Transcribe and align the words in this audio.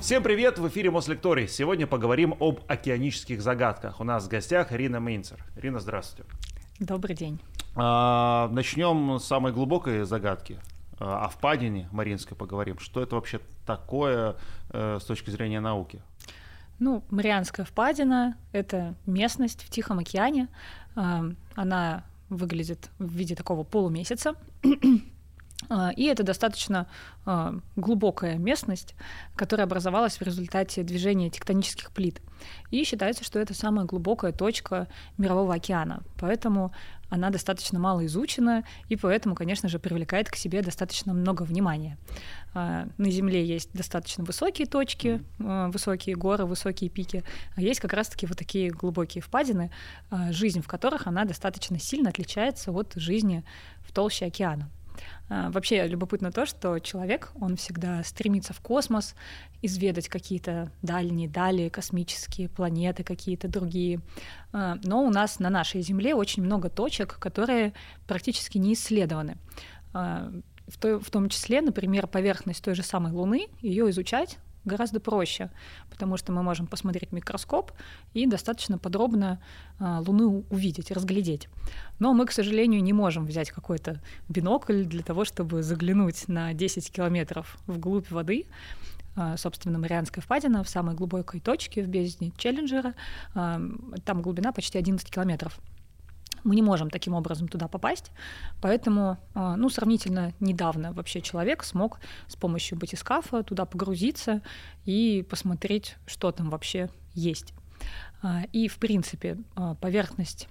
Всем 0.00 0.22
привет! 0.22 0.58
В 0.58 0.66
эфире 0.66 0.90
Мослекторий. 0.90 1.46
Сегодня 1.46 1.86
поговорим 1.86 2.34
об 2.40 2.60
океанических 2.66 3.42
загадках. 3.42 4.00
У 4.00 4.04
нас 4.04 4.24
в 4.24 4.28
гостях 4.28 4.72
Ирина 4.72 4.98
Мейнцер. 4.98 5.44
Ирина, 5.56 5.78
здравствуйте. 5.78 6.28
Добрый 6.78 7.14
день. 7.14 7.38
А, 7.76 8.48
начнем 8.50 9.18
с 9.18 9.24
самой 9.26 9.52
глубокой 9.52 10.04
загадки. 10.04 10.58
А, 10.98 11.26
о 11.26 11.28
впадине 11.28 11.86
Маринской 11.92 12.34
поговорим. 12.34 12.78
Что 12.78 13.02
это 13.02 13.14
вообще 13.14 13.40
такое 13.66 14.36
э, 14.70 14.98
с 15.00 15.04
точки 15.04 15.28
зрения 15.28 15.60
науки? 15.60 16.00
Ну, 16.78 17.04
Марианская 17.10 17.66
впадина— 17.66 18.38
это 18.52 18.94
местность 19.04 19.62
в 19.62 19.68
Тихом 19.68 19.98
океане. 19.98 20.48
А, 20.96 21.26
она 21.54 22.04
выглядит 22.30 22.88
в 22.98 23.12
виде 23.12 23.34
такого 23.34 23.64
полумесяца. 23.64 24.34
А, 25.68 25.90
и 25.94 26.04
это 26.04 26.22
достаточно 26.22 26.86
а, 27.26 27.54
глубокая 27.76 28.36
местность, 28.36 28.94
которая 29.36 29.66
образовалась 29.66 30.16
в 30.16 30.22
результате 30.22 30.82
движения 30.82 31.30
тектонических 31.30 31.90
плит. 31.92 32.20
И 32.70 32.82
считается, 32.84 33.24
что 33.24 33.38
это 33.38 33.52
самая 33.52 33.84
глубокая 33.84 34.32
точка 34.32 34.88
Мирового 35.18 35.54
океана. 35.54 36.02
Поэтому 36.18 36.72
она 37.10 37.30
достаточно 37.30 37.78
мало 37.78 38.06
изучена, 38.06 38.64
и 38.88 38.96
поэтому, 38.96 39.34
конечно 39.34 39.68
же, 39.68 39.78
привлекает 39.78 40.30
к 40.30 40.36
себе 40.36 40.62
достаточно 40.62 41.12
много 41.12 41.42
внимания. 41.42 41.98
А, 42.54 42.88
на 42.96 43.10
Земле 43.10 43.44
есть 43.44 43.70
достаточно 43.72 44.24
высокие 44.24 44.66
точки, 44.66 45.22
высокие 45.38 46.16
горы, 46.16 46.46
высокие 46.46 46.88
пики, 46.88 47.22
а 47.54 47.60
есть 47.60 47.80
как 47.80 47.92
раз-таки 47.92 48.26
вот 48.26 48.38
такие 48.38 48.70
глубокие 48.70 49.22
впадины, 49.22 49.70
жизнь 50.30 50.62
в 50.62 50.68
которых 50.68 51.06
она 51.06 51.24
достаточно 51.24 51.78
сильно 51.78 52.10
отличается 52.10 52.72
от 52.72 52.94
жизни 52.94 53.44
в 53.82 53.92
толще 53.92 54.26
океана. 54.26 54.70
А, 55.30 55.50
вообще 55.50 55.86
любопытно 55.86 56.32
то, 56.32 56.44
что 56.44 56.80
человек, 56.80 57.30
он 57.40 57.56
всегда 57.56 58.02
стремится 58.02 58.52
в 58.52 58.60
космос, 58.60 59.14
изведать 59.62 60.08
какие-то 60.08 60.72
дальние 60.82 61.28
дали, 61.28 61.68
космические 61.68 62.48
планеты 62.48 63.04
какие-то 63.04 63.46
другие. 63.46 64.00
А, 64.52 64.76
но 64.82 65.04
у 65.04 65.10
нас 65.10 65.38
на 65.38 65.48
нашей 65.48 65.82
Земле 65.82 66.16
очень 66.16 66.42
много 66.42 66.68
точек, 66.68 67.16
которые 67.18 67.72
практически 68.08 68.58
не 68.58 68.74
исследованы. 68.74 69.36
А, 69.94 70.32
в, 70.66 71.10
том 71.10 71.28
числе, 71.28 71.62
например, 71.62 72.06
поверхность 72.06 72.62
той 72.62 72.74
же 72.74 72.82
самой 72.82 73.12
Луны, 73.12 73.46
ее 73.60 73.88
изучать 73.90 74.38
гораздо 74.64 75.00
проще, 75.00 75.50
потому 75.88 76.16
что 76.16 76.32
мы 76.32 76.42
можем 76.42 76.66
посмотреть 76.66 77.12
микроскоп 77.12 77.72
и 78.12 78.26
достаточно 78.26 78.78
подробно 78.78 79.40
а, 79.78 80.00
Луну 80.00 80.44
увидеть, 80.50 80.90
разглядеть. 80.90 81.48
Но 81.98 82.12
мы, 82.12 82.26
к 82.26 82.32
сожалению, 82.32 82.82
не 82.82 82.92
можем 82.92 83.26
взять 83.26 83.50
какой-то 83.50 84.00
бинокль 84.28 84.84
для 84.84 85.02
того, 85.02 85.24
чтобы 85.24 85.62
заглянуть 85.62 86.28
на 86.28 86.52
10 86.52 86.92
километров 86.92 87.58
вглубь 87.66 88.10
воды. 88.10 88.46
А, 89.16 89.36
собственно, 89.36 89.78
Марианская 89.78 90.22
впадина 90.22 90.62
в 90.62 90.68
самой 90.68 90.94
глубокой 90.94 91.40
точке 91.40 91.82
в 91.82 91.88
бездне 91.88 92.32
Челленджера. 92.36 92.94
А, 93.34 93.60
там 94.04 94.22
глубина 94.22 94.52
почти 94.52 94.78
11 94.78 95.10
километров. 95.10 95.58
Мы 96.44 96.54
не 96.54 96.62
можем 96.62 96.90
таким 96.90 97.14
образом 97.14 97.48
туда 97.48 97.68
попасть, 97.68 98.10
поэтому, 98.60 99.18
а, 99.34 99.56
ну, 99.56 99.68
сравнительно 99.68 100.32
недавно 100.40 100.92
вообще 100.92 101.20
человек 101.20 101.64
смог 101.64 102.00
с 102.26 102.36
помощью 102.36 102.78
батискафа 102.78 103.42
туда 103.42 103.64
погрузиться 103.64 104.42
и 104.84 105.24
посмотреть, 105.28 105.96
что 106.06 106.32
там 106.32 106.50
вообще 106.50 106.90
есть. 107.14 107.54
А, 108.22 108.42
и, 108.52 108.68
в 108.68 108.78
принципе, 108.78 109.38
а, 109.54 109.74
поверхность 109.74 110.48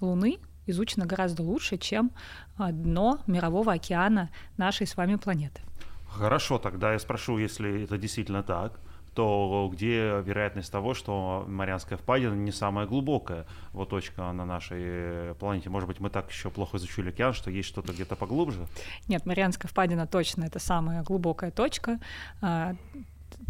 Луны 0.00 0.38
изучена 0.66 1.04
гораздо 1.04 1.42
лучше, 1.42 1.76
чем 1.76 2.12
дно 2.58 3.20
мирового 3.26 3.72
океана 3.72 4.30
нашей 4.56 4.86
с 4.86 4.96
вами 4.96 5.16
планеты. 5.16 5.60
Хорошо, 6.08 6.58
тогда 6.58 6.92
я 6.92 6.98
спрошу, 6.98 7.38
если 7.38 7.84
это 7.84 7.98
действительно 7.98 8.42
так– 8.42 8.78
то 9.14 9.68
где 9.72 10.20
вероятность 10.20 10.70
того, 10.70 10.94
что 10.94 11.44
Марианская 11.48 11.98
впадина 11.98 12.34
не 12.34 12.52
самая 12.52 12.86
глубокая 12.86 13.46
вот 13.72 13.90
точка 13.90 14.32
на 14.32 14.44
нашей 14.44 15.34
планете? 15.34 15.70
Может 15.70 15.88
быть, 15.88 16.00
мы 16.00 16.10
так 16.10 16.30
еще 16.30 16.50
плохо 16.50 16.76
изучили 16.76 17.10
океан, 17.10 17.32
что 17.32 17.50
есть 17.50 17.68
что-то 17.68 17.92
где-то 17.92 18.16
поглубже? 18.16 18.66
Нет, 19.08 19.26
Марианская 19.26 19.68
впадина 19.68 20.06
точно 20.06 20.44
это 20.44 20.58
самая 20.58 21.02
глубокая 21.02 21.50
точка. 21.50 21.98
А, 22.40 22.74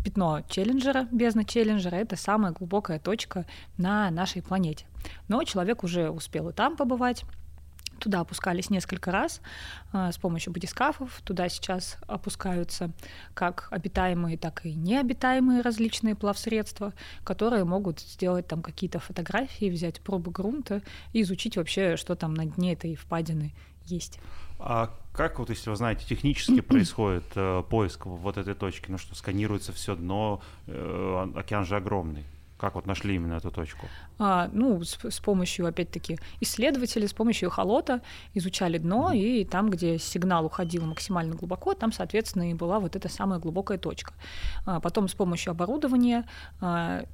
пятно 0.04 0.42
Челленджера, 0.48 1.06
бездна 1.10 1.44
Челленджера, 1.44 1.96
это 1.96 2.16
самая 2.16 2.52
глубокая 2.52 2.98
точка 2.98 3.46
на 3.76 4.10
нашей 4.10 4.42
планете. 4.42 4.86
Но 5.28 5.42
человек 5.44 5.84
уже 5.84 6.10
успел 6.10 6.48
и 6.48 6.52
там 6.52 6.76
побывать, 6.76 7.24
Туда 8.00 8.20
опускались 8.20 8.70
несколько 8.70 9.12
раз 9.12 9.40
а, 9.92 10.10
с 10.10 10.18
помощью 10.18 10.52
батискафов. 10.52 11.20
Туда 11.22 11.48
сейчас 11.48 11.98
опускаются 12.06 12.90
как 13.34 13.68
обитаемые, 13.70 14.36
так 14.38 14.64
и 14.66 14.74
необитаемые 14.74 15.60
различные 15.60 16.14
плавсредства, 16.14 16.92
которые 17.24 17.64
могут 17.64 18.00
сделать 18.00 18.46
там 18.46 18.62
какие-то 18.62 18.98
фотографии, 18.98 19.70
взять 19.70 20.00
пробы 20.00 20.32
грунта 20.32 20.82
и 21.12 21.22
изучить 21.22 21.56
вообще, 21.56 21.96
что 21.96 22.16
там 22.16 22.34
на 22.34 22.46
дне 22.46 22.72
этой 22.72 22.96
впадины 22.96 23.52
есть. 23.84 24.18
А 24.58 24.90
как 25.12 25.38
вот, 25.38 25.50
если 25.50 25.70
вы 25.70 25.76
знаете, 25.76 26.06
технически 26.06 26.60
происходит 26.60 27.24
э, 27.34 27.62
поиск 27.68 28.06
вот 28.06 28.36
этой 28.36 28.54
точки? 28.54 28.90
Ну 28.90 28.98
что, 28.98 29.14
сканируется 29.14 29.72
все 29.72 29.94
дно, 29.96 30.40
э, 30.66 31.32
океан 31.36 31.64
же 31.64 31.76
огромный. 31.76 32.24
Как 32.60 32.74
вот 32.74 32.86
нашли 32.86 33.14
именно 33.14 33.34
эту 33.34 33.50
точку? 33.50 33.86
А, 34.18 34.50
ну, 34.52 34.84
с, 34.84 34.98
с 35.02 35.20
помощью, 35.20 35.66
опять-таки, 35.66 36.18
исследователей, 36.40 37.08
с 37.08 37.14
помощью 37.14 37.48
эхолота 37.48 38.02
изучали 38.34 38.76
дно, 38.76 39.12
mm-hmm. 39.12 39.18
и 39.18 39.44
там, 39.46 39.70
где 39.70 39.98
сигнал 39.98 40.44
уходил 40.44 40.84
максимально 40.84 41.34
глубоко, 41.34 41.72
там, 41.72 41.90
соответственно, 41.90 42.50
и 42.50 42.54
была 42.54 42.78
вот 42.78 42.96
эта 42.96 43.08
самая 43.08 43.38
глубокая 43.38 43.78
точка. 43.78 44.12
А, 44.66 44.78
потом 44.78 45.08
с 45.08 45.14
помощью 45.14 45.52
оборудования 45.52 46.26
а, 46.60 47.04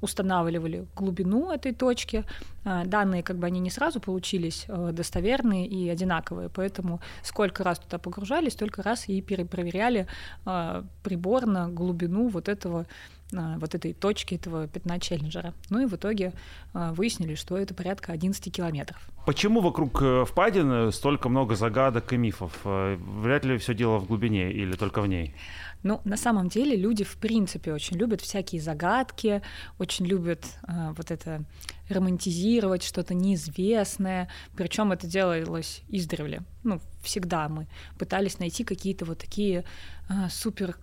устанавливали 0.00 0.86
глубину 0.96 1.52
этой 1.52 1.74
точки. 1.74 2.24
А, 2.64 2.84
данные 2.84 3.22
как 3.22 3.36
бы 3.36 3.46
они 3.46 3.60
не 3.60 3.70
сразу 3.70 4.00
получились 4.00 4.64
э, 4.68 4.90
достоверные 4.92 5.66
и 5.66 5.88
одинаковые, 5.88 6.48
поэтому 6.48 7.00
сколько 7.22 7.64
раз 7.64 7.78
туда 7.78 7.98
погружались, 7.98 8.52
столько 8.52 8.82
раз 8.82 9.08
и 9.08 9.20
перепроверяли 9.20 10.06
а, 10.44 10.84
приборно 11.02 11.68
глубину 11.68 12.28
вот 12.28 12.48
этого 12.48 12.86
вот 13.32 13.74
этой 13.74 13.92
точки 13.92 14.34
этого 14.34 14.66
пятна 14.66 14.98
Челленджера. 14.98 15.54
Ну 15.70 15.80
и 15.80 15.86
в 15.86 15.94
итоге 15.94 16.32
а, 16.72 16.92
выяснили, 16.92 17.34
что 17.34 17.56
это 17.56 17.74
порядка 17.74 18.12
11 18.12 18.52
километров. 18.52 18.98
Почему 19.26 19.60
вокруг 19.60 20.00
э, 20.02 20.24
впадины 20.24 20.90
столько 20.92 21.28
много 21.28 21.54
загадок 21.54 22.12
и 22.12 22.16
мифов? 22.16 22.52
Э, 22.64 22.96
вряд 22.96 23.44
ли 23.44 23.58
все 23.58 23.74
дело 23.74 23.98
в 23.98 24.06
глубине 24.06 24.50
или 24.50 24.72
только 24.72 25.02
в 25.02 25.06
ней? 25.06 25.34
Ну, 25.82 26.00
на 26.04 26.16
самом 26.16 26.48
деле 26.48 26.76
люди, 26.76 27.04
в 27.04 27.16
принципе, 27.16 27.72
очень 27.72 27.96
любят 27.96 28.20
всякие 28.20 28.60
загадки, 28.60 29.42
очень 29.78 30.06
любят 30.06 30.44
э, 30.66 30.92
вот 30.96 31.10
это 31.10 31.44
романтизировать 31.88 32.82
что-то 32.82 33.14
неизвестное. 33.14 34.28
Причем 34.56 34.92
это 34.92 35.06
делалось 35.06 35.82
издревле. 35.88 36.42
Ну, 36.62 36.80
всегда 37.02 37.48
мы 37.48 37.66
пытались 37.98 38.38
найти 38.38 38.64
какие-то 38.64 39.04
вот 39.04 39.18
такие 39.18 39.64
э, 40.08 40.28
супер 40.30 40.76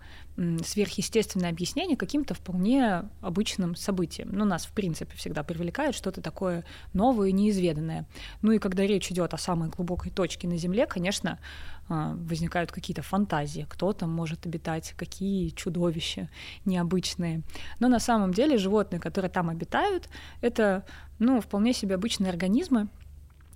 сверхъестественное 0.64 1.50
объяснение 1.50 1.96
каким-то 1.96 2.34
вполне 2.34 3.02
обычным 3.20 3.74
событиям. 3.74 4.28
Ну, 4.32 4.44
нас, 4.44 4.66
в 4.66 4.72
принципе, 4.72 5.16
всегда 5.16 5.42
привлекает 5.42 5.96
что-то 5.96 6.20
такое 6.20 6.64
новое 6.92 7.28
и 7.28 7.32
неизведанное. 7.32 8.06
Ну 8.42 8.52
и 8.52 8.58
когда 8.58 8.84
речь 8.84 9.10
идет 9.10 9.34
о 9.34 9.38
самой 9.38 9.68
глубокой 9.68 10.12
точке 10.12 10.46
на 10.46 10.56
Земле, 10.56 10.86
конечно, 10.86 11.40
а, 11.88 12.14
возникают 12.14 12.70
какие-то 12.70 13.02
фантазии, 13.02 13.66
кто 13.68 13.92
там 13.92 14.10
может 14.10 14.46
обитать, 14.46 14.94
какие 14.96 15.48
чудовища 15.50 16.28
необычные. 16.64 17.42
Но 17.80 17.88
на 17.88 17.98
самом 17.98 18.32
деле 18.32 18.58
животные, 18.58 19.00
которые 19.00 19.30
там 19.30 19.48
обитают, 19.48 20.08
это 20.40 20.84
ну, 21.18 21.40
вполне 21.40 21.72
себе 21.72 21.96
обычные 21.96 22.30
организмы, 22.30 22.88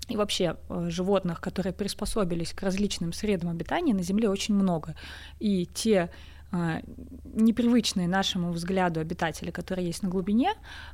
и 0.09 0.17
вообще 0.17 0.57
э, 0.69 0.87
животных, 0.91 1.41
которые 1.41 1.73
приспособились 1.73 2.53
к 2.53 2.63
различным 2.63 3.13
средам 3.13 3.51
обитания 3.51 3.95
на 3.95 4.03
Земле 4.03 4.29
очень 4.29 4.55
много. 4.55 4.97
И 5.39 5.67
те 5.67 6.11
непривычные 6.53 8.09
нашему 8.09 8.53
взгляду 8.53 9.01
обитатели, 9.01 9.51
которые 9.51 9.87
есть 9.87 10.03
на 10.03 10.09
глубине, 10.09 10.53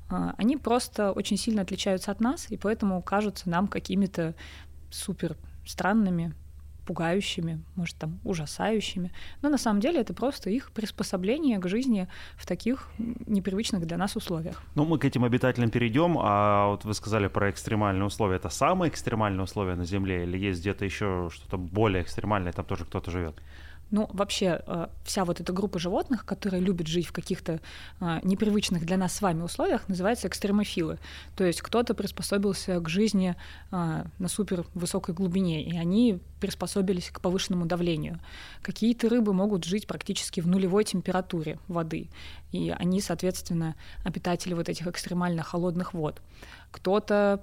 а, 0.08 0.34
они 0.38 0.56
просто 0.56 1.12
очень 1.12 1.36
сильно 1.36 1.62
отличаются 1.62 2.12
от 2.12 2.20
нас, 2.20 2.50
и 2.50 2.56
поэтому 2.56 3.02
кажутся 3.02 3.50
нам 3.50 3.66
какими-то 3.66 4.34
супер 4.90 5.36
странными, 5.66 6.34
пугающими, 6.86 7.62
может, 7.76 7.96
там, 7.96 8.18
ужасающими. 8.24 9.12
Но 9.42 9.50
на 9.50 9.58
самом 9.58 9.80
деле 9.80 10.00
это 10.00 10.14
просто 10.14 10.48
их 10.48 10.70
приспособление 10.72 11.58
к 11.58 11.68
жизни 11.68 12.08
в 12.36 12.46
таких 12.46 12.88
непривычных 13.26 13.86
для 13.86 13.98
нас 13.98 14.16
условиях. 14.16 14.62
Ну, 14.74 14.86
мы 14.86 14.98
к 14.98 15.04
этим 15.04 15.24
обитателям 15.24 15.70
перейдем, 15.70 16.16
а 16.18 16.68
вот 16.68 16.84
вы 16.84 16.94
сказали 16.94 17.28
про 17.28 17.50
экстремальные 17.50 18.06
условия. 18.06 18.36
Это 18.36 18.48
самые 18.48 18.88
экстремальные 18.88 19.42
условия 19.42 19.74
на 19.74 19.84
Земле 19.84 20.22
или 20.22 20.38
есть 20.38 20.60
где-то 20.60 20.86
еще 20.86 21.28
что-то 21.30 21.58
более 21.58 22.02
экстремальное, 22.02 22.52
там 22.52 22.64
тоже 22.64 22.86
кто-то 22.86 23.10
живет? 23.10 23.36
Ну, 23.90 24.08
вообще, 24.12 24.60
э, 24.66 24.88
вся 25.04 25.24
вот 25.24 25.40
эта 25.40 25.52
группа 25.52 25.78
животных, 25.78 26.26
которые 26.26 26.62
любят 26.62 26.86
жить 26.86 27.06
в 27.06 27.12
каких-то 27.12 27.60
э, 28.00 28.20
непривычных 28.22 28.84
для 28.84 28.98
нас 28.98 29.14
с 29.14 29.22
вами 29.22 29.42
условиях, 29.42 29.88
называется 29.88 30.28
экстремофилы. 30.28 30.98
То 31.36 31.44
есть 31.44 31.62
кто-то 31.62 31.94
приспособился 31.94 32.80
к 32.80 32.88
жизни 32.88 33.34
э, 33.70 34.04
на 34.18 34.28
супер 34.28 34.66
высокой 34.74 35.14
глубине, 35.14 35.62
и 35.62 35.76
они 35.78 36.20
приспособились 36.38 37.10
к 37.10 37.20
повышенному 37.22 37.64
давлению. 37.64 38.20
Какие-то 38.62 39.08
рыбы 39.08 39.32
могут 39.32 39.64
жить 39.64 39.86
практически 39.86 40.40
в 40.40 40.46
нулевой 40.46 40.84
температуре 40.84 41.58
воды, 41.66 42.10
и 42.52 42.68
они, 42.70 43.00
соответственно, 43.00 43.74
обитатели 44.04 44.52
вот 44.52 44.68
этих 44.68 44.86
экстремально 44.86 45.42
холодных 45.42 45.94
вод. 45.94 46.20
Кто-то 46.70 47.42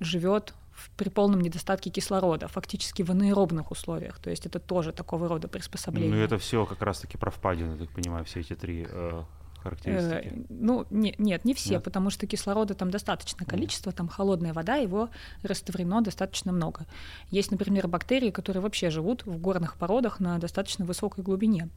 живет 0.00 0.54
при 0.96 1.08
полном 1.08 1.40
недостатке 1.40 1.90
кислорода, 1.90 2.48
фактически 2.48 3.02
в 3.02 3.10
анаэробных 3.10 3.70
условиях. 3.70 4.18
То 4.18 4.30
есть 4.30 4.46
это 4.46 4.58
тоже 4.58 4.92
такого 4.92 5.28
рода 5.28 5.48
приспособление. 5.48 6.14
Ну, 6.14 6.22
это 6.22 6.38
все 6.38 6.66
как 6.66 6.82
раз-таки 6.82 7.18
про 7.18 7.30
впадины, 7.30 7.76
так 7.78 7.88
понимаю, 7.90 8.24
все 8.24 8.40
эти 8.40 8.54
три 8.54 8.86
э, 8.88 9.22
характеристики? 9.64 10.32
Э, 10.34 10.44
ну, 10.48 10.86
не, 10.90 11.14
нет, 11.18 11.44
не 11.44 11.54
все, 11.54 11.74
нет. 11.74 11.84
потому 11.84 12.10
что 12.10 12.26
кислорода 12.26 12.74
там 12.74 12.90
достаточное 12.90 13.46
количество, 13.46 13.92
там 13.92 14.08
холодная 14.08 14.52
вода, 14.52 14.76
его 14.76 15.08
растворено 15.42 16.02
достаточно 16.02 16.52
много. 16.52 16.86
Есть, 17.30 17.50
например, 17.50 17.88
бактерии, 17.88 18.30
которые 18.30 18.62
вообще 18.62 18.90
живут 18.90 19.26
в 19.26 19.38
горных 19.38 19.76
породах 19.76 20.20
на 20.20 20.38
достаточно 20.38 20.84
высокой 20.84 21.24
глубине. 21.24 21.68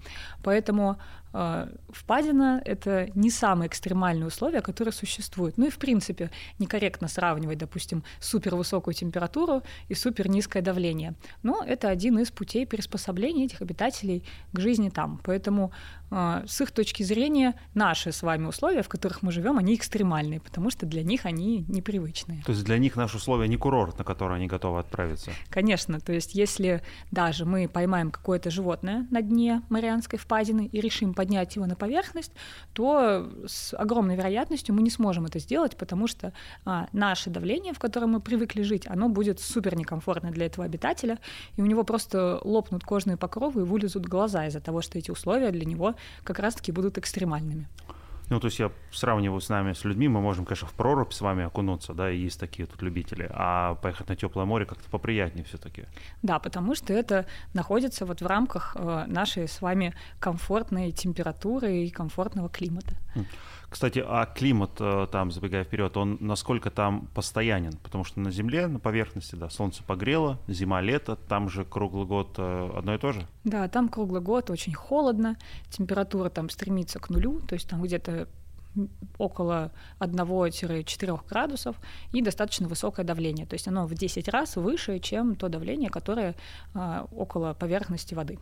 Поэтому 0.44 0.98
э, 1.34 1.68
впадина— 1.90 2.62
это 2.66 3.10
не 3.16 3.32
самые 3.32 3.68
экстремальные 3.68 4.28
условия, 4.28 4.62
которые 4.62 4.94
существуют. 4.94 5.58
Ну 5.58 5.68
и, 5.68 5.70
в 5.70 5.78
принципе, 5.78 6.30
некорректно 6.60 7.08
сравнивать, 7.08 7.58
допустим, 7.58 8.04
супервысокую 8.20 8.94
температуру 8.94 9.64
и 9.90 9.96
супер 9.96 10.30
низкое 10.30 10.62
давление. 10.62 11.16
Но 11.44 11.64
это 11.64 11.90
один 11.90 12.20
из 12.20 12.32
путей 12.32 12.68
приспособления 12.68 13.46
этих 13.46 13.62
обитателей 13.62 14.24
к 14.52 14.60
жизни 14.60 14.90
там. 14.90 15.20
Поэтому 15.24 15.72
э, 16.12 16.44
с 16.48 16.62
их 16.62 16.72
точки 16.72 17.04
зрения 17.04 17.56
наши 17.78 18.12
с 18.12 18.24
вами 18.24 18.48
условия, 18.48 18.82
в 18.82 18.90
которых 18.90 19.22
мы 19.22 19.32
живем, 19.32 19.58
они 19.58 19.76
экстремальные, 19.76 20.42
потому 20.42 20.70
что 20.70 20.86
для 20.86 21.04
них 21.04 21.26
они 21.26 21.64
непривычные. 21.70 22.44
То 22.44 22.52
есть 22.52 22.66
для 22.66 22.78
них 22.78 22.96
наши 22.96 23.18
условия 23.18 23.48
не 23.48 23.56
курорт, 23.56 23.98
на 23.98 24.04
который 24.04 24.36
они 24.38 24.48
готовы 24.48 24.80
отправиться? 24.80 25.32
Конечно. 25.50 26.00
То 26.00 26.12
есть 26.12 26.36
если 26.36 26.82
даже 27.12 27.46
мы 27.46 27.70
поймаем 27.70 28.12
какое-то 28.12 28.50
животное 28.50 29.08
на 29.12 29.22
дне 29.22 29.62
Марианской 29.70 30.20
впадины 30.20 30.66
и 30.66 30.82
решим 30.82 31.14
поднять 31.14 31.56
его 31.56 31.66
на 31.68 31.76
поверхность, 31.76 32.32
то 32.74 33.30
с 33.46 33.74
огромной 33.74 34.16
вероятностью 34.16 34.74
мы 34.74 34.82
не 34.82 34.90
сможем 34.90 35.26
это 35.26 35.40
сделать, 35.40 35.78
потому 35.78 36.08
что 36.08 36.34
а, 36.66 36.88
наше 36.92 37.30
давление, 37.30 37.74
в 37.74 37.80
котором 37.80 38.12
мы 38.14 38.20
привыкли 38.20 38.64
жить, 38.64 38.88
оно 38.88 39.08
будет 39.08 39.40
супер 39.40 39.76
некомфортно 39.76 40.32
для 40.32 40.48
этого 40.48 40.66
обитателя, 40.66 41.20
и 41.56 41.62
у 41.62 41.66
него 41.66 41.84
просто 41.84 42.40
лопнут 42.44 42.84
кожные 42.84 43.18
покровы 43.18 43.62
и 43.62 43.64
вылезут 43.64 44.08
глаза 44.08 44.48
из-за 44.48 44.62
того, 44.62 44.82
что 44.82 44.98
эти 44.98 45.12
условия 45.12 45.52
для 45.52 45.66
него 45.66 45.96
как 46.24 46.40
раз-таки 46.40 46.72
будут 46.72 46.98
экстремальными. 46.98 47.67
Ну, 48.30 48.42
то 48.42 48.48
есть 48.48 48.60
я 48.60 48.72
сравниваю 48.92 49.40
с 49.40 49.48
нами, 49.48 49.72
с 49.72 49.86
людьми, 49.86 50.10
мы 50.10 50.20
можем, 50.20 50.46
конечно, 50.46 50.68
в 50.68 50.74
прорубь 50.74 51.14
с 51.14 51.22
вами 51.22 51.46
окунуться, 51.46 51.94
да, 51.94 52.12
и 52.12 52.18
есть 52.18 52.40
такие 52.40 52.66
тут 52.66 52.82
любители, 52.82 53.30
а 53.34 53.76
поехать 53.76 54.10
на 54.10 54.16
теплое 54.18 54.46
море 54.46 54.66
как-то 54.66 54.90
поприятнее 54.90 55.46
все-таки. 55.46 55.86
Да, 56.24 56.40
потому 56.40 56.76
что 56.76 56.92
это 56.92 57.26
находится 57.54 58.06
вот 58.06 58.22
в 58.22 58.28
рамках 58.28 58.76
э, 58.78 59.06
нашей 59.08 59.48
с 59.48 59.62
вами 59.62 59.94
комфортной 60.20 60.92
температуры 60.92 61.84
и 61.84 61.90
комфортного 61.90 62.50
климата. 62.50 62.96
Кстати, 63.70 64.04
а 64.06 64.26
климат 64.26 64.72
э, 64.80 65.08
там, 65.12 65.30
забегая 65.30 65.66
вперед, 65.66 65.98
он 65.98 66.18
насколько 66.22 66.72
там 66.72 67.08
постоянен? 67.14 67.74
Потому 67.84 68.06
что 68.06 68.22
на 68.22 68.32
Земле, 68.32 68.68
на 68.68 68.80
поверхности, 68.80 69.36
да, 69.36 69.50
солнце 69.50 69.84
погрело, 69.84 70.40
зима, 70.48 70.80
лето, 70.80 71.18
там 71.18 71.50
же 71.50 71.66
круглый 71.66 72.06
год 72.06 72.36
э, 72.38 72.72
одно 72.78 72.94
и 72.94 72.98
то 72.98 73.12
же? 73.12 73.28
Да, 73.44 73.68
там 73.68 73.90
круглый 73.90 74.22
год 74.22 74.50
очень 74.50 74.74
холодно, 74.74 75.38
температура 75.70 76.30
там 76.30 76.50
стремится 76.50 77.00
к 77.00 77.10
нулю, 77.10 77.42
то 77.42 77.56
есть 77.56 77.68
там 77.68 77.82
где-то 77.82 78.28
около 79.18 79.72
1-4 80.00 81.20
градусов 81.28 81.76
и 82.14 82.22
достаточно 82.22 82.68
высокое 82.68 83.06
давление. 83.06 83.46
То 83.46 83.56
есть 83.56 83.68
оно 83.68 83.86
в 83.86 83.94
10 83.94 84.28
раз 84.30 84.56
выше, 84.56 85.00
чем 85.00 85.36
то 85.36 85.50
давление, 85.50 85.90
которое 85.90 86.36
э, 86.74 87.06
около 87.12 87.54
поверхности 87.54 88.14
воды 88.14 88.40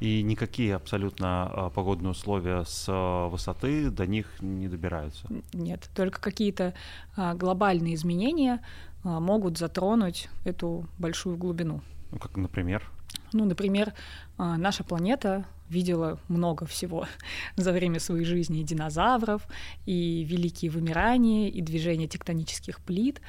и 0.00 0.22
никакие 0.22 0.76
абсолютно 0.76 1.44
а, 1.46 1.70
погодные 1.70 2.10
условия 2.10 2.64
с 2.64 2.86
а, 2.88 3.28
высоты 3.28 3.90
до 3.90 4.06
них 4.06 4.26
не 4.40 4.68
добираются. 4.68 5.26
Нет, 5.52 5.90
только 5.94 6.20
какие-то 6.20 6.74
а, 7.16 7.34
глобальные 7.34 7.94
изменения 7.94 8.60
могут 9.04 9.58
затронуть 9.58 10.28
эту 10.44 10.86
большую 10.98 11.36
глубину. 11.36 11.80
Ну, 12.10 12.18
как, 12.18 12.36
например? 12.36 12.90
Ну, 13.32 13.44
например, 13.44 13.94
наша 14.36 14.82
планета 14.82 15.46
видела 15.68 16.18
много 16.26 16.66
всего 16.66 17.06
за 17.56 17.72
время 17.72 18.00
своей 18.00 18.24
жизни 18.24 18.60
и 18.60 18.64
динозавров, 18.64 19.46
и 19.86 20.24
великие 20.24 20.72
вымирания, 20.72 21.48
и 21.48 21.60
движение 21.62 22.08
тектонических 22.08 22.80
плит, 22.80 23.20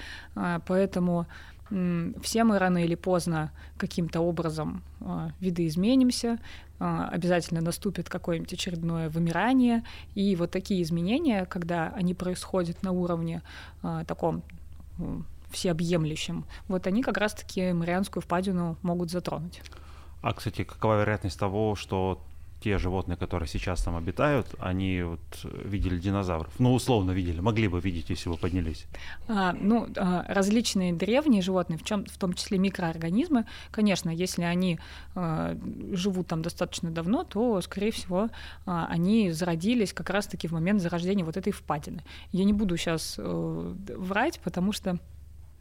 поэтому 0.65 1.27
все 1.69 2.43
мы 2.43 2.59
рано 2.59 2.83
или 2.83 2.95
поздно 2.95 3.51
каким-то 3.77 4.21
образом 4.21 4.83
э, 5.01 5.29
видоизменимся, 5.39 6.39
э, 6.79 7.07
обязательно 7.11 7.61
наступит 7.61 8.09
какое-нибудь 8.09 8.53
очередное 8.53 9.09
вымирание, 9.09 9.83
и 10.15 10.35
вот 10.35 10.51
такие 10.51 10.81
изменения, 10.81 11.45
когда 11.45 11.93
они 11.95 12.13
происходят 12.13 12.81
на 12.83 12.91
уровне 12.91 13.41
э, 13.83 14.03
таком 14.07 14.43
всеобъемлющем, 15.51 16.45
вот 16.67 16.87
они 16.87 17.03
как 17.03 17.17
раз-таки 17.17 17.71
Марианскую 17.73 18.21
впадину 18.21 18.77
могут 18.81 19.11
затронуть. 19.11 19.61
А, 20.21 20.33
кстати, 20.33 20.63
какова 20.63 20.99
вероятность 20.99 21.39
того, 21.39 21.75
что 21.75 22.21
те 22.59 22.77
животные, 22.77 23.17
которые 23.17 23.47
сейчас 23.47 23.83
там 23.83 23.95
обитают, 23.95 24.47
они 24.59 25.01
вот 25.03 25.19
видели 25.43 25.97
динозавров. 25.97 26.51
Ну, 26.59 26.73
условно 26.73 27.11
видели, 27.11 27.39
могли 27.39 27.67
бы 27.67 27.79
видеть, 27.79 28.09
если 28.09 28.29
бы 28.29 28.37
поднялись. 28.37 28.85
А, 29.27 29.53
ну, 29.53 29.87
а, 29.95 30.25
различные 30.27 30.93
древние 30.93 31.41
животные, 31.41 31.77
в, 31.77 31.83
чем, 31.83 32.05
в 32.05 32.17
том 32.17 32.33
числе 32.33 32.57
микроорганизмы, 32.57 33.45
конечно, 33.71 34.09
если 34.09 34.43
они 34.43 34.79
а, 35.15 35.57
живут 35.91 36.27
там 36.27 36.41
достаточно 36.41 36.91
давно, 36.91 37.23
то, 37.23 37.61
скорее 37.61 37.91
всего, 37.91 38.29
а, 38.65 38.87
они 38.89 39.31
зародились 39.31 39.93
как 39.93 40.09
раз-таки 40.09 40.47
в 40.47 40.51
момент 40.51 40.81
зарождения 40.81 41.23
вот 41.23 41.37
этой 41.37 41.53
впадины. 41.53 42.03
Я 42.31 42.43
не 42.43 42.53
буду 42.53 42.75
сейчас 42.77 43.15
а, 43.17 43.75
врать, 43.95 44.39
потому 44.43 44.73
что 44.73 44.99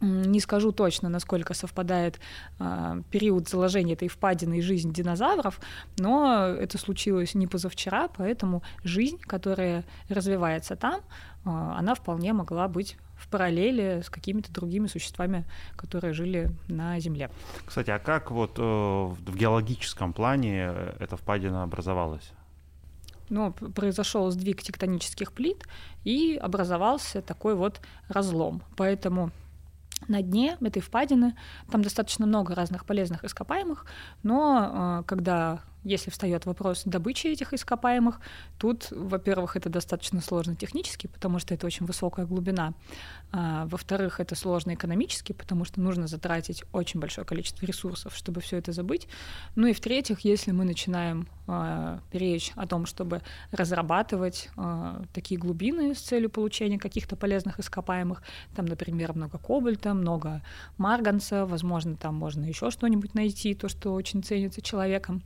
не 0.01 0.39
скажу 0.39 0.71
точно, 0.71 1.09
насколько 1.09 1.53
совпадает 1.53 2.19
э, 2.59 3.01
период 3.11 3.49
заложения 3.49 3.93
этой 3.93 4.07
впадины 4.07 4.59
и 4.59 4.61
жизнь 4.61 4.93
динозавров, 4.93 5.59
но 5.97 6.45
это 6.45 6.77
случилось 6.77 7.35
не 7.35 7.47
позавчера, 7.47 8.07
поэтому 8.07 8.63
жизнь, 8.83 9.19
которая 9.19 9.83
развивается 10.07 10.75
там, 10.75 10.99
э, 10.99 11.49
она 11.49 11.95
вполне 11.95 12.33
могла 12.33 12.67
быть 12.67 12.97
в 13.17 13.27
параллели 13.27 14.01
с 14.01 14.09
какими-то 14.09 14.51
другими 14.53 14.87
существами, 14.87 15.43
которые 15.75 16.13
жили 16.13 16.51
на 16.69 16.99
Земле. 16.99 17.29
Кстати, 17.65 17.91
а 17.91 17.99
как 17.99 18.31
вот 18.31 18.57
э, 18.57 18.61
в 18.61 19.35
геологическом 19.35 20.13
плане 20.13 20.73
эта 20.99 21.17
впадина 21.17 21.63
образовалась? 21.63 22.31
Ну, 23.27 23.51
произошел 23.51 24.31
сдвиг 24.31 24.63
тектонических 24.63 25.33
плит 25.33 25.67
и 26.03 26.39
образовался 26.41 27.21
такой 27.21 27.53
вот 27.53 27.79
разлом. 28.07 28.63
Поэтому 28.75 29.31
на 30.09 30.21
дне 30.21 30.57
этой 30.59 30.81
впадины. 30.81 31.35
Там 31.71 31.81
достаточно 31.81 32.25
много 32.25 32.55
разных 32.55 32.85
полезных 32.85 33.23
ископаемых, 33.23 33.85
но 34.23 35.01
э, 35.01 35.03
когда 35.07 35.61
если 35.83 36.09
встает 36.09 36.45
вопрос 36.45 36.83
добычи 36.85 37.27
этих 37.27 37.53
ископаемых, 37.53 38.19
тут, 38.57 38.87
во-первых, 38.91 39.55
это 39.55 39.69
достаточно 39.69 40.21
сложно 40.21 40.55
технически, 40.55 41.07
потому 41.07 41.39
что 41.39 41.53
это 41.53 41.65
очень 41.65 41.85
высокая 41.85 42.25
глубина. 42.25 42.73
А, 43.31 43.65
во-вторых, 43.67 44.19
это 44.19 44.35
сложно 44.35 44.73
экономически, 44.73 45.33
потому 45.33 45.65
что 45.65 45.79
нужно 45.79 46.07
затратить 46.07 46.63
очень 46.73 46.99
большое 46.99 47.25
количество 47.25 47.65
ресурсов, 47.65 48.15
чтобы 48.15 48.41
все 48.41 48.57
это 48.57 48.71
забыть. 48.71 49.07
Ну 49.55 49.67
и 49.67 49.73
в-третьих, 49.73 50.21
если 50.21 50.51
мы 50.51 50.65
начинаем 50.65 51.27
а, 51.47 51.99
речь 52.11 52.51
о 52.55 52.67
том, 52.67 52.85
чтобы 52.85 53.21
разрабатывать 53.51 54.49
а, 54.57 55.03
такие 55.13 55.39
глубины 55.39 55.95
с 55.95 55.99
целью 55.99 56.29
получения 56.29 56.77
каких-то 56.77 57.15
полезных 57.15 57.59
ископаемых, 57.59 58.21
там, 58.55 58.65
например, 58.65 59.13
много 59.13 59.37
кобальта, 59.37 59.93
много 59.93 60.41
марганца, 60.77 61.45
возможно, 61.45 61.95
там 61.95 62.15
можно 62.15 62.45
еще 62.45 62.69
что-нибудь 62.69 63.13
найти, 63.13 63.53
то, 63.53 63.69
что 63.69 63.93
очень 63.93 64.23
ценится 64.23 64.61
человеком, 64.61 65.23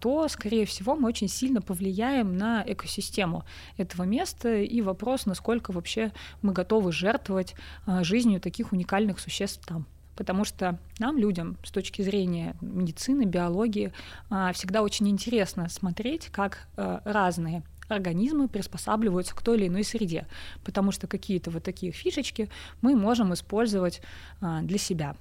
то, 0.00 0.28
скорее 0.28 0.66
всего, 0.66 0.94
мы 0.94 1.08
очень 1.08 1.28
сильно 1.28 1.60
повлияем 1.60 2.36
на 2.36 2.62
экосистему 2.66 3.44
этого 3.76 4.04
места. 4.04 4.62
И 4.62 4.80
вопрос, 4.80 5.26
насколько 5.26 5.72
вообще 5.72 6.12
мы 6.42 6.52
готовы 6.52 6.92
жертвовать 6.92 7.54
а, 7.84 8.04
жизнью 8.04 8.40
таких 8.40 8.72
уникальных 8.72 9.18
существ 9.20 9.64
там. 9.66 9.86
Потому 10.14 10.44
что 10.44 10.78
нам, 10.98 11.18
людям, 11.18 11.58
с 11.62 11.70
точки 11.70 12.02
зрения 12.02 12.56
медицины, 12.60 13.24
биологии, 13.24 13.92
а, 14.30 14.52
всегда 14.52 14.82
очень 14.82 15.08
интересно 15.08 15.68
смотреть, 15.68 16.28
как 16.28 16.68
разные 16.76 17.62
организмы 17.88 18.48
приспосабливаются 18.48 19.34
к 19.36 19.42
той 19.42 19.58
или 19.58 19.68
иной 19.68 19.84
среде, 19.84 20.26
потому 20.64 20.90
что 20.90 21.06
какие-то 21.06 21.50
вот 21.50 21.62
такие 21.62 21.92
фишечки 21.92 22.48
мы 22.80 22.96
можем 22.96 23.32
использовать 23.32 24.02
для 24.40 24.78
себя. 24.78 25.14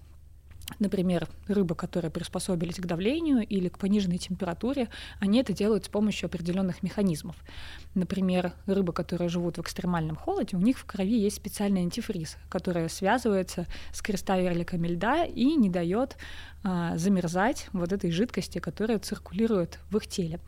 Например, 0.79 1.27
рыбы, 1.48 1.75
которые 1.75 2.12
приспособились 2.12 2.77
к 2.77 2.86
давлению 2.86 3.45
или 3.45 3.69
к 3.69 3.77
пониженной 3.77 4.17
температуре, 4.17 4.89
они 5.19 5.39
это 5.39 5.53
делают 5.53 5.86
с 5.86 5.89
помощью 5.89 6.27
определенных 6.27 6.81
механизмов. 6.84 7.36
Например, 7.93 8.51
рыбы, 8.65 8.91
которые 8.91 9.29
живут 9.29 9.57
в 9.57 9.62
экстремальном 9.62 10.15
холоде, 10.15 10.57
у 10.57 10.60
них 10.60 10.77
в 10.77 10.86
крови 10.86 11.17
есть 11.17 11.38
специальный 11.38 11.81
антифриз, 11.81 12.38
который 12.50 12.89
связывается 12.89 13.67
с 13.93 14.01
кристалликами 14.01 14.88
льда 14.88 15.24
и 15.24 15.55
не 15.55 15.69
дает 15.69 16.17
а, 16.67 16.98
замерзать 16.98 17.69
вот 17.74 17.93
этой 17.93 18.10
жидкости, 18.10 18.57
которая 18.57 18.98
циркулирует 18.98 19.77
в 19.91 19.98
их 19.98 20.07
теле. 20.07 20.39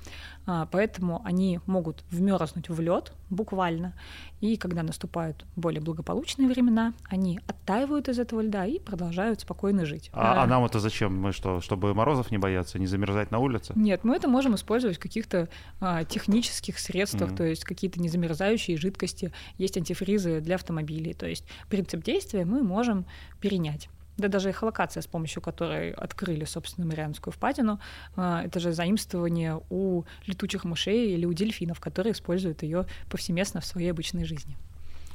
А, 0.48 0.66
поэтому 0.66 1.22
они 1.24 1.60
могут 1.68 2.04
вмерзнуть 2.10 2.70
в 2.70 2.82
лед 2.82 3.14
буквально, 3.30 3.94
и 4.42 4.58
когда 4.58 4.82
наступают 4.82 5.46
более 5.56 5.80
благополучные 5.80 6.48
времена, 6.48 6.94
они 7.08 7.40
оттаивают 7.46 8.10
из 8.10 8.18
этого 8.18 8.42
льда 8.42 8.66
и 8.66 8.80
продолжают 8.80 9.42
спокойно 9.42 9.86
жить. 9.86 10.10
А, 10.12 10.42
а 10.42 10.48
нам 10.48 10.66
это 10.66 10.80
зачем? 10.80 11.16
Мы 11.22 11.34
что, 11.34 11.62
чтобы 11.62 11.94
морозов 11.94 12.32
не 12.32 12.40
бояться, 12.40 12.80
не 12.80 12.88
замерзать 12.88 13.30
на 13.30 13.38
улице? 13.38 13.74
Нет, 13.76 14.04
мы 14.04 14.16
это 14.16 14.28
можем 14.28 14.56
использовать 14.56 14.98
в 14.98 15.00
каких-то 15.00 15.50
а, 15.80 16.04
технических 16.04 16.80
средствах, 16.80 17.34
mm-hmm. 17.34 17.38
то 17.38 17.44
есть 17.44 17.64
какие-то 17.64 18.02
незамерзающие 18.02 18.76
жидкости, 18.76 19.32
есть 19.60 19.78
антифризы 19.78 20.42
для 20.42 20.56
автомобилей, 20.56 21.14
то 21.14 21.28
есть 21.28 21.46
принцип 21.70 22.02
действия 22.04 22.44
мы 22.44 22.64
можем 22.64 23.06
перенять. 23.40 23.88
Да 24.18 24.28
даже 24.28 24.50
эхолокация, 24.50 25.02
с 25.02 25.08
помощью 25.08 25.42
которой 25.42 25.92
открыли, 25.92 26.46
собственно, 26.46 26.88
Марианскую 26.88 27.32
впадину, 27.32 27.80
а, 28.16 28.44
это 28.44 28.60
же 28.60 28.74
заимствование 28.74 29.62
у 29.70 30.04
летучих 30.26 30.64
мышей 30.64 31.12
или 31.14 31.26
у 31.26 31.34
дельфинов, 31.34 31.80
которые 31.80 32.14
используют 32.14 32.64
ее 32.64 32.88
повсеместно 33.10 33.62
в 33.62 33.66
своей 33.66 33.92
обычной 33.92 34.26
жизни. 34.26 34.58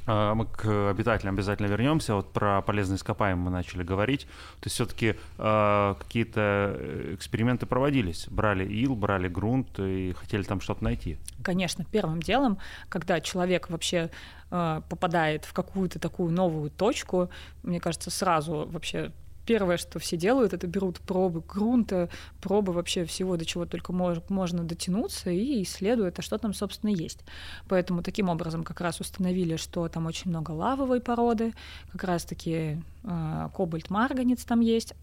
А, 0.05 0.33
мы 0.33 0.45
к 0.45 0.89
обитателям 0.89 1.35
обязательно 1.35 1.67
вернемся. 1.67 2.15
Вот 2.15 2.31
про 2.31 2.61
полезные 2.61 2.97
ископаемые 2.97 3.45
мы 3.45 3.51
начали 3.51 3.83
говорить. 3.83 4.21
То 4.59 4.65
есть 4.65 4.75
все-таки 4.75 5.07
э, 5.07 5.15
а, 5.37 5.95
какие-то 5.95 6.77
эксперименты 7.13 7.65
проводились. 7.65 8.27
Брали 8.29 8.65
ил, 8.65 8.95
брали 8.95 9.27
грунт 9.27 9.79
и 9.79 10.13
хотели 10.13 10.43
там 10.43 10.61
что-то 10.61 10.83
найти. 10.83 11.17
Конечно, 11.41 11.85
первым 11.85 12.21
делом, 12.21 12.57
когда 12.89 13.21
человек 13.21 13.69
вообще 13.69 14.09
э, 14.51 14.81
попадает 14.89 15.45
в 15.45 15.53
какую-то 15.53 15.99
такую 15.99 16.31
новую 16.31 16.69
точку, 16.69 17.29
мне 17.63 17.79
кажется, 17.79 18.11
сразу 18.11 18.67
вообще 18.69 19.11
первое, 19.45 19.77
что 19.77 19.99
все 19.99 20.17
делают, 20.17 20.53
это 20.53 20.67
берут 20.67 20.99
пробы 20.99 21.41
грунта, 21.41 22.09
пробы 22.41 22.73
вообще 22.73 23.05
всего, 23.05 23.37
до 23.37 23.45
чего 23.45 23.65
только 23.65 23.93
мож, 23.93 24.17
можно 24.29 24.63
дотянуться, 24.63 25.29
и 25.29 25.63
исследуют, 25.63 26.19
а 26.19 26.21
что 26.21 26.37
там, 26.37 26.53
собственно, 26.53 26.91
есть. 26.91 27.19
Поэтому 27.67 28.03
таким 28.03 28.29
образом 28.29 28.63
как 28.63 28.81
раз 28.81 28.99
установили, 28.99 29.55
что 29.55 29.87
там 29.87 30.05
очень 30.05 30.29
много 30.29 30.51
лавовой 30.51 31.01
породы, 31.01 31.53
как 31.91 32.03
раз-таки 32.03 32.81
э, 33.03 33.49
кобальт-марганец 33.55 34.43
там 34.45 34.61
есть. 34.61 34.93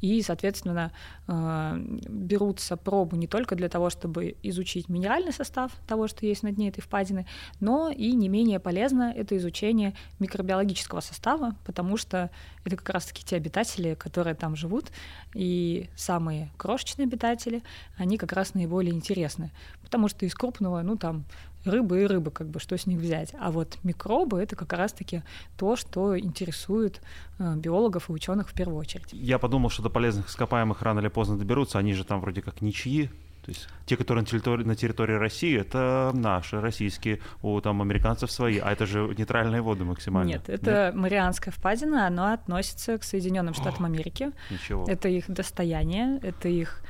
И, 0.00 0.22
соответственно, 0.22 0.92
э, 1.28 1.76
берутся 2.08 2.76
пробы 2.76 3.16
не 3.16 3.26
только 3.26 3.54
для 3.54 3.68
того, 3.68 3.90
чтобы 3.90 4.36
изучить 4.42 4.88
минеральный 4.88 5.32
состав 5.32 5.72
того, 5.86 6.08
что 6.08 6.26
есть 6.26 6.42
на 6.42 6.52
дне 6.52 6.68
этой 6.68 6.80
впадины, 6.80 7.26
но 7.60 7.90
и 7.90 8.12
не 8.12 8.28
менее 8.28 8.60
полезно 8.60 9.12
это 9.16 9.36
изучение 9.36 9.94
микробиологического 10.18 11.00
состава, 11.00 11.56
потому 11.64 11.96
что 11.96 12.30
это 12.64 12.76
как 12.76 12.90
раз-таки 12.90 13.24
те 13.24 13.36
обитатели, 13.36 13.94
которые 13.94 14.34
там 14.34 14.56
живут, 14.56 14.90
и 15.34 15.88
самые 15.96 16.50
крошечные 16.56 17.04
обитатели, 17.06 17.62
они 17.96 18.18
как 18.18 18.32
раз 18.32 18.54
наиболее 18.54 18.94
интересны, 18.94 19.50
потому 19.86 20.08
что 20.08 20.26
из 20.26 20.34
крупного, 20.34 20.82
ну 20.82 20.96
там, 20.96 21.24
рыбы 21.64 22.02
и 22.02 22.06
рыбы, 22.06 22.32
как 22.32 22.48
бы, 22.48 22.58
что 22.58 22.76
с 22.76 22.86
них 22.86 22.98
взять. 22.98 23.34
А 23.40 23.52
вот 23.52 23.78
микробы— 23.84 24.40
это 24.42 24.56
как 24.56 24.72
раз-таки 24.72 25.22
то, 25.56 25.76
что 25.76 26.18
интересует 26.18 27.00
э, 27.38 27.54
биологов 27.56 28.10
и 28.10 28.12
ученых 28.12 28.48
в 28.48 28.52
первую 28.52 28.78
очередь. 28.78 29.08
Я 29.12 29.38
подумал, 29.38 29.70
что 29.70 29.82
до 29.82 29.88
полезных 29.88 30.28
ископаемых 30.28 30.82
рано 30.82 30.98
или 30.98 31.08
поздно 31.08 31.38
доберутся, 31.38 31.78
они 31.78 31.94
же 31.94 32.04
там 32.04 32.20
вроде 32.20 32.42
как 32.42 32.62
ничьи, 32.62 33.10
то 33.44 33.52
есть 33.52 33.68
те, 33.86 33.96
которые 33.96 34.22
на 34.22 34.26
территории, 34.26 34.64
на 34.64 34.74
территории 34.74 35.14
России, 35.14 35.56
это 35.56 36.10
наши, 36.14 36.60
российские, 36.60 37.20
у 37.42 37.60
там 37.60 37.80
американцев 37.80 38.32
свои, 38.32 38.58
а 38.58 38.72
это 38.72 38.86
же 38.86 39.14
нейтральные 39.16 39.62
воды 39.62 39.84
максимально. 39.84 40.30
Нет, 40.30 40.48
это 40.48 40.86
Нет? 40.86 40.94
Марианская 40.96 41.54
впадина, 41.54 42.08
она 42.08 42.32
относится 42.32 42.98
к 42.98 43.04
Соединенным 43.04 43.54
Штатам 43.54 43.84
Америки. 43.84 44.32
Ничего. 44.50 44.84
Это 44.88 45.08
их 45.08 45.30
достояние, 45.30 46.18
это 46.24 46.48
их 46.48 46.82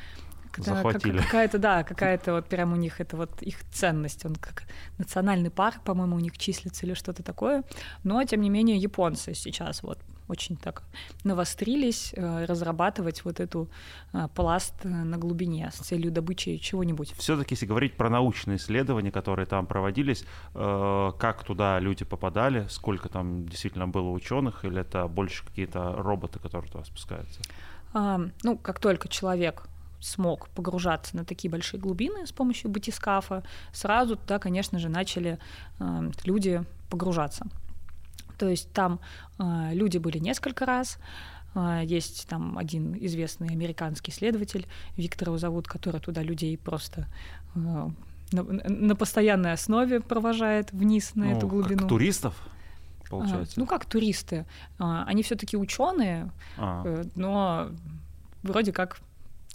захватили. 0.56 1.18
Как, 1.18 1.26
какая-то, 1.26 1.58
да, 1.58 1.82
какая-то 1.84 2.32
вот 2.34 2.46
прям 2.46 2.72
у 2.72 2.76
них 2.76 3.00
это 3.00 3.16
вот 3.16 3.42
их 3.42 3.58
ценность, 3.70 4.24
он 4.24 4.36
как 4.36 4.64
национальный 4.98 5.50
парк, 5.50 5.82
по-моему, 5.82 6.16
у 6.16 6.20
них 6.20 6.38
числится 6.38 6.86
или 6.86 6.94
что-то 6.94 7.22
такое. 7.22 7.64
Но, 8.04 8.22
тем 8.24 8.40
не 8.40 8.50
менее, 8.50 8.76
японцы 8.76 9.34
сейчас 9.34 9.82
вот 9.82 9.98
очень 10.28 10.56
так 10.56 10.82
навострились 11.24 12.12
э, 12.16 12.44
разрабатывать 12.46 13.24
вот 13.24 13.40
эту 13.40 13.68
э, 14.12 14.28
пласт 14.34 14.74
э, 14.84 14.88
на 14.88 15.18
глубине 15.18 15.70
с 15.72 15.78
целью 15.78 16.10
добычи 16.10 16.56
чего-нибудь. 16.58 17.14
Все-таки, 17.16 17.54
если 17.54 17.66
говорить 17.66 17.96
про 17.96 18.10
научные 18.10 18.56
исследования, 18.56 19.12
которые 19.12 19.46
там 19.46 19.66
проводились, 19.66 20.24
как 20.52 21.44
туда 21.44 21.78
люди 21.78 22.04
попадали, 22.04 22.66
сколько 22.68 23.08
там 23.08 23.48
действительно 23.48 23.86
было 23.86 24.10
ученых, 24.10 24.64
или 24.64 24.80
это 24.80 25.06
больше 25.06 25.44
какие-то 25.44 25.92
роботы, 25.92 26.38
которые 26.38 26.70
туда 26.70 26.84
спускаются? 26.84 27.40
Ну, 27.92 28.58
как 28.58 28.80
только 28.80 29.08
человек 29.08 29.68
смог 30.06 30.48
погружаться 30.50 31.16
на 31.16 31.24
такие 31.24 31.50
большие 31.50 31.80
глубины 31.80 32.26
с 32.26 32.32
помощью 32.32 32.70
батискафа, 32.70 33.42
сразу 33.72 34.16
туда, 34.16 34.38
конечно 34.38 34.78
же, 34.78 34.88
начали 34.88 35.38
э, 35.78 36.10
люди 36.24 36.62
погружаться. 36.88 37.46
То 38.38 38.48
есть 38.48 38.72
там 38.72 39.00
э, 39.38 39.70
люди 39.72 39.98
были 39.98 40.18
несколько 40.18 40.66
раз. 40.66 40.98
Э, 41.54 41.82
есть 41.84 42.28
там 42.28 42.58
один 42.58 42.96
известный 43.00 43.48
американский 43.48 44.12
исследователь, 44.12 44.66
Виктор 44.96 45.28
его 45.28 45.38
зовут, 45.38 45.66
который 45.66 46.00
туда 46.00 46.22
людей 46.22 46.56
просто 46.56 47.06
э, 47.54 47.58
на, 48.32 48.42
на 48.42 48.96
постоянной 48.96 49.52
основе 49.52 50.00
провожает 50.00 50.72
вниз 50.72 51.14
на 51.14 51.26
ну, 51.26 51.36
эту 51.36 51.48
глубину. 51.48 51.80
Как 51.80 51.88
туристов? 51.88 52.34
Получается. 53.08 53.54
А, 53.56 53.60
ну 53.60 53.66
как 53.66 53.84
туристы? 53.84 54.46
А, 54.78 55.04
они 55.04 55.22
все-таки 55.22 55.56
ученые, 55.56 56.30
а. 56.58 57.04
но 57.14 57.70
вроде 58.42 58.72
как 58.72 58.98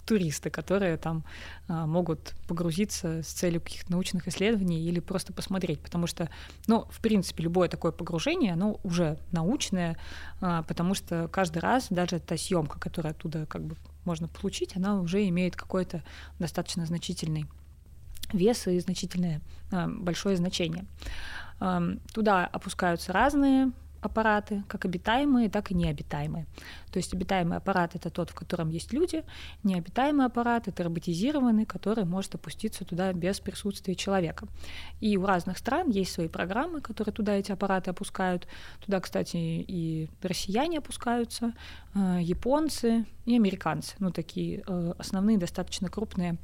туристы, 0.04 0.50
которые 0.50 0.96
там 0.96 1.24
а, 1.68 1.86
могут 1.86 2.34
погрузиться 2.48 3.22
с 3.22 3.28
целью 3.28 3.60
каких-то 3.60 3.92
научных 3.92 4.26
исследований 4.28 4.84
или 4.84 5.00
просто 5.00 5.32
посмотреть, 5.32 5.80
потому 5.80 6.06
что, 6.06 6.28
ну, 6.66 6.86
в 6.90 7.00
принципе, 7.00 7.44
любое 7.44 7.68
такое 7.68 7.92
погружение, 7.92 8.52
оно 8.52 8.78
уже 8.82 9.18
научное, 9.30 9.96
а, 10.40 10.62
потому 10.62 10.94
что 10.94 11.28
каждый 11.28 11.58
раз 11.58 11.86
даже 11.90 12.18
та 12.20 12.36
съемка, 12.36 12.78
которая 12.78 13.12
оттуда 13.12 13.46
как 13.46 13.62
бы 13.62 13.76
можно 14.04 14.28
получить, 14.28 14.76
она 14.76 15.00
уже 15.00 15.26
имеет 15.28 15.56
какой-то 15.56 16.02
достаточно 16.38 16.84
значительный 16.86 17.46
вес 18.32 18.66
и 18.66 18.78
значительное 18.80 19.40
а, 19.70 19.88
большое 19.88 20.36
значение. 20.36 20.84
Туда 22.12 22.44
опускаются 22.46 23.12
разные 23.12 23.70
аппараты, 24.02 24.64
как 24.68 24.84
обитаемые, 24.84 25.48
так 25.48 25.70
и 25.70 25.74
необитаемые. 25.74 26.46
То 26.90 26.98
есть 26.98 27.14
обитаемый 27.14 27.56
аппарат— 27.56 27.94
это 27.94 28.10
тот, 28.10 28.30
в 28.30 28.34
котором 28.34 28.68
есть 28.68 28.92
люди, 28.92 29.24
необитаемый 29.62 30.26
аппарат— 30.26 30.66
это 30.68 30.84
роботизированный, 30.84 31.64
который 31.64 32.04
может 32.04 32.34
опуститься 32.34 32.84
туда 32.84 33.12
без 33.12 33.40
присутствия 33.40 33.94
человека. 33.94 34.46
И 35.00 35.16
у 35.16 35.24
разных 35.24 35.56
стран 35.58 35.88
есть 35.88 36.12
свои 36.12 36.28
программы, 36.28 36.80
которые 36.80 37.14
туда 37.14 37.34
эти 37.34 37.52
аппараты 37.52 37.90
опускают. 37.90 38.46
Туда, 38.84 39.00
кстати, 39.00 39.36
и 39.36 40.08
россияне 40.20 40.78
опускаются, 40.78 41.52
э, 41.94 42.18
японцы 42.20 43.06
и 43.24 43.36
американцы, 43.36 43.94
ну 44.00 44.10
такие 44.10 44.64
э, 44.66 44.94
основные 44.98 45.38
достаточно 45.38 45.88
крупные 45.88 46.38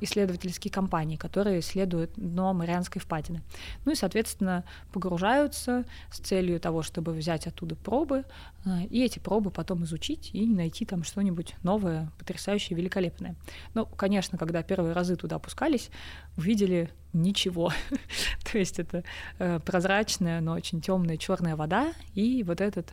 исследовательские 0.00 0.70
компании, 0.70 1.16
которые 1.16 1.60
исследуют 1.60 2.12
дно 2.16 2.52
Марианской 2.52 3.00
впадины. 3.00 3.42
Ну 3.84 3.92
и, 3.92 3.94
соответственно, 3.94 4.64
погружаются 4.92 5.84
с 6.10 6.18
целью 6.18 6.60
того, 6.60 6.82
чтобы 6.82 7.12
взять 7.12 7.46
оттуда 7.46 7.74
пробы, 7.74 8.24
а, 8.66 8.82
и 8.82 9.02
эти 9.02 9.18
пробы 9.18 9.50
потом 9.50 9.84
изучить 9.84 10.30
и 10.32 10.46
найти 10.46 10.84
там 10.84 11.04
что-нибудь 11.04 11.54
новое, 11.62 12.10
потрясающее, 12.18 12.76
великолепное. 12.76 13.36
Ну, 13.74 13.86
конечно, 13.86 14.38
когда 14.38 14.62
первые 14.62 14.92
разы 14.92 15.16
туда 15.16 15.36
опускались, 15.36 15.90
увидели 16.36 16.90
ничего. 17.12 17.72
То 18.50 18.58
есть 18.58 18.78
это 18.78 19.04
э, 19.38 19.60
прозрачная, 19.60 20.40
но 20.40 20.52
очень 20.52 20.80
темная 20.80 21.16
черная 21.16 21.56
вода 21.56 21.92
и 22.14 22.42
вот 22.42 22.60
этот 22.60 22.92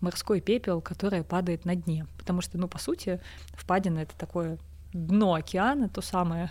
морской 0.00 0.40
пепел, 0.40 0.80
который 0.80 1.24
падает 1.24 1.64
на 1.64 1.74
дне. 1.74 2.06
Потому 2.18 2.42
что, 2.42 2.58
ну, 2.58 2.68
по 2.68 2.78
сути, 2.78 3.20
впадина— 3.54 3.98
это 4.00 4.16
такое 4.16 4.58
дно 4.92 5.34
океана, 5.34 5.88
то 5.88 6.00
самое, 6.00 6.50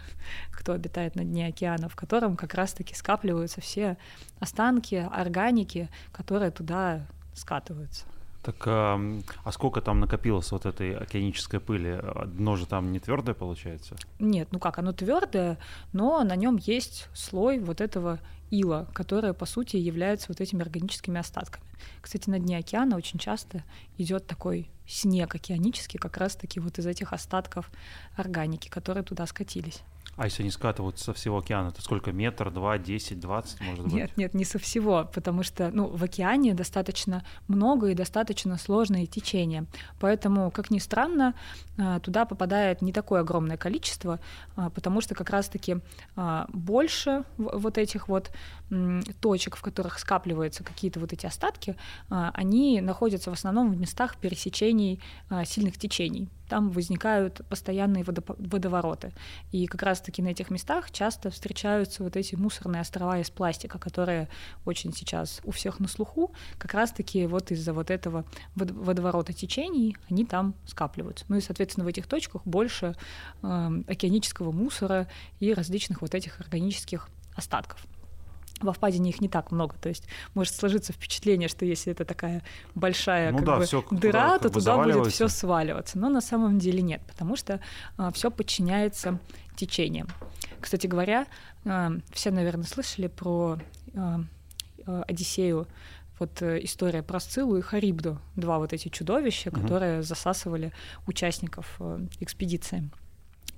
кто 0.51 0.73
обитает 0.73 1.15
на 1.15 1.23
дне 1.23 1.47
океана, 1.47 1.89
в 1.89 1.95
котором 1.95 2.35
как 2.35 2.53
раз-таки 2.53 2.95
скапливаются 2.95 3.61
все 3.61 3.97
останки, 4.39 5.07
органики, 5.11 5.89
которые 6.11 6.51
туда 6.51 7.05
скатываются. 7.33 8.05
Так, 8.43 8.55
а, 8.65 8.99
а 9.43 9.51
сколько 9.51 9.81
там 9.81 9.99
накопилось 9.99 10.51
вот 10.51 10.65
этой 10.65 10.95
океанической 10.95 11.59
пыли? 11.59 12.01
Дно 12.25 12.55
же 12.55 12.65
там 12.65 12.91
не 12.91 12.99
твердое 12.99 13.35
получается? 13.35 13.95
Нет, 14.17 14.47
ну 14.51 14.59
как, 14.59 14.79
оно 14.79 14.93
твердое, 14.93 15.59
но 15.93 16.23
на 16.23 16.35
нем 16.35 16.57
есть 16.57 17.07
слой 17.13 17.59
вот 17.59 17.81
этого 17.81 18.19
ила, 18.49 18.87
которое, 18.93 19.33
по 19.33 19.45
сути, 19.45 19.77
является 19.77 20.27
вот 20.29 20.41
этими 20.41 20.63
органическими 20.63 21.19
остатками. 21.19 21.65
Кстати, 22.01 22.29
на 22.29 22.39
дне 22.39 22.57
океана 22.57 22.97
очень 22.97 23.19
часто 23.19 23.63
идет 23.97 24.25
такой 24.25 24.71
снег 24.91 25.35
океанический, 25.35 25.99
как 25.99 26.17
раз-таки 26.17 26.59
вот 26.59 26.79
из 26.79 26.85
этих 26.85 27.13
остатков 27.13 27.71
органики, 28.15 28.67
которые 28.69 29.03
туда 29.03 29.25
скатились. 29.25 29.81
А 30.17 30.25
если 30.25 30.43
они 30.43 30.51
скатываются 30.51 31.05
со 31.05 31.13
всего 31.13 31.39
океана, 31.39 31.71
то 31.71 31.81
сколько? 31.81 32.11
Метр, 32.11 32.51
два, 32.51 32.77
десять, 32.77 33.19
двадцать, 33.19 33.61
может 33.61 33.85
быть? 33.85 33.93
Нет, 33.93 34.17
нет, 34.17 34.33
не 34.33 34.45
со 34.45 34.59
всего, 34.59 35.09
потому 35.11 35.41
что 35.43 35.71
ну, 35.71 35.87
в 35.87 36.03
океане 36.03 36.53
достаточно 36.53 37.23
много 37.47 37.87
и 37.87 37.95
достаточно 37.95 38.57
сложные 38.57 39.07
течения. 39.07 39.65
Поэтому, 39.99 40.51
как 40.51 40.69
ни 40.69 40.79
странно, 40.79 41.33
а, 41.77 41.99
туда 41.99 42.25
попадает 42.25 42.81
не 42.81 42.91
такое 42.91 43.21
огромное 43.21 43.57
количество, 43.57 44.19
а, 44.55 44.69
потому 44.69 45.01
что 45.01 45.15
как 45.15 45.29
раз-таки 45.29 45.77
а, 46.15 46.47
больше 46.49 47.23
вот 47.37 47.77
этих 47.77 48.07
вот 48.07 48.31
точек, 49.19 49.57
в 49.57 49.61
которых 49.61 49.99
скапливаются 49.99 50.63
какие-то 50.63 51.01
вот 51.01 51.11
эти 51.11 51.25
остатки, 51.25 51.75
они 52.07 52.79
находятся 52.79 53.29
в 53.29 53.33
основном 53.33 53.69
в 53.69 53.77
местах 53.77 54.15
пересечений 54.15 55.01
сильных 55.43 55.77
течений 55.77 56.29
там 56.51 56.69
возникают 56.69 57.39
постоянные 57.47 58.03
водовороты. 58.03 59.13
И 59.53 59.67
как 59.67 59.83
раз-таки 59.83 60.21
на 60.21 60.27
этих 60.27 60.51
местах 60.51 60.91
часто 60.91 61.29
встречаются 61.29 62.03
вот 62.03 62.17
эти 62.17 62.35
мусорные 62.35 62.81
острова 62.81 63.19
из 63.19 63.29
пластика, 63.29 63.79
которые 63.79 64.27
очень 64.65 64.91
сейчас 64.93 65.39
у 65.45 65.51
всех 65.51 65.79
на 65.79 65.87
слуху, 65.87 66.33
как 66.57 66.73
раз-таки 66.73 67.25
вот 67.25 67.51
из-за 67.51 67.71
вот 67.71 67.89
этого 67.89 68.25
водоворота 68.55 69.31
течений 69.31 69.95
они 70.09 70.25
там 70.25 70.53
скапливаются. 70.65 71.23
Ну 71.29 71.37
и, 71.37 71.41
соответственно, 71.41 71.85
в 71.85 71.87
этих 71.87 72.05
точках 72.05 72.41
больше 72.43 72.97
э, 73.43 73.69
океанического 73.87 74.51
мусора 74.51 75.07
и 75.39 75.53
различных 75.53 76.01
вот 76.01 76.13
этих 76.13 76.41
органических 76.41 77.07
остатков 77.33 77.87
во 78.63 78.73
впадине 78.73 79.09
их 79.09 79.21
не 79.21 79.29
так 79.29 79.51
много. 79.51 79.75
То 79.81 79.89
есть 79.89 80.07
может 80.33 80.55
сложиться 80.55 80.93
впечатление, 80.93 81.49
что 81.49 81.65
если 81.65 81.91
это 81.91 82.05
такая 82.05 82.43
большая 82.75 83.31
ну, 83.31 83.37
как 83.37 83.45
да, 83.45 83.57
бы, 83.57 83.65
всё 83.65 83.85
дыра, 83.91 84.39
то 84.39 84.49
туда 84.49 84.77
будет 84.77 85.07
все 85.07 85.27
сваливаться. 85.27 85.97
Но 85.97 86.09
на 86.09 86.21
самом 86.21 86.59
деле 86.59 86.81
нет, 86.81 87.01
потому 87.07 87.35
что 87.35 87.59
а, 87.97 88.11
все 88.11 88.31
подчиняется 88.31 89.19
течениям. 89.55 90.07
Кстати 90.59 90.87
говоря, 90.87 91.27
а, 91.65 91.91
все, 92.11 92.31
наверное, 92.31 92.65
слышали 92.65 93.07
про 93.07 93.57
а, 93.95 94.21
а, 94.85 95.03
Одиссею 95.07 95.67
вот 96.21 96.41
э, 96.43 96.59
история 96.63 97.01
про 97.01 97.19
Сциллу 97.19 97.57
и 97.57 97.61
Харибду, 97.61 98.19
два 98.35 98.59
вот 98.59 98.73
эти 98.73 98.89
чудовища, 98.89 99.49
угу. 99.49 99.61
которые 99.61 100.03
засасывали 100.03 100.71
участников 101.07 101.75
э, 101.79 102.05
экспедиции. 102.19 102.91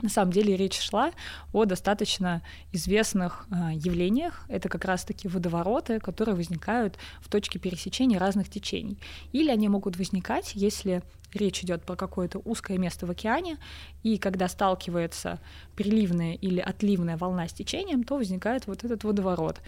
На 0.04 0.10
самом 0.10 0.34
деле 0.34 0.58
речь 0.58 0.78
шла 0.82 1.12
о 1.54 1.64
достаточно 1.64 2.44
известных 2.74 3.48
э, 3.50 3.74
явлениях. 3.74 4.44
Это 4.50 4.68
как 4.68 4.84
раз-таки 4.84 5.30
водовороты, 5.30 6.02
которые 6.02 6.36
возникают 6.36 6.98
в 7.22 7.30
точке 7.30 7.58
пересечения 7.58 8.20
разных 8.20 8.50
течений. 8.50 9.00
Или 9.32 9.50
они 9.50 9.70
могут 9.70 9.96
возникать, 9.96 10.56
если 10.56 11.04
речь 11.34 11.64
идет 11.64 11.84
про 11.84 11.96
какое-то 11.96 12.40
узкое 12.40 12.78
место 12.78 13.06
в 13.06 13.12
океане, 13.12 13.58
и 14.04 14.18
когда 14.18 14.50
сталкивается 14.50 15.40
приливная 15.78 16.34
или 16.34 16.60
отливная 16.60 17.16
волна 17.16 17.48
с 17.48 17.54
течением, 17.54 18.04
то 18.04 18.18
возникает 18.18 18.68
вот 18.68 18.84
этот 18.84 19.06
водоворот. 19.06 19.62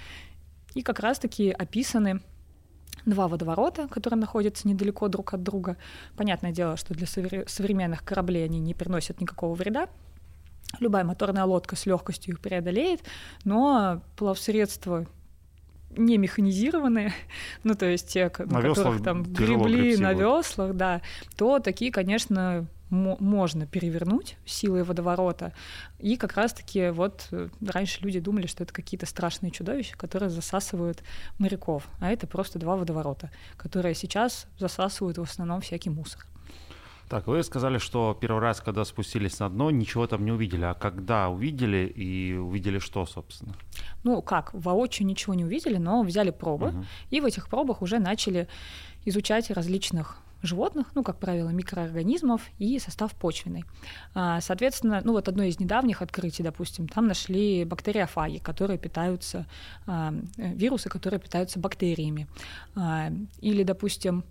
И 0.74 0.82
как 0.82 1.00
раз-таки 1.00 1.50
описаны 1.50 2.20
два 3.06 3.30
водоворота, 3.30 3.88
которые 3.88 4.20
находятся 4.20 4.68
недалеко 4.68 5.08
друг 5.08 5.34
от 5.34 5.44
друга. 5.44 5.78
Понятное 6.18 6.52
дело, 6.52 6.76
что 6.76 6.94
для 6.94 7.08
современных 7.08 8.04
кораблей 8.04 8.44
они 8.44 8.60
не 8.60 8.74
приносят 8.74 9.22
никакого 9.22 9.56
вреда, 9.56 9.88
Любая 10.80 11.04
моторная 11.04 11.46
лодка 11.46 11.76
с 11.76 11.86
легкостью 11.86 12.34
их 12.34 12.40
преодолеет, 12.40 13.02
но 13.44 14.02
плавсредства 14.16 15.08
не 15.98 16.18
механизированные, 16.18 17.14
ну 17.64 17.76
то 17.76 17.86
есть 17.86 18.10
те, 18.10 18.32
на, 18.40 18.60
на 18.60 18.62
которых 18.62 19.04
там 19.04 19.24
гребли 19.24 19.98
на 19.98 20.14
веслах, 20.14 20.76
да, 20.76 21.02
то 21.36 21.60
такие, 21.60 21.92
конечно, 21.92 22.68
можно 22.90 23.66
перевернуть 23.66 24.38
силой 24.46 24.84
водоворота. 24.84 25.54
И 26.00 26.18
как 26.18 26.36
раз-таки 26.36 26.90
вот 26.90 27.28
э, 27.32 27.50
раньше 27.66 28.02
люди 28.02 28.20
думали, 28.20 28.46
что 28.46 28.64
это 28.64 28.74
какие-то 28.74 29.06
страшные 29.08 29.52
чудовища, 29.52 29.98
которые 29.98 30.30
засасывают 30.30 31.04
моряков. 31.40 31.88
А 32.00 32.12
это 32.12 32.28
просто 32.28 32.60
два 32.60 32.76
водоворота, 32.76 33.32
которые 33.58 33.96
сейчас 33.96 34.48
засасывают 34.60 35.18
в 35.18 35.24
основном 35.24 35.62
всякий 35.62 35.90
мусор. 35.90 36.26
Так, 37.10 37.28
вы 37.28 37.44
сказали, 37.44 37.78
что 37.78 38.18
первый 38.20 38.42
раз, 38.42 38.62
когда 38.62 38.84
спустились 38.84 39.40
на 39.40 39.50
дно, 39.50 39.70
ничего 39.70 40.08
там 40.08 40.26
не 40.26 40.32
увидели. 40.32 40.64
А 40.64 40.74
когда 40.74 41.30
увидели 41.30 41.88
и 41.88 42.34
увидели 42.34 42.80
что, 42.80 43.06
собственно? 43.06 43.54
Ну 44.04 44.22
как, 44.22 44.54
воочию 44.54 45.08
ничего 45.08 45.34
не 45.34 45.46
увидели, 45.46 45.78
но 45.78 46.02
взяли 46.02 46.32
пробы, 46.32 46.70
угу. 46.70 46.86
и 47.12 47.22
в 47.22 47.26
этих 47.26 47.48
пробах 47.48 47.82
уже 47.82 48.00
начали 48.00 48.48
изучать 49.06 49.52
различных 49.52 50.18
животных, 50.46 50.88
ну, 50.96 51.04
как 51.04 51.20
правило, 51.20 51.50
микроорганизмов 51.50 52.42
и 52.60 52.80
состав 52.80 53.14
почвенный. 53.14 53.66
А, 54.14 54.42
соответственно, 54.42 55.02
ну, 55.04 55.14
вот 55.14 55.28
одно 55.28 55.44
из 55.44 55.60
недавних 55.60 56.02
открытий, 56.02 56.44
допустим, 56.44 56.88
там 56.88 57.08
нашли 57.08 57.66
бактериофаги, 57.66 58.38
которые 58.38 58.78
питаются, 58.78 59.46
а, 59.88 60.14
э, 60.38 60.54
вирусы, 60.54 60.90
которые 60.90 61.20
питаются 61.20 61.60
бактериями. 61.60 62.28
А, 62.76 63.12
или, 63.42 63.64
допустим, 63.64 64.24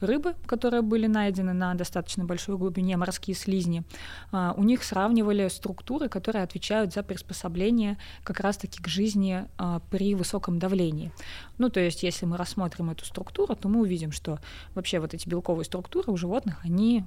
рыбы, 0.00 0.34
которые 0.46 0.82
были 0.82 1.06
найдены 1.06 1.52
на 1.52 1.74
достаточно 1.74 2.24
большой 2.24 2.58
глубине, 2.58 2.96
морские 2.96 3.36
слизни, 3.36 3.84
у 4.32 4.62
них 4.64 4.82
сравнивали 4.82 5.48
структуры, 5.48 6.08
которые 6.08 6.42
отвечают 6.42 6.92
за 6.92 7.02
приспособление 7.02 7.96
как 8.22 8.40
раз-таки 8.40 8.82
к 8.82 8.88
жизни 8.88 9.46
при 9.90 10.14
высоком 10.14 10.58
давлении. 10.58 11.12
Ну, 11.58 11.68
то 11.70 11.80
есть, 11.80 12.02
если 12.02 12.26
мы 12.26 12.36
рассмотрим 12.36 12.90
эту 12.90 13.04
структуру, 13.04 13.54
то 13.54 13.68
мы 13.68 13.80
увидим, 13.80 14.10
что 14.10 14.40
вообще 14.74 14.98
вот 14.98 15.14
эти 15.14 15.28
белковые 15.28 15.64
структуры 15.64 16.12
у 16.12 16.16
животных, 16.16 16.60
они 16.64 17.04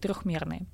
трехмерные. 0.00 0.66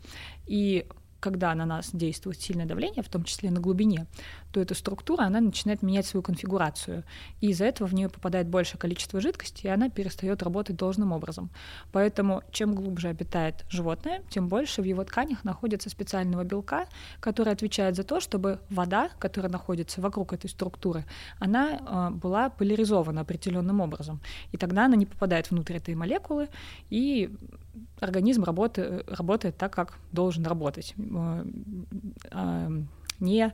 И 0.47 0.87
когда 1.25 1.55
на 1.55 1.65
нас 1.65 1.89
действует 1.95 2.39
сильное 2.39 2.67
давление, 2.67 3.03
в 3.03 3.09
том 3.09 3.25
числе 3.25 3.51
на 3.51 3.59
глубине, 3.59 4.07
то 4.53 4.61
эта 4.61 4.75
структура, 4.75 5.23
она 5.23 5.41
начинает 5.41 5.83
менять 5.83 6.07
свою 6.07 6.23
конфигурацию. 6.23 7.03
И 7.41 7.49
из-за 7.49 7.65
этого 7.65 7.89
в 7.89 7.95
нее 7.95 8.11
попадает 8.11 8.47
большее 8.47 8.79
количество 8.79 9.21
жидкости, 9.23 9.67
и 9.67 9.71
она 9.71 9.89
перестает 9.89 10.43
работать 10.43 10.77
должным 10.77 11.13
образом. 11.13 11.49
Поэтому 11.93 12.43
чем 12.53 12.75
глубже 12.75 13.09
обитает 13.09 13.65
животное, 13.71 14.23
тем 14.29 14.49
больше 14.49 14.83
в 14.83 14.85
его 14.85 15.03
тканях 15.03 15.45
находится 15.45 15.89
специального 15.89 16.45
белка, 16.45 16.89
который 17.21 17.55
отвечает 17.55 17.97
за 17.97 18.05
то, 18.05 18.21
чтобы 18.21 18.61
вода, 18.69 19.09
которая 19.19 19.51
находится 19.51 20.03
вокруг 20.03 20.35
этой 20.35 20.51
структуры, 20.51 21.07
она 21.41 21.79
э, 21.79 22.11
была 22.15 22.51
поляризована 22.51 23.23
определенным 23.23 23.81
образом. 23.81 24.21
И 24.53 24.59
тогда 24.59 24.85
она 24.85 24.97
не 24.97 25.07
попадает 25.07 25.51
внутрь 25.51 25.77
этой 25.77 25.95
молекулы, 25.95 26.49
и 26.91 27.31
организм 28.01 28.45
работает, 28.45 29.09
работает 29.11 29.57
так, 29.57 29.73
как 29.73 29.99
должен 30.13 30.47
работать, 30.47 30.95
э, 30.97 31.45
э, 32.31 32.83
не 33.21 33.53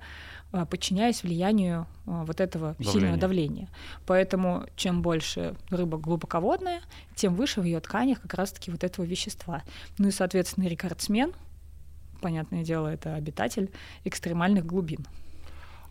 э, 0.52 0.66
подчиняясь 0.66 1.22
влиянию 1.22 1.87
вот 2.06 2.40
этого 2.40 2.72
Давление. 2.72 2.92
сильного 2.92 3.16
давления. 3.18 3.68
Поэтому 4.06 4.66
чем 4.76 5.02
больше 5.02 5.54
рыба 5.70 5.98
глубоководная, 5.98 6.80
тем 7.14 7.35
выше 7.35 7.61
в 7.61 7.64
ее 7.64 7.80
тканях 7.80 8.20
как 8.22 8.35
раз-таки 8.35 8.70
вот 8.70 8.83
этого 8.83 9.04
вещества. 9.04 9.62
Ну 9.98 10.09
и, 10.09 10.11
соответственно, 10.11 10.66
рекордсмен, 10.66 11.33
понятное 12.20 12.64
дело, 12.64 12.88
это 12.88 13.14
обитатель 13.14 13.70
экстремальных 14.04 14.66
глубин. 14.66 15.06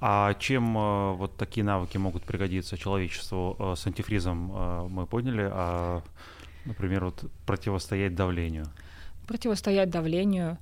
А 0.02 0.34
чем 0.36 0.74
вот 1.18 1.36
такие 1.36 1.63
навыки 1.63 1.98
могут 1.98 2.24
пригодиться 2.24 2.78
человечеству 2.78 3.76
с 3.76 3.86
антифризом, 3.86 4.88
мы 4.89 5.06
поняли, 5.06 5.50
а 5.52 6.02
Например, 6.65 7.06
вот 7.06 7.24
противостоять 7.45 8.15
давлению. 8.15 8.65
Противостоять 9.28 9.89
давлению, 9.89 10.58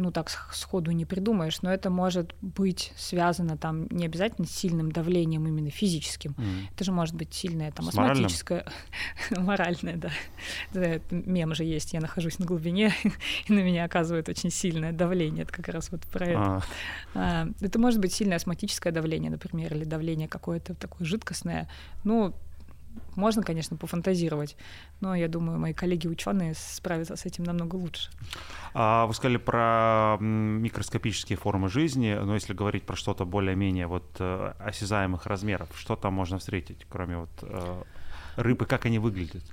ну 0.00 0.10
так 0.10 0.30
сходу 0.30 0.90
не 0.90 1.04
придумаешь, 1.04 1.60
но 1.62 1.72
это 1.72 1.90
может 1.90 2.34
быть 2.40 2.92
связано 2.96 3.56
там 3.56 3.86
не 3.90 4.06
обязательно 4.06 4.46
с 4.46 4.50
сильным 4.50 4.90
давлением 4.90 5.46
именно 5.46 5.70
физическим. 5.70 6.32
Mm. 6.32 6.72
Это 6.74 6.84
же 6.84 6.92
может 6.92 7.14
быть 7.14 7.34
сильное 7.34 7.70
там 7.70 7.88
астматическое, 7.88 8.64
моральное, 9.30 9.96
да. 9.96 10.10
Мем 11.10 11.54
же 11.54 11.64
есть, 11.64 11.92
я 11.92 12.00
нахожусь 12.00 12.38
на 12.38 12.46
глубине, 12.46 12.92
и 13.46 13.52
на 13.52 13.60
меня 13.60 13.84
оказывает 13.84 14.28
очень 14.28 14.50
сильное 14.50 14.92
давление. 14.92 15.42
Это 15.42 15.52
как 15.52 15.68
раз 15.68 15.90
вот 15.92 16.02
про 16.02 16.26
это. 16.26 16.40
А. 16.40 16.62
А, 17.14 17.48
это 17.60 17.78
может 17.78 18.00
быть 18.00 18.12
сильное 18.12 18.36
астматическое 18.36 18.92
давление, 18.92 19.30
например, 19.30 19.74
или 19.74 19.84
давление 19.84 20.28
какое-то 20.28 20.74
такое 20.74 21.06
жидкостное. 21.06 21.68
Ну, 22.04 22.34
можно, 23.16 23.42
конечно, 23.42 23.76
пофантазировать, 23.76 24.56
но 25.00 25.14
я 25.14 25.28
думаю, 25.28 25.58
мои 25.58 25.72
коллеги-ученые 25.72 26.54
справятся 26.54 27.16
с 27.16 27.26
этим 27.26 27.44
намного 27.44 27.76
лучше. 27.76 28.10
А 28.74 29.06
вы 29.06 29.14
сказали 29.14 29.36
про 29.36 30.16
микроскопические 30.20 31.36
формы 31.36 31.68
жизни, 31.68 32.14
но 32.14 32.34
если 32.34 32.54
говорить 32.54 32.84
про 32.84 32.96
что-то 32.96 33.24
более-менее 33.24 33.86
вот 33.86 34.16
э, 34.18 34.52
осязаемых 34.58 35.26
размеров, 35.26 35.68
что 35.74 35.96
там 35.96 36.14
можно 36.14 36.38
встретить, 36.38 36.86
кроме 36.88 37.18
вот 37.18 37.30
э, 37.42 37.82
рыбы, 38.36 38.66
как 38.66 38.86
они 38.86 38.98
выглядят? 38.98 39.44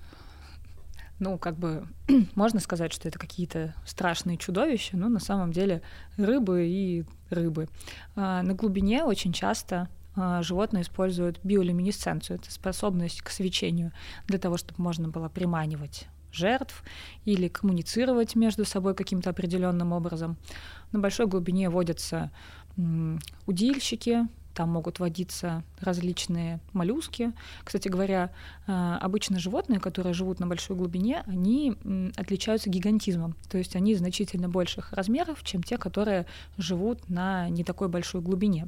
ну, 1.20 1.38
как 1.38 1.58
бы 1.58 1.88
можно 2.36 2.60
сказать, 2.60 2.94
что 2.94 3.08
это 3.08 3.20
какие-то 3.20 3.74
страшные 3.86 4.38
чудовища, 4.38 4.98
но 4.98 5.10
на 5.10 5.20
самом 5.20 5.52
деле 5.52 5.82
рыбы 6.18 6.68
и 6.68 7.06
рыбы. 7.30 7.68
А, 8.16 8.42
на 8.44 8.54
глубине 8.54 9.04
очень 9.04 9.34
часто 9.34 9.90
животные 10.42 10.84
используют 10.84 11.40
биолюминесценцию, 11.44 12.38
это 12.38 12.52
способность 12.52 13.22
к 13.22 13.30
свечению, 13.30 13.92
для 14.28 14.40
того, 14.40 14.58
чтобы 14.58 14.82
можно 14.82 15.08
было 15.08 15.30
приманивать 15.30 16.08
жертв 16.32 16.84
или 17.26 17.48
коммуницировать 17.48 18.36
между 18.36 18.66
собой 18.66 18.96
каким-то 18.96 19.30
определенным 19.30 19.92
образом. 19.94 20.38
На 20.92 21.00
большой 21.00 21.28
глубине 21.28 21.70
водятся 21.70 22.32
удильщики, 23.46 24.28
там 24.58 24.72
могут 24.72 25.00
водиться 25.00 25.64
различные 25.80 26.60
моллюски. 26.74 27.32
Кстати 27.64 27.90
говоря, 27.90 28.32
а, 28.66 28.98
обычно 28.98 29.38
животные, 29.38 29.80
которые 29.80 30.16
живут 30.16 30.40
на 30.40 30.48
большой 30.48 30.76
глубине, 30.76 31.24
они 31.28 31.76
отличаются 32.16 32.68
гигантизмом. 32.68 33.36
То 33.50 33.60
есть 33.60 33.76
они 33.76 33.94
значительно 33.94 34.50
больших 34.50 34.94
размеров, 34.94 35.44
чем 35.44 35.62
те, 35.62 35.78
которые 35.78 36.26
живут 36.58 37.08
на 37.08 37.50
не 37.50 37.64
такой 37.64 37.88
большой 37.88 38.22
глубине. 38.22 38.68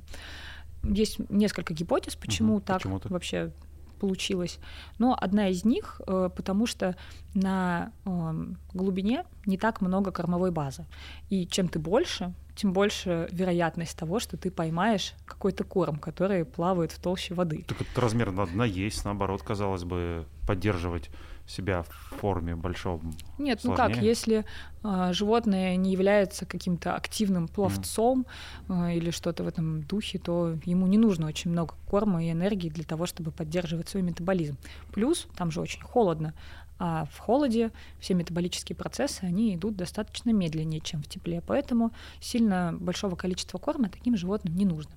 Есть 0.84 1.20
несколько 1.30 1.74
гипотез, 1.74 2.16
почему 2.16 2.56
угу, 2.56 2.62
так 2.62 2.78
почему 2.78 3.02
вообще 3.06 3.52
получилось. 4.00 4.60
Но 4.98 5.16
одна 5.20 5.50
из 5.50 5.66
них, 5.66 6.02
э, 6.08 6.30
потому 6.36 6.66
что 6.66 6.96
на 7.34 7.92
эм, 8.06 8.58
глубине 8.74 9.26
не 9.46 9.58
так 9.58 9.82
много 9.82 10.12
кормовой 10.12 10.52
базы. 10.52 10.86
И 11.30 11.46
чем 11.46 11.68
ты 11.68 11.80
больше, 11.80 12.34
тем 12.56 12.74
больше 12.74 13.28
вероятность 13.32 13.98
того, 13.98 14.20
что 14.20 14.38
ты 14.38 14.50
поймаешь 14.50 15.14
какой-то 15.26 15.64
корм, 15.64 15.98
который 15.98 16.46
плавает 16.46 16.92
в 16.92 17.00
толще 17.00 17.34
воды. 17.34 17.66
Так 17.68 17.82
этот 17.82 17.98
размер 17.98 18.32
надо 18.32 18.56
наесть, 18.56 19.06
наоборот, 19.06 19.44
казалось 19.44 19.84
бы, 19.84 20.26
поддерживать 20.48 21.10
себя 21.50 21.84
в 21.84 22.16
форме 22.18 22.56
большого. 22.56 23.02
Нет, 23.38 23.62
сложнее. 23.62 23.88
ну 23.88 23.94
как, 23.94 24.04
если 24.04 24.46
э, 24.84 25.14
животное 25.14 25.76
не 25.76 25.92
является 25.92 26.46
каким-то 26.46 26.96
активным 26.96 27.48
пловцом 27.48 28.26
mm. 28.68 28.92
э, 28.92 28.98
или 28.98 29.12
что-то 29.12 29.44
в 29.44 29.48
этом 29.48 29.82
духе, 29.84 30.20
то 30.20 30.56
ему 30.64 30.88
не 30.88 30.98
нужно 30.98 31.28
очень 31.28 31.52
много 31.52 31.74
корма 31.88 32.24
и 32.24 32.32
энергии 32.32 32.70
для 32.70 32.84
того, 32.84 33.06
чтобы 33.06 33.32
поддерживать 33.32 33.90
свой 33.90 34.04
метаболизм. 34.04 34.58
Плюс 34.94 35.28
там 35.36 35.52
же 35.52 35.62
очень 35.62 35.82
холодно, 35.82 36.34
а 36.80 37.06
в 37.12 37.18
холоде 37.20 37.72
все 38.00 38.14
метаболические 38.14 38.76
процессы, 38.76 39.24
они 39.24 39.54
идут 39.54 39.76
достаточно 39.76 40.32
медленнее, 40.32 40.80
чем 40.80 41.04
в 41.04 41.08
тепле. 41.08 41.44
Поэтому 41.46 41.92
сильно 42.22 42.74
большого 42.80 43.16
количества 43.16 43.58
корма 43.58 43.90
таким 43.90 44.16
животным 44.16 44.56
не 44.56 44.66
нужно. 44.66 44.92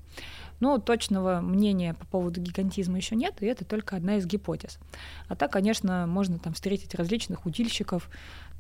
Но 0.61 0.79
точного 0.79 1.41
мнения 1.41 1.95
по 1.95 2.07
поводу 2.07 2.41
гигантизма 2.41 2.97
еще 2.97 3.17
нет, 3.17 3.43
и 3.43 3.47
это 3.47 3.65
только 3.65 3.97
одна 3.97 4.17
из 4.17 4.27
гипотез. 4.27 4.79
А 5.29 5.35
так, 5.35 5.51
конечно, 5.51 6.07
можно 6.07 6.39
там 6.39 6.55
встретить 6.55 6.95
различных 6.95 7.47
удильщиков, 7.47 8.09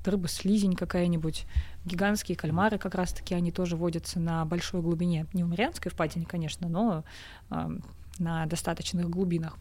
рыба 0.04 0.26
слизень 0.26 0.74
какая-нибудь, 0.74 1.46
гигантские 1.84 2.36
кальмары 2.36 2.78
как 2.78 2.96
раз-таки, 2.96 3.36
они 3.36 3.52
тоже 3.52 3.76
водятся 3.76 4.18
на 4.18 4.44
большой 4.44 4.82
глубине. 4.82 5.26
Не 5.32 5.44
в 5.44 5.48
Марианской 5.48 5.92
впадине, 5.92 6.26
конечно, 6.26 6.68
но 6.68 7.04
э, 7.50 7.70
на 8.18 8.46
достаточных 8.46 9.08
глубинах. 9.08 9.56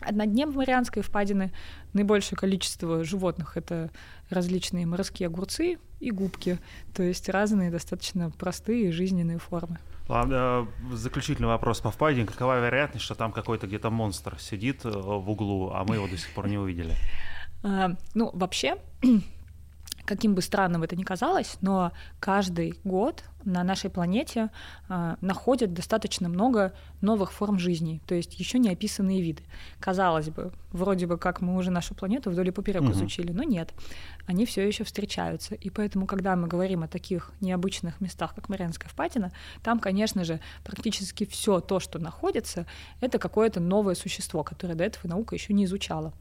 На 0.00 0.26
дне 0.26 0.46
Марианской 0.46 1.02
впадины 1.02 1.52
наибольшее 1.92 2.36
количество 2.36 3.02
животных— 3.02 3.52
это 3.56 3.90
различные 4.28 4.86
морские 4.86 5.28
огурцы 5.28 5.78
и 6.00 6.10
губки, 6.10 6.58
то 6.94 7.02
есть 7.02 7.28
разные 7.28 7.70
достаточно 7.70 8.30
простые 8.30 8.92
жизненные 8.92 9.38
формы. 9.38 9.78
Ладно, 10.08 10.68
э, 10.92 10.94
заключительный 10.94 11.48
вопрос 11.48 11.80
по 11.80 11.90
впадине. 11.90 12.26
Какова 12.26 12.64
вероятность, 12.64 13.04
что 13.04 13.14
там 13.14 13.32
какой-то 13.32 13.66
где-то 13.66 13.90
монстр 13.90 14.38
сидит 14.38 14.84
э, 14.84 14.90
в 14.90 15.28
углу, 15.28 15.72
а 15.72 15.84
мы 15.84 15.96
его 15.96 16.06
до 16.06 16.16
сих 16.16 16.32
пор 16.32 16.48
не 16.48 16.58
увидели? 16.58 16.94
А, 17.64 17.90
ну, 18.14 18.30
вообще, 18.32 18.76
каким 20.04 20.34
бы 20.34 20.42
странным 20.42 20.82
это 20.82 20.94
ни 20.94 21.02
казалось, 21.02 21.56
но 21.60 21.92
каждый 22.20 22.78
год 22.84 23.24
на 23.46 23.64
нашей 23.64 23.88
планете 23.88 24.50
э, 24.88 25.16
находят 25.20 25.72
достаточно 25.72 26.28
много 26.28 26.74
новых 27.00 27.32
форм 27.32 27.58
жизни, 27.58 28.02
то 28.06 28.14
есть 28.14 28.38
еще 28.38 28.58
не 28.58 28.70
описанные 28.70 29.22
виды. 29.22 29.42
Казалось 29.80 30.28
бы, 30.28 30.52
вроде 30.72 31.06
бы 31.06 31.16
как 31.16 31.40
мы 31.40 31.56
уже 31.56 31.70
нашу 31.70 31.94
планету 31.94 32.30
вдоль 32.30 32.48
и 32.48 32.50
поперек 32.50 32.82
угу. 32.82 32.92
изучили, 32.92 33.32
но 33.32 33.44
нет, 33.44 33.72
они 34.26 34.44
все 34.46 34.66
еще 34.66 34.84
встречаются. 34.84 35.54
И 35.54 35.70
поэтому, 35.70 36.06
когда 36.06 36.34
мы 36.36 36.48
говорим 36.48 36.82
о 36.82 36.88
таких 36.88 37.32
необычных 37.40 38.00
местах, 38.00 38.34
как 38.34 38.48
Марианская 38.48 38.90
впадина, 38.90 39.32
там, 39.62 39.78
конечно 39.78 40.24
же, 40.24 40.40
практически 40.64 41.24
все 41.24 41.60
то, 41.60 41.80
что 41.80 41.98
находится, 41.98 42.66
это 43.00 43.18
какое-то 43.18 43.60
новое 43.60 43.94
существо, 43.94 44.42
которое 44.42 44.74
до 44.74 44.84
этого 44.84 45.08
наука 45.08 45.34
еще 45.36 45.54
не 45.54 45.64
изучала. 45.64 46.12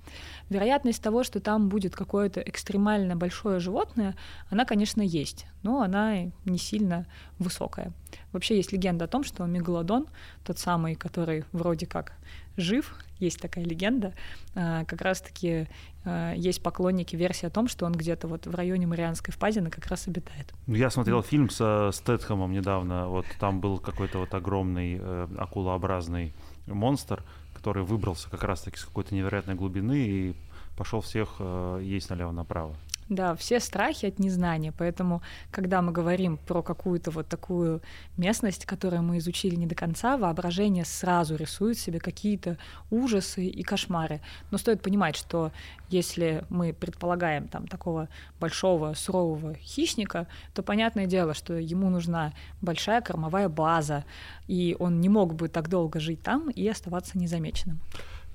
Вероятность 0.50 1.02
того, 1.02 1.24
что 1.24 1.40
там 1.40 1.70
будет 1.70 1.96
какое-то 1.96 2.40
экстремально 2.42 3.16
большое 3.16 3.60
животное, 3.60 4.16
она, 4.52 4.66
конечно, 4.66 5.02
есть, 5.02 5.48
но 5.64 5.82
она 5.82 6.32
не 6.46 6.58
сильно 6.58 7.08
высокая. 7.40 7.92
Вообще 8.32 8.58
есть 8.58 8.72
легенда 8.72 9.06
о 9.06 9.08
том, 9.08 9.24
что 9.24 9.46
мегалодон, 9.46 10.08
тот 10.44 10.60
самый, 10.60 10.96
который 10.96 11.46
вроде 11.52 11.86
как 11.86 12.14
жив, 12.58 12.96
есть 13.20 13.40
такая 13.40 13.64
легенда, 13.64 14.14
а, 14.56 14.86
как 14.86 15.02
раз-таки 15.02 15.68
а, 16.04 16.34
есть 16.34 16.62
поклонники 16.62 17.16
версии 17.16 17.46
о 17.46 17.50
том, 17.50 17.68
что 17.68 17.86
он 17.86 17.94
где-то 17.94 18.28
вот 18.28 18.46
в 18.46 18.56
районе 18.56 18.88
Марианской 18.88 19.34
впадины 19.34 19.70
как 19.70 19.86
раз 19.88 20.08
обитает. 20.08 20.54
Ну, 20.68 20.76
я 20.76 20.90
смотрел 20.90 21.22
фильм 21.22 21.50
со 21.50 21.92
Стэтхэмом 21.92 22.52
недавно, 22.52 23.08
вот 23.08 23.26
там 23.40 23.60
был 23.62 23.80
какой-то 23.80 24.20
вот 24.20 24.34
огромный 24.34 24.98
э, 25.00 25.28
акулообразный 25.38 26.34
монстр, 26.68 27.24
который 27.54 27.84
выбрался 27.84 28.30
как 28.30 28.44
раз-таки 28.44 28.78
с 28.78 28.86
какой-то 28.86 29.16
невероятной 29.16 29.56
глубины 29.56 29.98
и 29.98 30.36
пошел 30.78 31.02
всех 31.02 31.36
э, 31.40 31.80
есть 31.84 32.10
налево-направо. 32.10 32.76
Да, 33.08 33.36
все 33.36 33.60
страхи 33.60 34.08
от 34.08 34.18
незнания, 34.18 34.74
поэтому, 34.76 35.22
когда 35.52 35.84
мы 35.84 35.92
говорим 35.92 36.38
про 36.38 36.64
какую-то 36.64 37.12
вот 37.12 37.28
такую 37.28 37.84
местность, 38.18 38.66
которую 38.66 39.04
мы 39.04 39.20
изучили 39.20 39.54
не 39.54 39.68
до 39.68 39.76
конца, 39.76 40.18
воображение 40.18 40.86
сразу 40.86 41.36
рисует 41.36 41.78
себе 41.78 42.00
какие-то 42.00 42.58
ужасы 42.90 43.46
и 43.46 43.62
кошмары. 43.62 44.22
Но 44.50 44.58
стоит 44.58 44.82
понимать, 44.82 45.16
что 45.16 45.52
если 45.90 46.46
мы 46.50 46.74
предполагаем 46.74 47.48
там 47.48 47.68
такого 47.68 48.10
большого 48.40 48.96
сурового 48.96 49.54
хищника, 49.54 50.26
то 50.56 50.64
понятное 50.64 51.06
дело, 51.06 51.36
что 51.36 51.54
ему 51.54 51.92
нужна 51.92 52.34
большая 52.62 53.02
кормовая 53.02 53.50
база, 53.50 54.04
и 54.48 54.76
он 54.80 55.00
не 55.00 55.10
мог 55.10 55.36
бы 55.36 55.48
так 55.48 55.70
долго 55.70 56.00
жить 56.00 56.24
там 56.24 56.50
и 56.50 56.68
оставаться 56.68 57.20
незамеченным. 57.20 57.80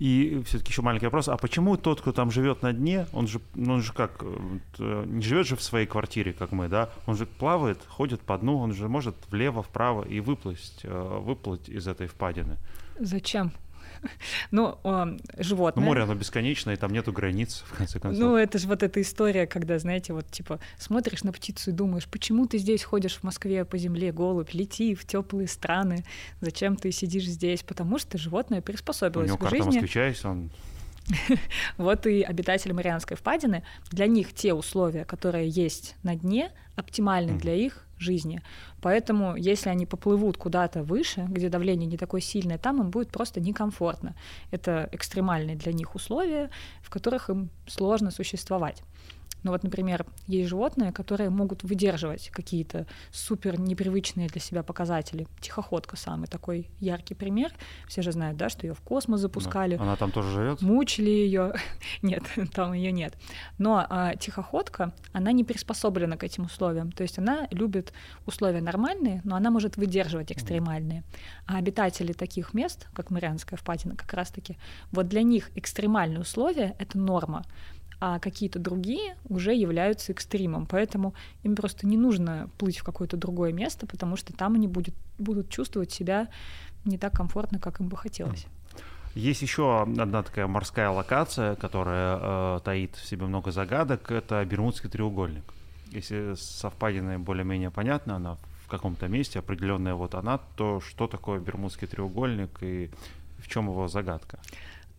И 0.00 0.42
все-таки 0.46 0.72
еще 0.72 0.80
маленький 0.80 1.04
вопрос: 1.04 1.28
а 1.28 1.36
почему 1.36 1.76
тот, 1.76 2.00
кто 2.00 2.12
там 2.12 2.30
живет 2.30 2.62
на 2.62 2.72
дне, 2.72 3.06
он 3.12 3.28
же, 3.28 3.38
ну, 3.54 3.74
он 3.74 3.82
же 3.82 3.92
как, 3.92 4.24
э, 4.78 5.04
не 5.06 5.22
живет 5.22 5.46
же 5.46 5.56
в 5.56 5.62
своей 5.62 5.86
квартире, 5.86 6.32
как 6.32 6.52
мы, 6.52 6.68
да? 6.68 6.88
Он 7.06 7.16
же 7.16 7.26
плавает, 7.26 7.78
ходит 7.86 8.22
по 8.22 8.38
дну, 8.38 8.56
он 8.56 8.72
же 8.72 8.88
может 8.88 9.14
влево, 9.30 9.62
вправо 9.62 10.02
и 10.02 10.20
выплыть, 10.20 10.80
э, 10.84 11.18
выплыть 11.22 11.68
из 11.68 11.86
этой 11.86 12.06
впадины. 12.06 12.56
Зачем? 12.98 13.52
Ну, 14.50 14.78
животное. 15.38 15.82
Ну, 15.82 15.86
море, 15.86 16.02
оно 16.02 16.14
бесконечное, 16.14 16.74
и 16.74 16.76
там 16.76 16.92
нету 16.92 17.12
границ, 17.12 17.64
в 17.66 17.76
конце 17.76 17.98
концов. 17.98 18.20
Ну, 18.20 18.36
это 18.36 18.58
же 18.58 18.66
вот 18.66 18.82
эта 18.82 19.00
история, 19.00 19.46
когда, 19.46 19.78
знаете, 19.78 20.12
вот 20.12 20.26
типа 20.30 20.60
смотришь 20.78 21.22
на 21.24 21.32
птицу 21.32 21.70
и 21.70 21.72
думаешь, 21.72 22.06
почему 22.06 22.46
ты 22.46 22.58
здесь 22.58 22.82
ходишь 22.84 23.16
в 23.16 23.22
Москве 23.22 23.64
по 23.64 23.78
земле, 23.78 24.12
голубь, 24.12 24.52
лети 24.52 24.94
в 24.94 25.04
теплые 25.06 25.48
страны, 25.48 26.04
зачем 26.40 26.76
ты 26.76 26.92
сидишь 26.92 27.26
здесь? 27.26 27.62
Потому 27.62 27.98
что 27.98 28.18
животное 28.18 28.60
приспособилось 28.60 29.26
У 29.26 29.28
него 29.28 29.38
к 29.38 29.40
карта 29.40 29.56
жизни. 29.56 29.80
москвича 29.80 30.06
есть, 30.06 30.24
он 30.24 30.50
вот 31.76 32.06
и 32.06 32.22
обитатели 32.22 32.72
Марианской 32.72 33.16
впадины, 33.16 33.64
для 33.90 34.06
них 34.06 34.32
те 34.32 34.54
условия, 34.54 35.04
которые 35.04 35.48
есть 35.48 35.96
на 36.02 36.14
дне, 36.14 36.52
оптимальны 36.76 37.38
для 37.38 37.54
их 37.54 37.84
жизни. 37.98 38.42
Поэтому, 38.82 39.36
если 39.36 39.68
они 39.68 39.86
поплывут 39.86 40.36
куда-то 40.36 40.82
выше, 40.82 41.26
где 41.28 41.48
давление 41.48 41.86
не 41.86 41.96
такое 41.96 42.20
сильное, 42.20 42.58
там 42.58 42.80
им 42.80 42.90
будет 42.90 43.10
просто 43.10 43.40
некомфортно. 43.40 44.14
Это 44.50 44.88
экстремальные 44.92 45.56
для 45.56 45.72
них 45.72 45.94
условия, 45.94 46.50
в 46.82 46.90
которых 46.90 47.30
им 47.30 47.50
сложно 47.66 48.10
существовать. 48.10 48.82
Ну 49.42 49.52
вот, 49.52 49.62
например, 49.62 50.06
есть 50.26 50.48
животные, 50.48 50.92
которые 50.92 51.30
могут 51.30 51.62
выдерживать 51.62 52.30
какие-то 52.30 52.86
супер 53.10 53.58
непривычные 53.58 54.28
для 54.28 54.40
себя 54.40 54.62
показатели. 54.62 55.26
Тихоходка 55.40 55.96
самый 55.96 56.26
такой 56.26 56.68
яркий 56.78 57.14
пример. 57.14 57.52
Все 57.86 58.02
же 58.02 58.12
знают, 58.12 58.36
да, 58.36 58.48
что 58.48 58.66
ее 58.66 58.74
в 58.74 58.80
космос 58.80 59.20
запускали. 59.20 59.76
Она 59.76 59.96
там 59.96 60.12
тоже 60.12 60.30
живет? 60.30 60.62
Мучили 60.62 61.10
ее. 61.10 61.54
нет, 62.02 62.22
там 62.52 62.72
ее 62.72 62.92
нет. 62.92 63.14
Но 63.58 63.84
а, 63.88 64.14
тихоходка, 64.16 64.92
она 65.12 65.32
не 65.32 65.44
приспособлена 65.44 66.16
к 66.16 66.24
этим 66.24 66.44
условиям. 66.44 66.92
То 66.92 67.02
есть 67.02 67.18
она 67.18 67.48
любит 67.50 67.92
условия 68.26 68.60
нормальные, 68.60 69.20
но 69.24 69.36
она 69.36 69.50
может 69.50 69.76
выдерживать 69.76 70.32
экстремальные. 70.32 71.04
А 71.46 71.56
обитатели 71.56 72.12
таких 72.12 72.54
мест, 72.54 72.88
как 72.94 73.10
Марианская 73.10 73.58
впадина, 73.58 73.96
как 73.96 74.12
раз-таки, 74.12 74.56
вот 74.92 75.08
для 75.08 75.22
них 75.22 75.50
экстремальные 75.54 76.20
условия— 76.20 76.74
это 76.78 76.98
норма 76.98 77.44
а 78.00 78.18
какие-то 78.18 78.58
другие 78.58 79.16
уже 79.28 79.54
являются 79.54 80.12
экстримом. 80.12 80.66
Поэтому 80.66 81.14
им 81.42 81.54
просто 81.54 81.86
не 81.86 81.96
нужно 81.96 82.50
плыть 82.58 82.78
в 82.78 82.84
какое-то 82.84 83.16
другое 83.16 83.52
место, 83.52 83.86
потому 83.86 84.16
что 84.16 84.32
там 84.32 84.54
они 84.54 84.66
будет, 84.66 84.94
будут 85.18 85.50
чувствовать 85.50 85.92
себя 85.92 86.28
не 86.84 86.96
так 86.96 87.12
комфортно, 87.12 87.58
как 87.58 87.80
им 87.80 87.88
бы 87.88 87.96
хотелось. 87.96 88.46
Есть 89.14 89.42
еще 89.42 89.82
одна 89.82 90.22
такая 90.22 90.46
морская 90.46 90.88
локация, 90.88 91.56
которая 91.56 92.18
э, 92.20 92.60
таит 92.64 92.94
в 92.96 93.04
себе 93.04 93.26
много 93.26 93.50
загадок. 93.50 94.10
Это 94.10 94.44
Бермудский 94.44 94.88
треугольник. 94.88 95.44
Если 95.90 96.34
совпадение 96.36 97.18
более-менее 97.18 97.70
понятно, 97.70 98.16
она 98.16 98.36
в 98.64 98.68
каком-то 98.68 99.08
месте 99.08 99.40
определенная 99.40 99.94
вот 99.94 100.14
она, 100.14 100.38
то 100.56 100.80
что 100.80 101.08
такое 101.08 101.40
Бермудский 101.40 101.88
треугольник 101.88 102.50
и 102.62 102.88
в 103.38 103.48
чем 103.48 103.66
его 103.66 103.88
загадка? 103.88 104.38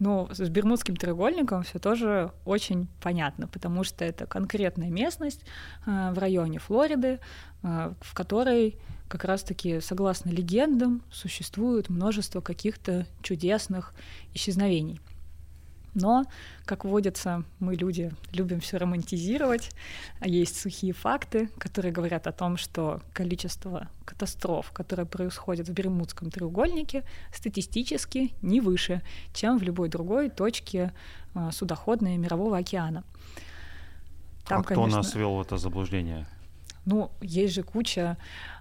Ну, 0.01 0.27
с 0.31 0.49
Бермудским 0.49 0.95
треугольником 0.95 1.61
все 1.61 1.77
тоже 1.77 2.31
очень 2.43 2.87
понятно, 3.03 3.47
потому 3.47 3.83
что 3.83 4.03
это 4.03 4.25
конкретная 4.25 4.89
местность 4.89 5.41
э, 5.85 6.11
в 6.11 6.17
районе 6.17 6.57
Флориды, 6.57 7.19
э, 7.61 7.93
в 8.01 8.13
которой 8.15 8.79
как 9.07 9.25
раз-таки, 9.25 9.79
согласно 9.79 10.31
легендам, 10.31 11.03
существует 11.11 11.89
множество 11.89 12.41
каких-то 12.41 13.05
чудесных 13.21 13.93
исчезновений. 14.33 14.99
Но, 15.93 16.25
как 16.65 16.85
водится, 16.85 17.43
мы 17.59 17.75
люди 17.75 18.11
любим 18.31 18.61
все 18.61 18.77
романтизировать, 18.77 19.71
а 20.19 20.27
есть 20.27 20.59
сухие 20.59 20.93
факты, 20.93 21.49
которые 21.57 21.91
говорят 21.91 22.27
о 22.27 22.31
том, 22.31 22.55
что 22.55 23.01
количество 23.13 23.89
катастроф, 24.05 24.71
которые 24.71 25.05
происходят 25.05 25.67
в 25.67 25.73
Бермудском 25.73 26.31
треугольнике, 26.31 27.03
статистически 27.33 28.33
не 28.41 28.61
выше, 28.61 29.01
чем 29.33 29.57
в 29.57 29.63
любой 29.63 29.89
другой 29.89 30.29
точке 30.29 30.93
а, 31.33 31.51
судоходной 31.51 32.17
мирового 32.17 32.57
океана. 32.57 33.03
Там, 34.47 34.61
а 34.61 34.63
кто 34.63 34.75
конечно, 34.75 34.97
нас 34.97 35.13
ввел 35.13 35.35
в 35.35 35.41
это 35.41 35.57
заблуждение? 35.57 36.25
Ну, 36.85 37.11
есть 37.21 37.53
же 37.53 37.63
куча 37.63 38.17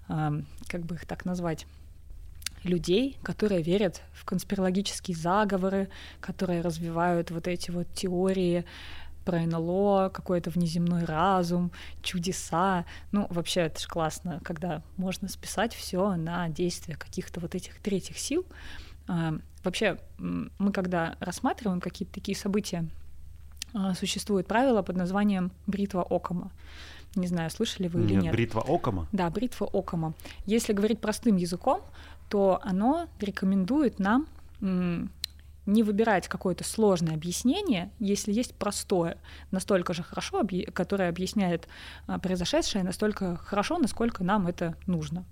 как 0.08 0.84
бы 0.84 0.96
их 0.96 1.06
так 1.06 1.24
назвать, 1.24 1.66
людей, 2.64 3.18
которые 3.22 3.62
верят 3.62 4.02
в 4.12 4.24
конспирологические 4.24 5.16
заговоры, 5.16 5.88
которые 6.20 6.60
развивают 6.60 7.30
вот 7.30 7.48
эти 7.48 7.70
вот 7.70 7.86
теории 7.94 8.64
про 9.24 9.40
НЛО, 9.40 10.10
какой-то 10.12 10.50
внеземной 10.50 11.04
разум, 11.04 11.70
чудеса. 12.02 12.84
Ну, 13.12 13.26
вообще, 13.30 13.62
это 13.62 13.80
же 13.80 13.86
классно, 13.86 14.40
когда 14.42 14.82
можно 14.96 15.28
списать 15.28 15.74
все 15.74 16.16
на 16.16 16.48
действия 16.48 16.96
каких-то 16.96 17.40
вот 17.40 17.54
этих 17.54 17.78
третьих 17.80 18.18
сил. 18.18 18.46
Вообще, 19.62 19.98
мы 20.18 20.72
когда 20.72 21.16
рассматриваем 21.20 21.80
какие-то 21.80 22.14
такие 22.14 22.36
события, 22.36 22.86
а, 23.74 23.94
существует 23.94 24.46
правило 24.46 24.82
под 24.82 24.96
названием 24.96 25.52
бритва 25.66 26.02
Окома. 26.02 26.50
Не 27.16 27.26
знаю, 27.26 27.50
слышали 27.50 27.88
вы 27.88 28.02
или 28.04 28.14
нет. 28.14 28.32
Бритва 28.32 28.62
Окома? 28.66 29.06
Да, 29.12 29.28
бритва 29.30 29.68
Окома. 29.72 30.14
Если 30.46 30.72
говорить 30.72 31.00
простым 31.00 31.36
языком, 31.36 31.82
то 32.30 32.60
оно 32.62 33.08
рекомендует 33.20 33.98
нам 33.98 34.26
не 35.66 35.82
выбирать 35.82 36.26
какое-то 36.28 36.64
сложное 36.64 37.14
объяснение, 37.14 37.90
если 37.98 38.32
есть 38.32 38.54
простое, 38.54 39.18
настолько 39.50 39.92
же 39.92 40.02
хорошо, 40.02 40.46
которое 40.72 41.08
объясняет 41.08 41.68
а, 42.06 42.18
произошедшее 42.18 42.82
настолько 42.82 43.36
хорошо, 43.36 43.78
насколько 43.78 44.24
нам 44.24 44.46
это 44.46 44.76
нужно. 44.86 45.24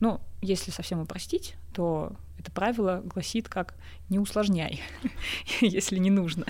Ну, 0.00 0.20
если 0.40 0.70
совсем 0.70 1.00
упростить, 1.00 1.54
то 1.72 2.16
это 2.38 2.50
правило 2.50 3.02
гласит 3.04 3.48
как 3.48 3.74
«не 4.08 4.18
усложняй, 4.18 4.80
если 5.60 5.98
не 5.98 6.10
нужно». 6.10 6.46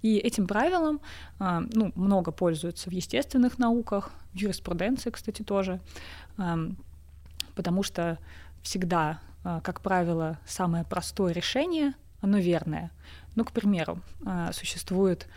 И 0.00 0.16
этим 0.16 0.46
правилом 0.46 1.00
а, 1.38 1.60
ну, 1.72 1.92
много 1.94 2.32
пользуются 2.32 2.90
в 2.90 2.92
естественных 2.92 3.58
науках, 3.58 4.12
в 4.32 4.36
юриспруденции, 4.36 5.10
кстати, 5.10 5.42
тоже, 5.42 5.80
потому 7.54 7.82
что 7.82 8.18
всегда, 8.62 9.20
а, 9.44 9.60
как 9.60 9.80
правило, 9.80 10.38
самое 10.46 10.84
простое 10.84 11.32
решение, 11.32 11.94
оно 12.20 12.38
верное. 12.38 12.90
Ну, 13.34 13.44
к 13.44 13.52
примеру, 13.52 14.00
а, 14.24 14.52
существует 14.52 15.28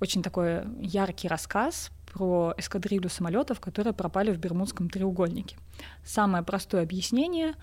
очень 0.00 0.22
такой 0.22 0.64
яркий 0.80 1.28
рассказ 1.28 1.90
про 2.12 2.54
эскадрилью 2.56 3.10
самолетов, 3.10 3.60
которые 3.60 3.92
пропали 3.92 4.32
в 4.32 4.38
Бермудском 4.38 4.88
треугольнике. 4.88 5.56
Самое 6.04 6.44
простое 6.44 6.82
объяснение 6.82 7.54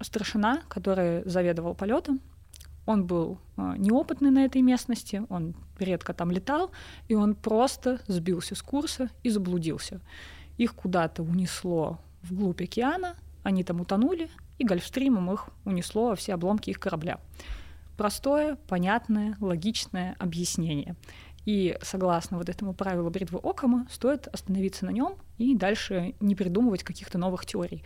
старшина, 0.00 0.62
который 0.68 1.22
заведовал 1.28 1.74
полетом, 1.74 2.20
он 2.86 3.04
был 3.04 3.38
а, 3.56 3.76
неопытный 3.76 4.30
на 4.30 4.44
этой 4.44 4.62
местности, 4.62 5.22
он 5.28 5.54
редко 5.78 6.14
там 6.14 6.30
летал, 6.30 6.70
и 7.08 7.14
он 7.14 7.34
просто 7.34 8.00
сбился 8.06 8.54
с 8.54 8.62
курса 8.62 9.10
и 9.24 9.28
заблудился. 9.28 10.00
Их 10.56 10.74
куда-то 10.74 11.22
унесло 11.22 11.98
вглубь 12.22 12.62
океана, 12.62 13.16
они 13.46 13.62
там 13.62 13.80
утонули, 13.80 14.28
и 14.58 14.64
гольфстримом 14.64 15.32
их 15.32 15.48
унесло 15.64 16.16
все 16.16 16.34
обломки 16.34 16.70
их 16.70 16.80
корабля. 16.80 17.20
Простое, 17.96 18.58
понятное, 18.66 19.36
логичное 19.40 20.16
объяснение. 20.18 20.96
И 21.44 21.78
согласно 21.80 22.38
вот 22.38 22.48
этому 22.48 22.74
правилу 22.74 23.08
бритвы 23.08 23.38
Окама, 23.40 23.86
стоит 23.88 24.26
остановиться 24.26 24.84
на 24.84 24.90
нем 24.90 25.14
и 25.38 25.54
дальше 25.54 26.14
не 26.18 26.34
придумывать 26.34 26.82
каких-то 26.82 27.18
новых 27.18 27.46
теорий. 27.46 27.84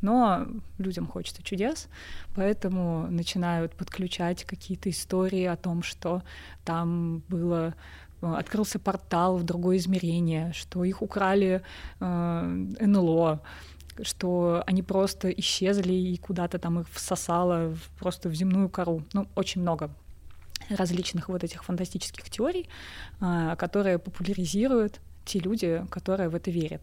Но 0.00 0.46
людям 0.78 1.06
хочется 1.06 1.42
чудес, 1.42 1.88
поэтому 2.34 3.06
начинают 3.10 3.74
подключать 3.74 4.44
какие-то 4.44 4.88
истории 4.88 5.44
о 5.44 5.56
том, 5.56 5.82
что 5.82 6.22
там 6.64 7.22
было 7.28 7.74
э, 8.22 8.34
открылся 8.34 8.78
портал 8.78 9.36
в 9.36 9.44
другое 9.44 9.76
измерение, 9.76 10.54
что 10.54 10.82
их 10.82 11.02
украли 11.02 11.60
э, 12.00 12.66
НЛО, 12.80 13.42
что 14.02 14.62
они 14.66 14.82
просто 14.82 15.30
исчезли 15.30 15.92
и 15.92 16.16
куда-то 16.16 16.58
там 16.58 16.80
их 16.80 16.88
всосало 16.90 17.76
просто 17.98 18.28
в 18.28 18.34
земную 18.34 18.68
кору. 18.68 19.02
Ну, 19.12 19.28
очень 19.34 19.60
много 19.60 19.90
различных 20.70 21.28
вот 21.28 21.44
этих 21.44 21.64
фантастических 21.64 22.30
теорий, 22.30 22.68
а, 23.20 23.56
которые 23.56 23.98
популяризируют 23.98 25.00
те 25.24 25.38
люди, 25.38 25.84
которые 25.90 26.28
в 26.28 26.34
это 26.34 26.50
верят. 26.50 26.82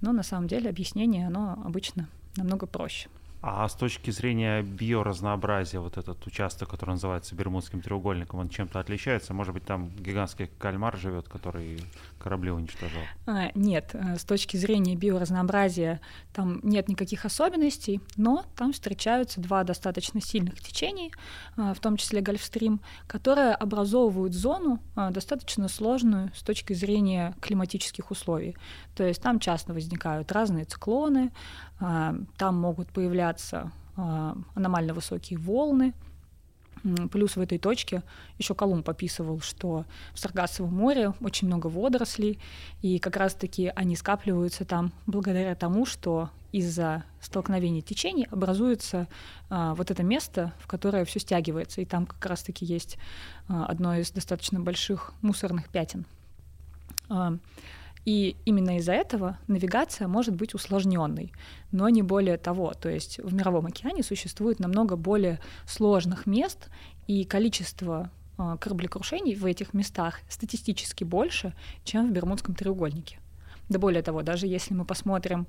Но 0.00 0.12
на 0.12 0.22
самом 0.22 0.48
деле 0.48 0.68
объяснение, 0.68 1.26
оно 1.26 1.62
обычно 1.64 2.08
намного 2.36 2.66
проще. 2.66 3.08
А 3.44 3.68
с 3.68 3.74
точки 3.74 4.12
зрения 4.12 4.62
биоразнообразия, 4.62 5.80
вот 5.80 5.98
этот 5.98 6.24
участок, 6.28 6.68
который 6.68 6.90
называется 6.90 7.34
Бермудским 7.34 7.80
треугольником, 7.80 8.38
он 8.38 8.48
чем-то 8.48 8.78
отличается? 8.78 9.34
Может 9.34 9.52
быть, 9.52 9.64
там 9.64 9.90
гигантский 9.98 10.46
кальмар 10.60 10.96
живет, 10.96 11.28
который 11.28 11.82
корабли 12.20 12.52
уничтожал? 12.52 13.02
А, 13.26 13.50
нет, 13.56 13.90
э, 13.94 14.16
с 14.16 14.24
точки 14.24 14.56
зрения 14.56 14.94
биоразнообразия 14.94 16.00
там 16.32 16.60
нет 16.62 16.86
никаких 16.86 17.24
особенностей, 17.24 18.00
но 18.16 18.44
там 18.54 18.72
встречаются 18.72 19.40
два 19.40 19.64
достаточно 19.64 20.20
сильных 20.20 20.60
течения, 20.60 21.10
в 21.56 21.80
том 21.80 21.96
числе 21.96 22.20
Гольфстрим, 22.20 22.80
которые 23.08 23.54
образовывают 23.54 24.34
зону 24.34 24.78
а, 24.94 25.10
достаточно 25.10 25.66
сложную 25.68 26.30
с 26.34 26.42
точки 26.42 26.74
зрения 26.74 27.34
климатических 27.40 28.12
условий. 28.12 28.56
То 28.94 29.02
есть 29.04 29.20
там 29.20 29.40
часто 29.40 29.72
возникают 29.72 30.30
разные 30.30 30.64
циклоны, 30.64 31.32
а, 31.71 31.71
там 32.36 32.56
могут 32.56 32.88
появляться 32.88 33.72
а, 33.96 34.36
аномально 34.54 34.94
высокие 34.94 35.38
волны. 35.38 35.92
Плюс 37.12 37.36
в 37.36 37.40
этой 37.40 37.58
точке 37.58 38.02
еще 38.38 38.56
Колумб 38.56 38.88
описывал, 38.88 39.40
что 39.40 39.84
в 40.12 40.18
Саргассовом 40.18 40.74
море 40.74 41.12
очень 41.20 41.46
много 41.46 41.68
водорослей, 41.68 42.40
и 42.80 42.98
как 42.98 43.16
раз-таки 43.16 43.70
они 43.76 43.94
скапливаются 43.94 44.64
там 44.64 44.92
благодаря 45.06 45.54
тому, 45.54 45.86
что 45.86 46.30
из-за 46.50 47.04
столкновения 47.20 47.82
течений 47.82 48.26
образуется 48.30 49.06
а, 49.48 49.74
вот 49.74 49.90
это 49.92 50.02
место, 50.02 50.52
в 50.58 50.66
которое 50.66 51.04
все 51.04 51.20
стягивается, 51.20 51.80
и 51.80 51.84
там 51.84 52.04
как 52.04 52.24
раз-таки 52.26 52.64
есть 52.64 52.98
а, 53.48 53.66
одно 53.66 53.94
из 53.94 54.10
достаточно 54.10 54.58
больших 54.58 55.12
мусорных 55.22 55.68
пятен. 55.68 56.04
А, 57.08 57.34
и 58.04 58.36
именно 58.44 58.78
из-за 58.78 58.92
этого 58.92 59.38
навигация 59.46 60.08
может 60.08 60.34
быть 60.34 60.54
усложненной, 60.54 61.32
но 61.70 61.88
не 61.88 62.02
более 62.02 62.36
того. 62.36 62.72
То 62.74 62.88
есть 62.88 63.18
в 63.18 63.32
Мировом 63.32 63.66
океане 63.66 64.02
существует 64.02 64.58
намного 64.58 64.96
более 64.96 65.38
сложных 65.66 66.26
мест, 66.26 66.68
и 67.06 67.24
количество 67.24 68.10
а, 68.38 68.56
кораблекрушений 68.56 69.34
в 69.34 69.44
этих 69.44 69.74
местах 69.74 70.20
статистически 70.28 71.04
больше, 71.04 71.54
чем 71.84 72.08
в 72.08 72.12
Бермудском 72.12 72.54
треугольнике. 72.54 73.18
Да 73.68 73.78
более 73.78 74.02
того, 74.02 74.22
даже 74.22 74.46
если 74.46 74.74
мы 74.74 74.84
посмотрим 74.84 75.46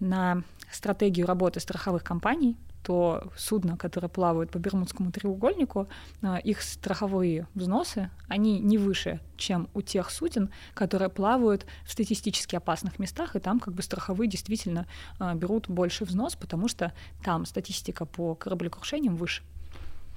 на 0.00 0.42
стратегию 0.70 1.26
работы 1.26 1.60
страховых 1.60 2.04
компаний, 2.04 2.56
то 2.86 3.32
судна, 3.36 3.76
которые 3.76 4.08
плавают 4.08 4.52
по 4.52 4.58
Бермудскому 4.58 5.10
треугольнику, 5.10 5.88
а, 6.22 6.36
их 6.36 6.62
страховые 6.62 7.48
взносы, 7.52 8.10
они 8.28 8.60
не 8.60 8.78
выше, 8.78 9.18
чем 9.36 9.68
у 9.74 9.82
тех 9.82 10.08
суден, 10.08 10.50
которые 10.72 11.08
плавают 11.08 11.66
в 11.84 11.90
статистически 11.90 12.54
опасных 12.54 13.00
местах, 13.00 13.34
и 13.34 13.40
там 13.40 13.58
как 13.58 13.74
бы 13.74 13.82
страховые 13.82 14.30
действительно 14.30 14.86
а, 15.18 15.34
берут 15.34 15.68
больше 15.68 16.04
взнос, 16.04 16.36
потому 16.36 16.68
что 16.68 16.92
там 17.24 17.44
статистика 17.44 18.06
по 18.06 18.36
кораблекрушениям 18.36 19.16
выше. 19.16 19.42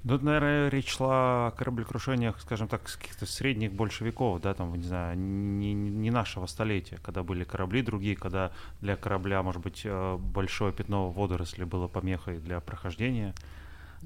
Тут, 0.07 0.23
наверное, 0.23 0.69
речь 0.69 0.89
шла 0.89 1.47
о 1.47 1.51
кораблекрушениях, 1.51 2.39
скажем 2.39 2.67
так, 2.67 2.87
с 2.87 2.95
каких-то 2.95 3.25
средних 3.25 3.73
большевиков, 3.73 4.41
да, 4.41 4.53
там, 4.53 4.73
не 4.75 4.83
знаю, 4.83 5.17
не, 5.17 5.73
не 5.73 6.09
нашего 6.09 6.45
столетия, 6.45 6.99
когда 7.03 7.21
были 7.21 7.43
корабли 7.43 7.81
другие, 7.81 8.15
когда 8.15 8.51
для 8.79 8.95
корабля, 8.95 9.43
может 9.43 9.61
быть, 9.61 9.81
э, 9.83 10.17
большое 10.17 10.71
пятно 10.71 11.09
водоросли 11.09 11.65
было 11.65 11.87
помехой 11.87 12.37
для 12.37 12.61
прохождения. 12.61 13.33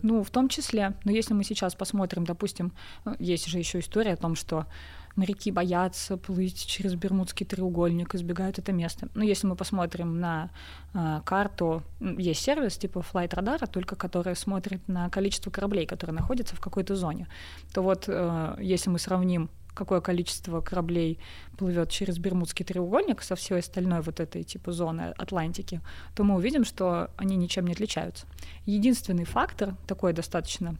Ну, 0.02 0.24
в 0.24 0.32
том 0.32 0.50
числе. 0.50 0.94
Но 1.04 1.12
если 1.12 1.36
мы 1.36 1.44
сейчас 1.44 1.76
посмотрим, 1.76 2.26
допустим, 2.26 2.72
э, 3.06 3.14
есть 3.20 3.48
же 3.48 3.60
еще 3.60 3.80
история 3.80 4.14
о 4.14 4.18
том, 4.18 4.36
что 4.36 4.66
моряки 5.16 5.52
боятся 5.52 6.18
плыть 6.18 6.66
через 6.66 6.96
Бермудский 6.96 7.46
треугольник, 7.46 8.16
избегают 8.16 8.60
это 8.60 8.72
место. 8.72 9.10
Но 9.14 9.24
если 9.24 9.48
мы 9.48 9.56
посмотрим 9.56 10.20
на 10.20 10.50
э, 10.94 11.22
карту, 11.26 11.84
есть 12.00 12.42
сервис 12.42 12.78
типа 12.78 13.00
Flight 13.00 13.32
Radar, 13.32 13.68
только 13.68 13.96
который 13.96 14.36
смотрит 14.36 14.88
на 14.88 15.10
количество 15.10 15.52
кораблей, 15.52 15.86
которые 15.86 16.16
находятся 16.16 16.56
в 16.56 16.60
какой-то 16.60 16.96
зоне, 16.96 17.28
то 17.74 17.82
вот 17.82 18.06
э, 18.08 18.56
если 18.60 18.90
мы 18.90 19.00
сравним 19.00 19.50
какое 19.74 20.02
количество 20.02 20.62
кораблей 20.62 21.20
плывет 21.58 21.90
через 21.90 22.18
Бермудский 22.18 22.66
треугольник 22.66 23.22
со 23.22 23.36
всей 23.36 23.60
остальной 23.60 24.02
вот 24.02 24.20
этой 24.20 24.44
типа 24.44 24.72
зоны 24.72 25.14
Атлантики, 25.18 25.82
то 26.16 26.24
мы 26.24 26.36
увидим, 26.36 26.64
что 26.64 27.10
они 27.18 27.36
ничем 27.36 27.66
не 27.66 27.74
отличаются. 27.74 28.28
Единственный 28.66 29.26
фактор, 29.26 29.76
такой 29.88 30.14
достаточно 30.14 30.76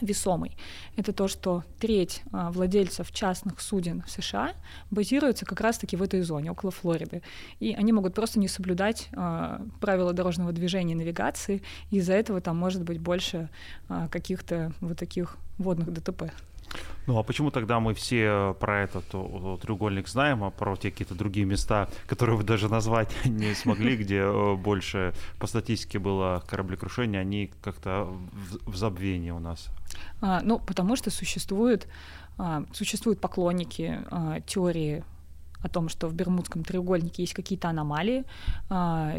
весомый, 0.00 0.56
это 0.96 1.12
то, 1.12 1.28
что 1.28 1.64
треть 1.78 2.22
а, 2.32 2.50
владельцев 2.50 3.12
частных 3.12 3.60
суден 3.60 4.02
в 4.06 4.10
США 4.10 4.54
базируется 4.90 5.44
как 5.44 5.60
раз-таки 5.60 5.96
в 5.96 6.02
этой 6.02 6.22
зоне, 6.22 6.50
около 6.50 6.70
Флориды. 6.70 7.22
И 7.60 7.74
они 7.74 7.92
могут 7.92 8.14
просто 8.14 8.38
не 8.38 8.48
соблюдать 8.48 9.08
а, 9.14 9.60
правила 9.80 10.12
дорожного 10.12 10.52
движения 10.52 10.94
и 10.94 10.96
навигации, 10.96 11.62
и 11.90 11.98
из-за 11.98 12.14
этого 12.14 12.40
там 12.40 12.56
может 12.56 12.82
быть 12.84 12.98
больше 12.98 13.50
а, 13.88 14.08
каких-то 14.08 14.72
вот 14.80 14.98
таких 14.98 15.36
водных 15.58 15.92
ДТП. 15.92 16.32
Ну 17.06 17.18
а 17.18 17.22
почему 17.22 17.50
тогда 17.50 17.80
мы 17.80 17.94
все 17.94 18.56
про 18.60 18.84
этот 18.84 19.04
треугольник 19.60 20.08
знаем, 20.08 20.44
а 20.44 20.50
про 20.50 20.76
те 20.76 20.90
какие-то 20.90 21.14
другие 21.14 21.44
места, 21.44 21.88
которые 22.06 22.36
вы 22.36 22.44
даже 22.44 22.68
назвать 22.68 23.12
не 23.24 23.54
смогли, 23.54 23.96
где 23.96 24.24
больше 24.56 25.12
по 25.38 25.46
статистике 25.46 25.98
было 25.98 26.42
кораблекрушение, 26.46 27.20
они 27.20 27.50
как-то 27.60 28.08
в 28.64 28.76
забвении 28.76 29.30
у 29.30 29.40
нас? 29.40 29.68
А, 30.20 30.40
ну, 30.42 30.58
потому 30.58 30.96
что 30.96 31.10
существуют, 31.10 31.86
а, 32.38 32.64
существуют 32.72 33.20
поклонники 33.20 34.00
а, 34.10 34.40
теории 34.40 35.04
о 35.60 35.68
том, 35.68 35.88
что 35.88 36.08
в 36.08 36.14
Бермудском 36.14 36.64
треугольнике 36.64 37.22
есть 37.22 37.34
какие-то 37.34 37.68
аномалии, 37.68 38.24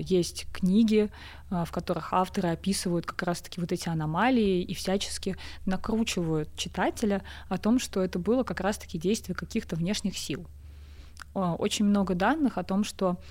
есть 0.01 0.45
книги, 0.51 1.09
в 1.49 1.71
которых 1.71 2.11
авторы 2.11 2.49
описывают 2.49 3.05
как 3.05 3.23
раз-таки 3.23 3.61
вот 3.61 3.71
эти 3.71 3.87
аномалии 3.87 4.61
и 4.61 4.73
всячески 4.73 5.37
накручивают 5.65 6.53
читателя 6.57 7.23
о 7.47 7.57
том, 7.57 7.79
что 7.79 8.03
это 8.03 8.19
было 8.19 8.43
как 8.43 8.59
раз-таки 8.59 8.97
действие 8.97 9.37
каких-то 9.37 9.77
внешних 9.77 10.17
сил. 10.17 10.45
Очень 11.33 11.85
много 11.85 12.13
данных 12.13 12.57
о 12.57 12.63
том, 12.65 12.83
что 12.83 13.21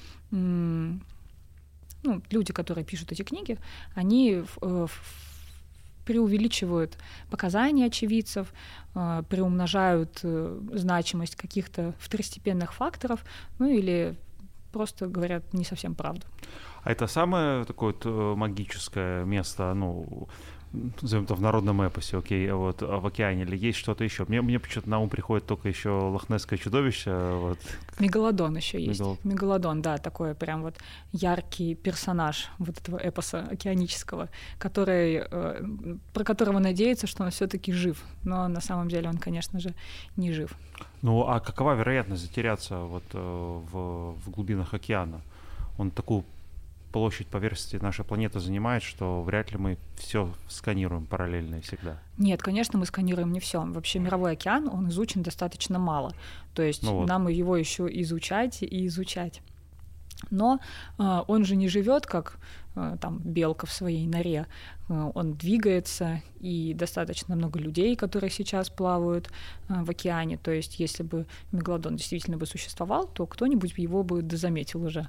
ну, 2.02 2.22
люди, 2.30 2.52
которые 2.52 2.84
пишут 2.84 3.12
эти 3.12 3.22
книги, 3.22 3.58
они 3.94 4.42
в, 4.56 4.86
в 4.86 5.31
преувеличивают 6.04 6.98
показания 7.30 7.86
очевидцев, 7.86 8.52
э, 8.94 9.22
приумножают 9.28 10.20
э, 10.24 10.60
значимость 10.74 11.36
каких-то 11.36 11.94
второстепенных 11.98 12.72
факторов, 12.72 13.24
ну 13.58 13.68
или 13.68 14.16
просто 14.72 15.06
говорят 15.06 15.54
не 15.54 15.64
совсем 15.64 15.94
правду. 15.94 16.26
А 16.84 16.90
это 16.90 17.06
самое 17.06 17.64
такое 17.64 17.92
вот 17.92 18.06
э, 18.06 18.34
магическое 18.36 19.24
место, 19.24 19.74
ну, 19.74 20.28
назовем 20.72 21.24
это 21.24 21.34
в 21.34 21.40
народном 21.40 21.82
эпосе, 21.82 22.18
окей, 22.18 22.50
вот 22.50 22.82
а 22.82 22.98
в 22.98 23.06
океане 23.06 23.42
или 23.42 23.56
есть 23.56 23.78
что-то 23.78 24.04
еще? 24.04 24.24
Мне, 24.26 24.40
мне 24.42 24.58
почему-то 24.58 24.88
на 24.88 24.98
ум 25.00 25.08
приходит 25.08 25.46
только 25.46 25.68
еще 25.68 25.90
лохнесское 25.90 26.58
чудовище. 26.58 27.14
Вот. 27.34 27.58
Мегалодон 27.98 28.56
еще 28.56 28.82
есть. 28.82 29.00
Мегал... 29.00 29.18
Мегалодон, 29.24 29.82
да, 29.82 29.98
такой 29.98 30.34
прям 30.34 30.62
вот 30.62 30.76
яркий 31.12 31.74
персонаж 31.74 32.48
вот 32.58 32.78
этого 32.78 32.96
эпоса 32.96 33.46
океанического, 33.50 34.28
который, 34.58 35.24
э, 35.30 35.66
про 36.12 36.24
которого 36.24 36.58
надеется, 36.58 37.06
что 37.06 37.24
он 37.24 37.30
все-таки 37.30 37.72
жив. 37.72 38.02
Но 38.24 38.48
на 38.48 38.60
самом 38.60 38.88
деле 38.88 39.08
он, 39.08 39.18
конечно 39.18 39.60
же, 39.60 39.74
не 40.16 40.32
жив. 40.32 40.54
Ну, 41.02 41.26
а 41.28 41.40
какова 41.40 41.74
вероятность 41.74 42.22
затеряться 42.22 42.78
вот 42.78 43.04
э, 43.12 43.18
в, 43.18 44.14
в 44.24 44.30
глубинах 44.30 44.74
океана? 44.74 45.20
Он 45.78 45.90
такую 45.90 46.24
площадь 46.92 47.26
поверхности 47.26 47.76
нашей 47.76 48.04
планеты 48.04 48.38
занимает, 48.38 48.82
что 48.82 49.22
вряд 49.22 49.50
ли 49.50 49.58
мы 49.58 49.78
все 49.96 50.32
сканируем 50.48 51.06
параллельно 51.06 51.56
и 51.56 51.60
всегда. 51.60 51.98
Нет, 52.18 52.42
конечно, 52.42 52.78
мы 52.78 52.86
сканируем 52.86 53.32
не 53.32 53.40
все. 53.40 53.64
Вообще 53.64 53.98
мировой 53.98 54.32
океан, 54.32 54.68
он 54.68 54.88
изучен 54.90 55.22
достаточно 55.22 55.78
мало. 55.78 56.12
То 56.54 56.62
есть 56.62 56.82
ну 56.82 56.98
вот. 56.98 57.08
нам 57.08 57.28
его 57.28 57.56
еще 57.56 57.88
изучать 57.88 58.62
и 58.62 58.86
изучать. 58.86 59.42
Но 60.30 60.60
э, 60.98 61.20
он 61.26 61.44
же 61.44 61.56
не 61.56 61.68
живет 61.68 62.06
как 62.06 62.38
э, 62.76 62.96
там 63.00 63.18
белка 63.24 63.66
в 63.66 63.72
своей 63.72 64.06
норе. 64.06 64.46
Э, 64.88 65.10
он 65.14 65.34
двигается, 65.34 66.22
и 66.40 66.74
достаточно 66.74 67.34
много 67.34 67.58
людей, 67.58 67.96
которые 67.96 68.30
сейчас 68.30 68.70
плавают 68.70 69.30
э, 69.68 69.82
в 69.82 69.90
океане. 69.90 70.36
То 70.36 70.52
есть, 70.52 70.78
если 70.78 71.02
бы 71.02 71.26
мегалодон 71.50 71.96
действительно 71.96 72.36
бы 72.36 72.46
существовал, 72.46 73.08
то 73.08 73.26
кто-нибудь 73.26 73.76
его 73.76 74.02
бы 74.04 74.22
заметил 74.36 74.84
уже 74.84 75.08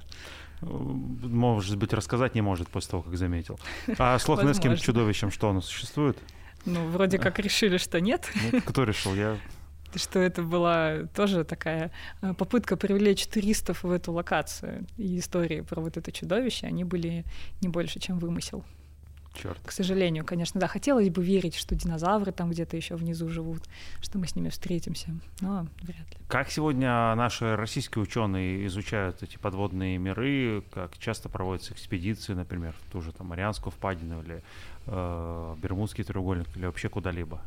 может 0.64 1.76
быть, 1.76 1.92
рассказать 1.92 2.34
не 2.34 2.40
может 2.40 2.68
после 2.68 2.90
того, 2.90 3.02
как 3.02 3.16
заметил. 3.16 3.58
А 3.98 4.18
с 4.18 4.28
лохнесским 4.28 4.76
чудовищем 4.76 5.30
что, 5.30 5.50
оно 5.50 5.60
существует? 5.60 6.18
Ну, 6.64 6.88
вроде 6.88 7.18
как 7.18 7.38
решили, 7.38 7.76
что 7.76 8.00
нет. 8.00 8.30
Ну, 8.52 8.60
кто 8.62 8.84
решил? 8.84 9.14
Я 9.14 9.36
что 9.96 10.18
это 10.18 10.42
была 10.42 11.04
тоже 11.14 11.44
такая 11.44 11.90
э, 12.22 12.34
попытка 12.34 12.76
привлечь 12.76 13.26
туристов 13.26 13.82
в 13.82 13.90
эту 13.90 14.12
локацию. 14.12 14.86
И 14.96 15.18
истории 15.18 15.60
про 15.60 15.80
вот 15.80 15.96
это 15.96 16.12
чудовище, 16.12 16.66
они 16.66 16.84
были 16.84 17.24
не 17.60 17.68
больше, 17.68 18.00
чем 18.00 18.18
вымысел. 18.18 18.64
Черт. 19.34 19.58
К 19.64 19.72
сожалению, 19.72 20.24
конечно, 20.24 20.60
да, 20.60 20.66
хотелось 20.68 21.10
бы 21.10 21.22
верить, 21.22 21.56
что 21.56 21.74
динозавры 21.74 22.32
там 22.32 22.50
где-то 22.50 22.76
еще 22.76 22.94
внизу 22.94 23.28
живут, 23.28 23.62
что 24.00 24.18
мы 24.18 24.26
с 24.26 24.36
ними 24.36 24.48
встретимся, 24.48 25.10
но 25.40 25.66
вряд 25.82 26.08
ли. 26.10 26.16
Как 26.28 26.50
сегодня 26.50 27.14
наши 27.14 27.56
российские 27.56 28.02
ученые 28.02 28.66
изучают 28.66 29.22
эти 29.22 29.36
подводные 29.36 29.98
миры, 29.98 30.62
как 30.72 30.96
часто 30.98 31.28
проводятся 31.28 31.72
экспедиции, 31.74 32.32
например, 32.32 32.74
в 32.86 32.92
ту 32.92 33.00
же 33.00 33.12
там 33.12 33.26
Марианскую 33.28 33.72
впадину 33.72 34.22
или 34.22 34.42
э, 34.86 35.56
Бермудский 35.60 36.04
треугольник 36.04 36.46
или 36.56 36.66
вообще 36.66 36.88
куда-либо? 36.88 37.42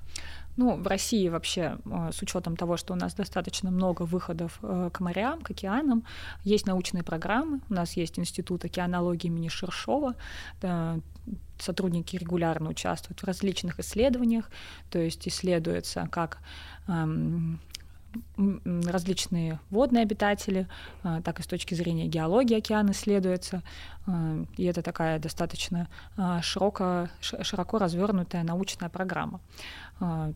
Ну, 0.58 0.76
в 0.76 0.88
России 0.88 1.30
вообще, 1.30 1.78
э, 1.86 2.12
с 2.12 2.22
учетом 2.24 2.58
того, 2.58 2.78
что 2.78 2.94
у 2.94 2.96
нас 2.98 3.14
достаточно 3.14 3.70
много 3.70 4.02
выходов 4.04 4.58
э, 4.64 4.90
к 4.92 5.00
морям, 5.00 5.42
к 5.42 5.52
океанам, 5.52 6.04
есть 6.44 6.66
научные 6.66 7.04
программы. 7.04 7.62
У 7.70 7.74
нас 7.74 7.94
есть 7.94 8.18
Институт 8.18 8.66
океанологии 8.66 9.28
имени 9.28 9.50
Шершова. 9.50 10.16
Сотрудники 11.60 12.16
регулярно 12.16 12.70
участвуют 12.70 13.20
в 13.22 13.26
различных 13.26 13.80
исследованиях, 13.80 14.50
то 14.90 15.00
есть 15.00 15.28
исследуется, 15.28 16.08
как 16.12 16.40
эм, 16.88 17.60
различные 18.36 19.60
водные 19.70 20.04
обитатели, 20.04 20.68
э, 21.04 21.22
так 21.24 21.40
и 21.40 21.44
с 21.44 21.48
точки 21.48 21.74
зрения 21.74 22.08
геологии 22.08 22.58
океан 22.58 22.92
исследуется. 22.92 23.64
И 24.56 24.64
это 24.64 24.82
такая 24.82 25.20
достаточно 25.20 25.90
широко, 26.42 27.10
широко 27.20 27.78
развернутая 27.78 28.44
научная 28.44 28.88
программа. 28.88 29.42
А, 30.00 30.32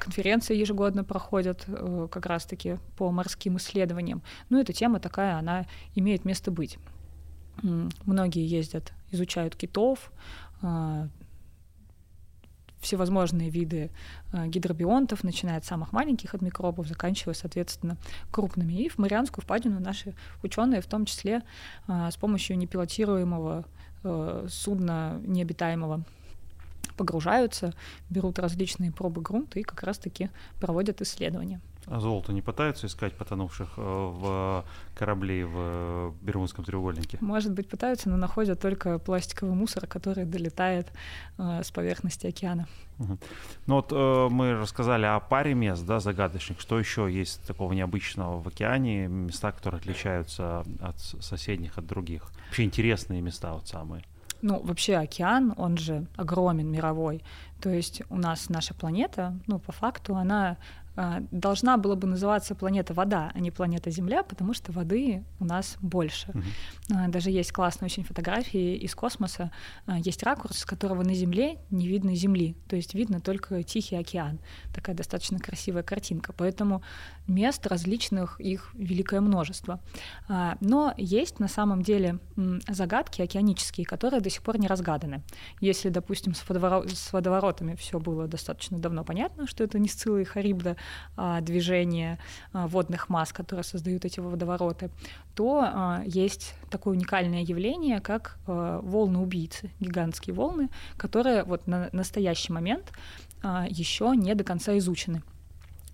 конференции 0.00 0.56
ежегодно 0.56 1.04
проходят 1.04 1.64
э, 1.66 2.08
как 2.10 2.26
раз-таки 2.26 2.78
по 2.96 3.10
морским 3.10 3.58
исследованиям. 3.58 4.22
Ну, 4.48 4.60
эта 4.60 4.72
тема 4.72 4.98
такая, 4.98 5.36
она 5.36 5.66
имеет 5.94 6.24
место 6.24 6.50
быть. 6.50 6.78
Многие 7.62 8.46
ездят, 8.46 8.92
изучают 9.10 9.56
китов, 9.56 10.10
а, 10.62 11.08
всевозможные 12.84 13.50
виды 13.50 13.90
а, 14.32 14.46
гидробионтов, 14.46 15.24
начиная 15.24 15.58
от 15.58 15.64
самых 15.64 15.92
маленьких 15.92 16.34
от 16.34 16.42
микробов, 16.42 16.86
заканчивая, 16.86 17.34
соответственно, 17.34 17.96
крупными. 18.30 18.74
И 18.74 18.88
в 18.88 18.98
Марианскую 18.98 19.42
впадину 19.42 19.80
наши 19.80 20.14
ученые, 20.42 20.80
в 20.80 20.86
том 20.86 21.04
числе 21.04 21.42
с 21.86 22.16
помощью 22.16 22.56
непилотируемого 22.58 23.64
э, 24.04 24.46
судна 24.48 25.20
необитаемого 25.24 26.04
погружаются, 26.96 27.72
берут 28.10 28.38
различные 28.38 28.92
пробы 28.92 29.20
грунта 29.20 29.58
и 29.58 29.62
как 29.62 29.82
раз-таки 29.82 30.30
проводят 30.60 31.00
исследования. 31.02 31.60
А 31.86 32.00
золото 32.00 32.32
не 32.32 32.40
пытаются 32.40 32.86
искать 32.86 33.12
потонувших 33.12 33.74
э, 33.76 33.80
в 33.80 34.64
корабле 34.94 35.44
в 35.44 36.14
Бермудском 36.22 36.64
треугольнике? 36.64 37.18
Может 37.20 37.52
быть, 37.52 37.68
пытаются, 37.68 38.08
но 38.08 38.16
находят 38.16 38.60
только 38.60 38.98
пластиковый 38.98 39.54
мусор, 39.54 39.86
который 39.86 40.24
долетает 40.24 40.92
э, 41.38 41.62
с 41.62 41.70
поверхности 41.70 42.26
океана. 42.26 42.66
Угу. 42.98 43.18
Ну 43.66 43.74
вот 43.74 43.92
э, 43.92 44.28
мы 44.30 44.54
рассказали 44.54 45.04
о 45.04 45.20
паре 45.20 45.54
мест, 45.54 45.84
да, 45.84 46.00
загадочных. 46.00 46.60
Что 46.60 46.78
еще 46.78 47.12
есть 47.12 47.46
такого 47.46 47.72
необычного 47.72 48.40
в 48.40 48.48
океане? 48.48 49.08
Места, 49.08 49.52
которые 49.52 49.80
отличаются 49.80 50.64
от 50.80 50.98
соседних, 50.98 51.76
от 51.76 51.86
других? 51.86 52.32
Вообще 52.46 52.64
интересные 52.64 53.20
места 53.20 53.52
вот 53.52 53.68
самые. 53.68 54.04
Ну, 54.42 54.60
вообще 54.60 54.96
океан, 54.96 55.54
он 55.56 55.78
же 55.78 56.06
огромен, 56.16 56.70
мировой. 56.70 57.22
То 57.62 57.70
есть 57.70 58.02
у 58.10 58.16
нас 58.16 58.50
наша 58.50 58.74
планета, 58.74 59.38
ну, 59.46 59.58
по 59.58 59.72
факту, 59.72 60.16
она 60.16 60.58
должна 61.30 61.76
была 61.76 61.96
бы 61.96 62.06
называться 62.06 62.54
планета 62.54 62.94
Вода, 62.94 63.30
а 63.34 63.40
не 63.40 63.50
планета 63.50 63.90
Земля, 63.90 64.22
потому 64.22 64.54
что 64.54 64.72
воды 64.72 65.24
у 65.40 65.44
нас 65.44 65.76
больше. 65.80 66.30
Угу. 66.30 66.42
Даже 67.08 67.30
есть 67.30 67.52
классные 67.52 67.86
очень 67.86 68.04
фотографии 68.04 68.76
из 68.76 68.94
космоса. 68.94 69.50
Есть 69.88 70.22
ракурс, 70.22 70.58
с 70.58 70.64
которого 70.64 71.02
на 71.02 71.14
Земле 71.14 71.58
не 71.70 71.88
видно 71.88 72.14
Земли, 72.14 72.56
то 72.68 72.76
есть 72.76 72.94
видно 72.94 73.20
только 73.20 73.62
Тихий 73.62 73.96
океан. 73.96 74.38
Такая 74.72 74.94
достаточно 74.94 75.38
красивая 75.38 75.82
картинка. 75.82 76.32
Поэтому 76.32 76.82
мест 77.26 77.66
различных 77.66 78.40
их 78.40 78.70
великое 78.74 79.20
множество. 79.20 79.80
Но 80.60 80.94
есть 80.96 81.40
на 81.40 81.48
самом 81.48 81.82
деле 81.82 82.18
загадки 82.68 83.22
океанические, 83.22 83.86
которые 83.86 84.20
до 84.20 84.30
сих 84.30 84.42
пор 84.42 84.58
не 84.58 84.68
разгаданы. 84.68 85.22
Если, 85.60 85.88
допустим, 85.88 86.34
с, 86.34 86.48
водоворот, 86.48 86.90
с 86.90 87.12
водоворотами 87.12 87.74
все 87.74 87.98
было 87.98 88.28
достаточно 88.28 88.78
давно 88.78 89.02
понятно, 89.04 89.46
что 89.46 89.64
это 89.64 89.78
не 89.78 89.88
Сцилла 89.88 90.18
и 90.18 90.24
Харибда, 90.24 90.70
а 90.70 90.76
движение 91.42 92.18
а, 92.52 92.66
водных 92.66 93.08
масс, 93.08 93.32
которые 93.32 93.64
создают 93.64 94.04
эти 94.04 94.20
водовороты, 94.20 94.90
то 95.34 95.62
а, 95.64 96.02
есть 96.06 96.54
такое 96.70 96.94
уникальное 96.94 97.42
явление, 97.42 98.00
как 98.00 98.38
а, 98.46 98.80
волны-убийцы, 98.80 99.70
гигантские 99.80 100.34
волны, 100.34 100.68
которые 100.96 101.44
вот 101.44 101.66
на 101.66 101.88
настоящий 101.92 102.52
момент 102.52 102.92
а, 103.42 103.66
еще 103.68 104.12
не 104.16 104.34
до 104.34 104.44
конца 104.44 104.76
изучены 104.78 105.22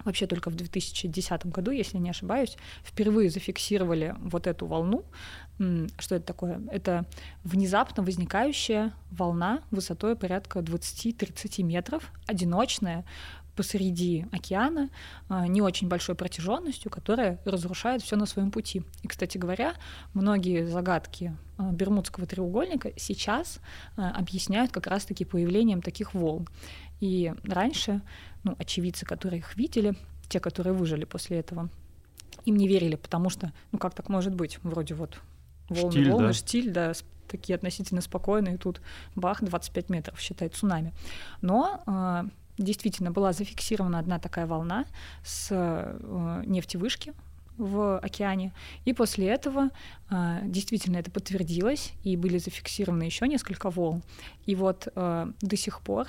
вообще 0.05 0.27
только 0.27 0.51
в 0.51 0.55
2010 0.55 1.47
году, 1.47 1.71
если 1.71 1.99
не 1.99 2.11
ошибаюсь, 2.11 2.57
впервые 2.83 3.31
зафиксировали 3.31 4.15
вот 4.21 4.47
эту 4.47 4.67
волну. 4.67 5.05
Что 5.99 6.15
это 6.15 6.25
такое? 6.25 6.61
Это 6.71 7.05
внезапно 7.45 8.03
возникающая 8.03 8.95
волна 9.11 9.61
высотой 9.71 10.17
порядка 10.17 10.61
20-30 10.61 11.63
метров, 11.63 12.11
одиночная, 12.27 13.05
посреди 13.57 14.27
океана, 14.33 14.91
а, 15.29 15.47
не 15.47 15.63
очень 15.63 15.89
большой 15.89 16.15
протяженностью, 16.15 16.91
которая 16.91 17.41
разрушает 17.45 18.03
все 18.03 18.17
на 18.17 18.27
своем 18.27 18.51
пути. 18.51 18.83
И, 19.03 19.09
кстати 19.09 19.39
говоря, 19.39 19.75
многие 20.15 20.67
загадки 20.67 21.37
а, 21.57 21.71
Бермудского 21.73 22.27
треугольника 22.27 22.93
сейчас 22.97 23.61
а, 23.97 24.11
объясняют 24.11 24.73
как 24.73 24.87
раз-таки 24.87 25.25
появлением 25.25 25.83
таких 25.83 26.15
волн. 26.15 26.49
И 27.01 27.33
раньше 27.45 28.03
ну, 28.45 28.55
очевидцы, 28.59 29.07
которые 29.07 29.41
их 29.41 29.57
видели, 29.57 29.95
те, 30.29 30.41
которые 30.41 30.73
выжили 30.73 31.05
после 31.05 31.39
этого, 31.39 31.69
им 32.45 32.57
не 32.57 32.69
верили, 32.69 32.97
потому 32.97 33.31
что, 33.31 33.53
ну 33.73 33.79
как 33.79 33.95
так 33.95 34.09
может 34.09 34.35
быть? 34.35 34.59
Вроде 34.63 34.95
вот 34.95 35.21
волны, 35.69 35.91
штиль, 35.91 36.11
волны, 36.11 36.27
да? 36.29 36.33
штиль, 36.33 36.71
да, 36.71 36.93
такие 37.29 37.55
относительно 37.57 38.01
спокойные, 38.01 38.59
тут 38.59 38.81
бах, 39.15 39.43
25 39.43 39.89
метров, 39.89 40.21
считай, 40.21 40.49
цунами. 40.49 40.93
Но 41.43 42.31
действительно 42.61 43.11
была 43.11 43.33
зафиксирована 43.33 43.99
одна 43.99 44.19
такая 44.19 44.47
волна 44.47 44.85
с 45.25 45.49
э, 45.51 46.43
нефтевышки 46.47 47.15
в 47.57 47.99
океане. 47.99 48.53
И 48.85 48.93
после 48.93 49.29
этого 49.29 49.71
э, 50.11 50.41
действительно 50.45 50.97
это 50.99 51.11
подтвердилось, 51.11 51.93
и 52.05 52.17
были 52.17 52.39
зафиксированы 52.39 53.03
еще 53.03 53.27
несколько 53.29 53.71
волн. 53.71 54.03
И 54.47 54.55
вот 54.55 54.89
э, 54.95 55.33
до 55.41 55.57
сих 55.57 55.81
пор 55.81 56.09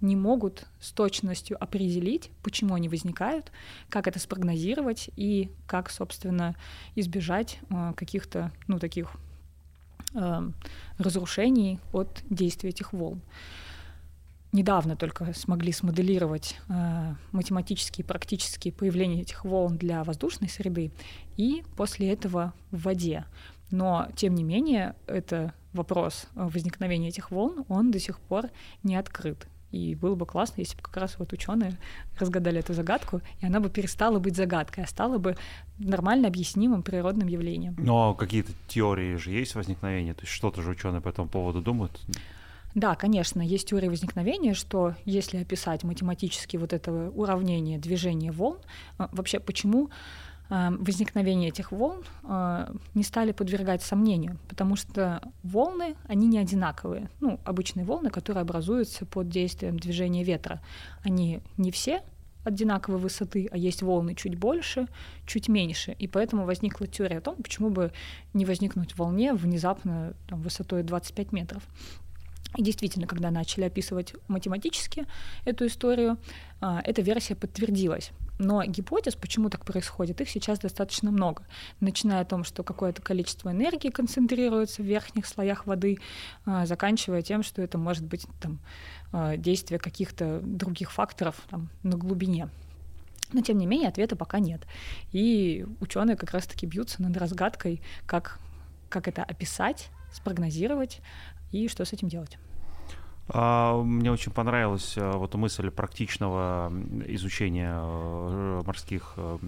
не 0.00 0.16
могут 0.16 0.64
с 0.80 0.90
точностью 0.90 1.62
определить, 1.62 2.30
почему 2.42 2.76
они 2.76 2.88
возникают, 2.88 3.52
как 3.90 4.08
это 4.08 4.18
спрогнозировать 4.18 5.10
и 5.16 5.50
как, 5.66 5.90
собственно, 5.90 6.56
избежать 6.94 7.60
каких-то, 7.94 8.52
ну, 8.68 8.78
таких 8.78 9.10
разрушений 10.96 11.78
от 11.92 12.22
действия 12.30 12.70
этих 12.70 12.94
волн 12.94 13.20
недавно 14.52 14.96
только 14.96 15.32
смогли 15.34 15.72
смоделировать 15.72 16.58
э, 16.68 17.14
математические 17.32 18.04
и 18.04 18.06
практические 18.08 18.72
появления 18.72 19.22
этих 19.22 19.44
волн 19.44 19.76
для 19.76 20.04
воздушной 20.04 20.48
среды 20.48 20.90
и 21.36 21.62
после 21.76 22.12
этого 22.12 22.52
в 22.70 22.82
воде. 22.82 23.24
Но, 23.70 24.08
тем 24.16 24.34
не 24.34 24.42
менее, 24.42 24.96
это 25.06 25.54
вопрос 25.72 26.26
возникновения 26.34 27.08
этих 27.08 27.30
волн, 27.30 27.64
он 27.68 27.90
до 27.90 28.00
сих 28.00 28.18
пор 28.18 28.50
не 28.82 28.96
открыт. 28.96 29.46
И 29.70 29.94
было 29.94 30.16
бы 30.16 30.26
классно, 30.26 30.60
если 30.60 30.76
бы 30.76 30.82
как 30.82 30.96
раз 30.96 31.16
вот 31.18 31.32
ученые 31.32 31.78
разгадали 32.18 32.58
эту 32.58 32.74
загадку, 32.74 33.20
и 33.40 33.46
она 33.46 33.60
бы 33.60 33.70
перестала 33.70 34.18
быть 34.18 34.34
загадкой, 34.34 34.82
а 34.82 34.86
стала 34.88 35.18
бы 35.18 35.36
нормально 35.78 36.26
объяснимым 36.26 36.82
природным 36.82 37.28
явлением. 37.28 37.76
Но 37.78 38.14
какие-то 38.14 38.52
теории 38.66 39.14
же 39.14 39.30
есть 39.30 39.54
возникновения, 39.54 40.14
то 40.14 40.22
есть 40.22 40.32
что-то 40.32 40.60
же 40.62 40.70
ученые 40.70 41.00
по 41.00 41.08
этому 41.08 41.28
поводу 41.28 41.62
думают? 41.62 42.00
Да, 42.74 42.94
конечно, 42.94 43.42
есть 43.42 43.68
теория 43.68 43.90
возникновения, 43.90 44.54
что 44.54 44.94
если 45.04 45.38
описать 45.38 45.82
математически 45.82 46.56
вот 46.56 46.72
это 46.72 46.92
уравнение 46.92 47.78
движения 47.78 48.30
волн, 48.30 48.58
а, 48.96 49.08
вообще 49.12 49.40
почему 49.40 49.90
а, 50.48 50.70
возникновение 50.78 51.48
этих 51.48 51.72
волн 51.72 52.04
а, 52.22 52.72
не 52.94 53.02
стали 53.02 53.32
подвергать 53.32 53.82
сомнению, 53.82 54.38
потому 54.48 54.76
что 54.76 55.20
волны, 55.42 55.96
они 56.06 56.28
не 56.28 56.38
одинаковые. 56.38 57.10
Ну, 57.20 57.40
обычные 57.44 57.84
волны, 57.84 58.10
которые 58.10 58.42
образуются 58.42 59.04
под 59.04 59.28
действием 59.28 59.78
движения 59.78 60.22
ветра, 60.22 60.60
они 61.02 61.40
не 61.56 61.72
все 61.72 62.02
одинаковой 62.44 62.98
высоты, 62.98 63.48
а 63.50 63.56
есть 63.56 63.82
волны 63.82 64.14
чуть 64.14 64.36
больше, 64.36 64.86
чуть 65.26 65.48
меньше. 65.48 65.92
И 65.92 66.08
поэтому 66.08 66.46
возникла 66.46 66.86
теория 66.86 67.18
о 67.18 67.20
том, 67.20 67.36
почему 67.36 67.70
бы 67.70 67.92
не 68.32 68.44
возникнуть 68.44 68.96
волне 68.96 69.34
внезапно 69.34 70.14
там, 70.28 70.40
высотой 70.40 70.82
25 70.82 71.32
метров. 71.32 71.62
И 72.56 72.62
действительно, 72.62 73.06
когда 73.06 73.30
начали 73.30 73.64
описывать 73.64 74.14
математически 74.28 75.06
эту 75.44 75.66
историю, 75.66 76.18
а, 76.60 76.80
эта 76.84 77.00
версия 77.00 77.36
подтвердилась. 77.36 78.10
Но 78.38 78.64
гипотез, 78.64 79.14
почему 79.16 79.50
так 79.50 79.64
происходит, 79.66 80.20
их 80.22 80.30
сейчас 80.30 80.58
достаточно 80.58 81.10
много. 81.10 81.44
Начиная 81.78 82.22
о 82.22 82.24
том, 82.24 82.42
что 82.42 82.62
какое-то 82.62 83.02
количество 83.02 83.50
энергии 83.50 83.90
концентрируется 83.90 84.82
в 84.82 84.86
верхних 84.86 85.26
слоях 85.26 85.66
воды, 85.66 85.98
а, 86.46 86.66
заканчивая 86.66 87.22
тем, 87.22 87.42
что 87.42 87.62
это 87.62 87.78
может 87.78 88.04
быть 88.04 88.26
там, 88.40 88.58
а, 89.12 89.36
действие 89.36 89.78
каких-то 89.78 90.40
других 90.42 90.90
факторов 90.90 91.36
там, 91.50 91.68
на 91.82 91.96
глубине. 91.96 92.48
Но 93.32 93.42
тем 93.42 93.58
не 93.58 93.66
менее 93.66 93.88
ответа 93.88 94.16
пока 94.16 94.38
нет. 94.40 94.62
И 95.12 95.66
ученые 95.80 96.16
как 96.16 96.32
раз-таки 96.32 96.66
бьются 96.66 97.02
над 97.02 97.16
разгадкой, 97.16 97.80
как, 98.06 98.40
как 98.88 99.06
это 99.06 99.22
описать, 99.22 99.90
спрогнозировать, 100.12 101.00
и 101.52 101.68
что 101.68 101.84
с 101.84 101.92
этим 101.92 102.08
делать. 102.08 102.38
А, 103.32 103.80
мне 103.80 104.10
очень 104.10 104.32
понравилась 104.32 104.96
э, 104.96 105.12
вот 105.12 105.34
мысль 105.34 105.70
практичного 105.70 106.72
изучения 107.06 107.72
э, 107.80 108.62
морских 108.66 109.12
э, 109.16 109.38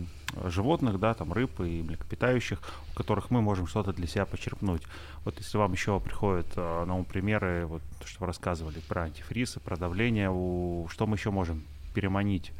животных, 0.44 1.00
да, 1.00 1.14
там 1.14 1.32
рыб 1.32 1.60
и 1.60 1.82
млекопитающих, 1.82 2.60
у 2.92 2.96
которых 2.96 3.30
мы 3.30 3.42
можем 3.42 3.66
что-то 3.66 3.92
для 3.92 4.06
себя 4.06 4.24
почерпнуть. 4.24 4.82
Вот 5.24 5.36
если 5.38 5.58
вам 5.58 5.72
еще 5.72 5.98
приходят 5.98 6.54
на 6.56 6.94
ум 6.94 7.04
примеры, 7.04 7.66
вот 7.66 7.82
то, 8.00 8.06
что 8.06 8.20
вы 8.20 8.26
рассказывали 8.26 8.78
про 8.88 9.02
антифриз 9.02 9.58
про 9.64 9.76
давление, 9.76 10.30
у, 10.30 10.86
что 10.88 11.08
мы 11.08 11.16
еще 11.16 11.30
можем 11.30 11.64
переманить, 11.92 12.52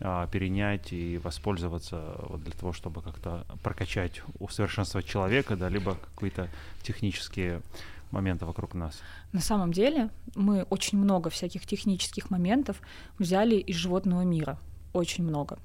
а, 0.00 0.26
перенять 0.26 0.92
и 0.92 1.18
воспользоваться 1.18 2.16
вот 2.28 2.42
для 2.42 2.52
того, 2.52 2.72
чтобы 2.72 3.02
как-то 3.02 3.46
прокачать, 3.62 4.22
усовершенствовать 4.38 5.06
человека, 5.06 5.56
да, 5.56 5.68
либо 5.68 5.96
какие-то 6.14 6.48
технические 6.82 7.60
моменты 8.10 8.46
вокруг 8.46 8.74
нас? 8.74 9.00
На 9.32 9.40
самом 9.40 9.72
деле 9.72 10.10
мы 10.34 10.62
очень 10.70 10.98
много 10.98 11.30
всяких 11.30 11.66
технических 11.66 12.30
моментов 12.30 12.80
взяли 13.18 13.56
из 13.56 13.76
животного 13.76 14.22
мира. 14.22 14.58
Очень 14.92 15.24
много. 15.24 15.58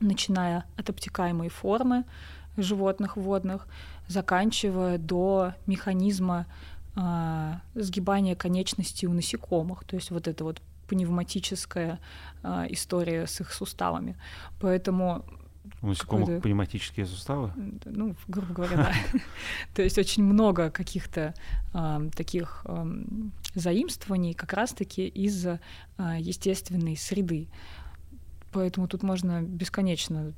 Начиная 0.00 0.64
от 0.76 0.90
обтекаемой 0.90 1.48
формы 1.48 2.04
животных 2.56 3.16
водных, 3.16 3.66
заканчивая 4.08 4.98
до 4.98 5.52
механизма 5.66 6.46
э, 6.96 7.54
сгибания 7.74 8.34
конечностей 8.34 9.06
у 9.06 9.12
насекомых. 9.12 9.84
То 9.84 9.96
есть 9.96 10.10
вот 10.10 10.28
это 10.28 10.44
вот 10.44 10.60
пневматическая 10.88 11.98
э, 12.42 12.66
история 12.70 13.26
с 13.26 13.40
их 13.40 13.52
суставами. 13.52 14.16
Поэтому 14.60 15.24
у 15.86 15.90
насекомых 15.90 16.42
пневматические 16.42 17.06
суставы? 17.06 17.52
Ну, 17.84 18.14
грубо 18.28 18.52
говоря, 18.52 18.76
да. 18.76 18.92
То 19.74 19.82
есть 19.82 19.98
очень 19.98 20.24
много 20.24 20.70
каких-то 20.70 21.34
таких 22.14 22.66
заимствований 23.54 24.34
как 24.34 24.52
раз-таки 24.52 25.06
из 25.06 25.46
а, 25.46 25.58
естественной 26.18 26.96
среды. 26.96 27.48
Поэтому 28.52 28.88
тут 28.88 29.02
можно 29.02 29.42
бесконечно 29.42 30.32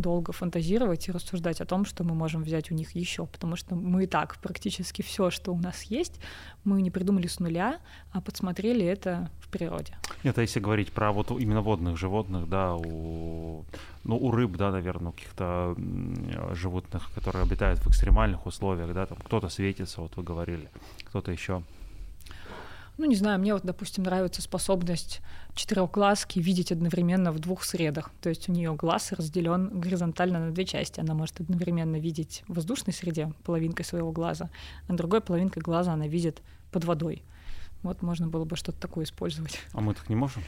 долго 0.00 0.32
фантазировать 0.32 1.08
и 1.08 1.12
рассуждать 1.12 1.60
о 1.60 1.66
том, 1.66 1.84
что 1.84 2.04
мы 2.04 2.14
можем 2.14 2.42
взять 2.42 2.70
у 2.70 2.74
них 2.74 2.94
еще, 2.94 3.26
потому 3.26 3.56
что 3.56 3.74
мы 3.74 4.04
и 4.04 4.06
так 4.06 4.38
практически 4.38 5.02
все, 5.02 5.30
что 5.30 5.52
у 5.52 5.58
нас 5.58 5.82
есть, 5.84 6.20
мы 6.64 6.82
не 6.82 6.90
придумали 6.90 7.26
с 7.26 7.40
нуля, 7.40 7.78
а 8.12 8.20
подсмотрели 8.20 8.84
это 8.84 9.30
в 9.40 9.48
природе. 9.48 9.94
Нет, 10.24 10.38
а 10.38 10.42
если 10.42 10.60
говорить 10.60 10.92
про 10.92 11.12
вот 11.12 11.30
именно 11.30 11.60
водных 11.60 11.96
животных, 11.96 12.48
да, 12.48 12.74
у, 12.74 13.64
ну, 14.04 14.16
у 14.16 14.30
рыб, 14.30 14.56
да, 14.56 14.70
наверное, 14.70 15.10
у 15.10 15.12
каких-то 15.12 15.76
животных, 16.52 17.10
которые 17.14 17.42
обитают 17.42 17.80
в 17.80 17.88
экстремальных 17.88 18.46
условиях, 18.46 18.92
да, 18.94 19.06
там 19.06 19.18
кто-то 19.18 19.48
светится, 19.48 20.00
вот 20.00 20.16
вы 20.16 20.22
говорили, 20.22 20.68
кто-то 21.04 21.32
еще 21.32 21.62
Ну, 23.00 23.06
не 23.06 23.16
знаю, 23.16 23.40
мне 23.40 23.54
вот, 23.54 23.62
допустим, 23.62 24.04
нравится 24.04 24.42
способность 24.42 25.22
четырехглазки 25.54 26.38
видеть 26.38 26.70
одновременно 26.70 27.32
в 27.32 27.38
двух 27.38 27.64
средах. 27.64 28.10
То 28.20 28.28
есть 28.28 28.50
у 28.50 28.52
нее 28.52 28.74
глаз 28.74 29.12
разделен 29.12 29.80
горизонтально 29.80 30.38
на 30.38 30.50
две 30.50 30.66
части. 30.66 31.00
Она 31.00 31.14
может 31.14 31.40
одновременно 31.40 31.96
видеть 31.96 32.44
в 32.46 32.56
воздушной 32.56 32.92
среде 32.92 33.32
половинкой 33.44 33.86
своего 33.86 34.12
глаза, 34.12 34.50
а 34.86 34.92
другой 34.92 35.22
половинкой 35.22 35.62
глаза 35.62 35.94
она 35.94 36.08
видит 36.08 36.42
под 36.70 36.84
водой. 36.84 37.22
Вот 37.82 38.02
можно 38.02 38.28
было 38.28 38.44
бы 38.44 38.54
что-то 38.56 38.78
такое 38.78 39.06
использовать. 39.06 39.58
А 39.72 39.80
мы 39.80 39.94
так 39.94 40.10
не 40.10 40.14
можем? 40.14 40.42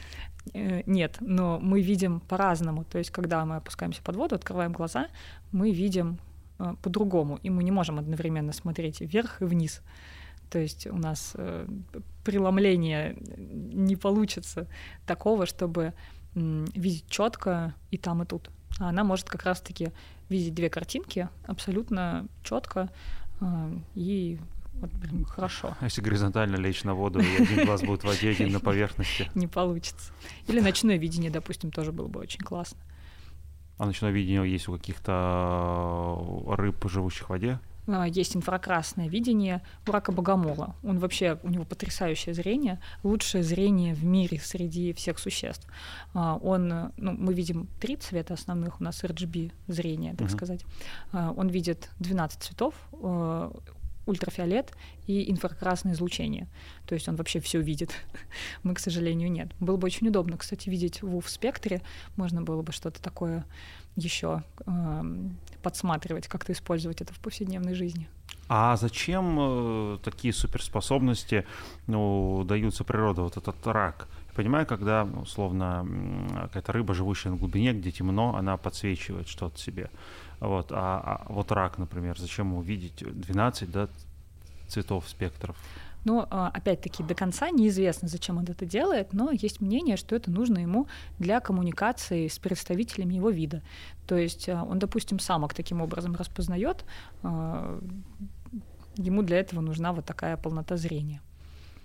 Э, 0.53 0.83
нет, 0.85 1.17
но 1.21 1.59
мы 1.59 1.81
видим 1.81 2.19
по-разному. 2.19 2.83
То 2.83 2.99
есть, 2.99 3.09
когда 3.09 3.43
мы 3.45 3.55
опускаемся 3.55 4.03
под 4.03 4.15
воду, 4.15 4.35
открываем 4.35 4.73
глаза, 4.73 5.07
мы 5.51 5.71
видим 5.71 6.19
э, 6.59 6.75
по-другому, 6.83 7.39
и 7.41 7.49
мы 7.49 7.63
не 7.63 7.71
можем 7.71 7.97
одновременно 7.97 8.53
смотреть 8.53 9.01
вверх 9.01 9.41
и 9.41 9.45
вниз. 9.45 9.81
То 10.53 10.59
есть 10.59 10.85
у 10.85 10.95
нас 10.95 11.31
э, 11.33 11.67
преломление 12.23 13.17
не 13.37 13.95
получится 13.95 14.67
такого, 15.07 15.47
чтобы 15.47 15.95
видеть 16.35 17.09
четко 17.09 17.73
и 17.89 17.97
там, 17.97 18.21
и 18.21 18.27
тут. 18.27 18.51
А 18.79 18.89
она 18.89 19.03
может 19.03 19.27
как 19.27 19.45
раз-таки 19.45 19.91
видеть 20.29 20.53
две 20.53 20.69
картинки 20.69 21.27
абсолютно 21.47 22.27
четко 22.43 22.91
и 23.95 24.39
вот 24.75 24.91
прям 24.91 25.25
хорошо. 25.25 25.75
А 25.79 25.85
если 25.85 26.01
горизонтально 26.01 26.57
лечь 26.57 26.83
на 26.83 26.93
воду, 26.93 27.19
и 27.19 27.35
один 27.35 27.65
глаз 27.65 27.81
будет 27.81 28.01
в 28.01 28.05
воде, 28.05 28.29
один 28.29 28.51
на 28.51 28.59
поверхности? 28.59 29.31
Не 29.35 29.47
получится. 29.47 30.11
Или 30.47 30.59
ночное 30.59 30.97
видение, 30.97 31.31
допустим, 31.31 31.71
тоже 31.71 31.91
было 31.91 32.07
бы 32.07 32.19
очень 32.19 32.41
классно. 32.41 32.79
А 33.79 33.87
ночное 33.87 34.11
видение 34.11 34.47
есть 34.51 34.67
у 34.67 34.73
каких-то 34.77 36.19
э, 36.45 36.55
рыб, 36.57 36.87
живущих 36.87 37.25
в 37.25 37.29
воде? 37.31 37.59
А, 37.87 38.07
есть 38.07 38.35
инфракрасное 38.35 39.07
видение 39.07 39.61
у 39.87 39.91
рака 39.91 40.11
богомола. 40.11 40.75
Он 40.83 40.99
вообще, 40.99 41.39
у 41.43 41.49
него 41.49 41.65
потрясающее 41.65 42.33
зрение, 42.33 42.79
лучшее 43.03 43.43
зрение 43.43 43.93
в 43.93 44.03
мире 44.03 44.39
среди 44.39 44.93
всех 44.93 45.19
существ. 45.19 45.67
А, 46.13 46.37
он, 46.37 46.91
ну, 46.97 47.11
мы 47.11 47.33
видим 47.33 47.67
три 47.79 47.95
цвета 47.97 48.33
основных, 48.35 48.79
у 48.79 48.83
нас 48.83 49.03
RGB 49.03 49.51
зрение, 49.67 50.13
так 50.13 50.27
uh-huh. 50.27 50.31
сказать. 50.31 50.65
А, 51.11 51.33
он 51.35 51.49
видит 51.49 51.89
12 51.99 52.41
цветов, 52.41 52.73
ультрафиолет 54.05 54.73
и 55.07 55.31
инфракрасное 55.31 55.93
излучение. 55.93 56.47
То 56.85 56.93
есть 56.93 57.07
он 57.07 57.15
вообще 57.15 57.39
все 57.39 57.61
видит. 57.61 57.91
Мы, 58.63 58.73
к 58.73 58.79
сожалению, 58.79 59.31
нет. 59.31 59.51
Было 59.59 59.77
бы 59.77 59.85
очень 59.85 60.07
удобно, 60.07 60.37
кстати, 60.37 60.69
видеть 60.69 61.01
в 61.01 61.23
спектре. 61.27 61.81
Можно 62.17 62.41
было 62.41 62.61
бы 62.61 62.71
что-то 62.73 63.01
такое 63.01 63.45
еще 63.95 64.43
подсматривать, 65.63 66.27
как-то 66.27 66.51
использовать 66.51 67.01
это 67.01 67.13
в 67.13 67.19
повседневной 67.19 67.73
жизни. 67.73 68.07
А 68.49 68.75
зачем 68.75 69.37
э, 69.39 69.97
такие 70.03 70.33
суперспособности 70.33 71.45
ну, 71.87 72.43
даются 72.45 72.83
природе, 72.83 73.21
вот 73.21 73.37
этот 73.37 73.55
рак? 73.65 74.07
Я 74.27 74.35
понимаю, 74.35 74.65
когда, 74.65 75.05
условно, 75.05 75.87
какая-то 76.43 76.71
рыба, 76.73 76.93
живущая 76.93 77.31
на 77.31 77.37
глубине, 77.37 77.73
где 77.73 77.91
темно, 77.91 78.35
она 78.35 78.57
подсвечивает 78.57 79.27
что-то 79.27 79.57
себе. 79.57 79.89
Вот, 80.39 80.71
а, 80.71 81.23
а 81.27 81.33
вот 81.33 81.51
рак, 81.51 81.77
например, 81.77 82.19
зачем 82.19 82.53
увидеть 82.53 82.97
12 82.97 83.71
да, 83.71 83.87
цветов 84.67 85.07
спектров? 85.07 85.55
Но, 86.05 86.27
а, 86.29 86.49
опять-таки, 86.49 87.03
до 87.03 87.15
конца 87.15 87.49
неизвестно, 87.49 88.07
зачем 88.07 88.37
он 88.37 88.45
это 88.45 88.65
делает, 88.65 89.13
но 89.13 89.31
есть 89.31 89.61
мнение, 89.61 89.97
что 89.97 90.15
это 90.15 90.31
нужно 90.31 90.59
ему 90.59 90.87
для 91.19 91.39
коммуникации 91.39 92.27
с 92.27 92.39
представителями 92.39 93.15
его 93.15 93.29
вида. 93.29 93.61
То 94.07 94.17
есть 94.17 94.49
а, 94.49 94.63
он, 94.63 94.79
допустим, 94.79 95.19
самок 95.19 95.53
таким 95.53 95.81
образом 95.81 96.15
распознает, 96.15 96.85
а, 97.21 97.79
ему 98.97 99.21
для 99.23 99.39
этого 99.39 99.61
нужна 99.61 99.93
вот 99.93 100.05
такая 100.05 100.37
полнота 100.37 100.77
зрения. 100.77 101.21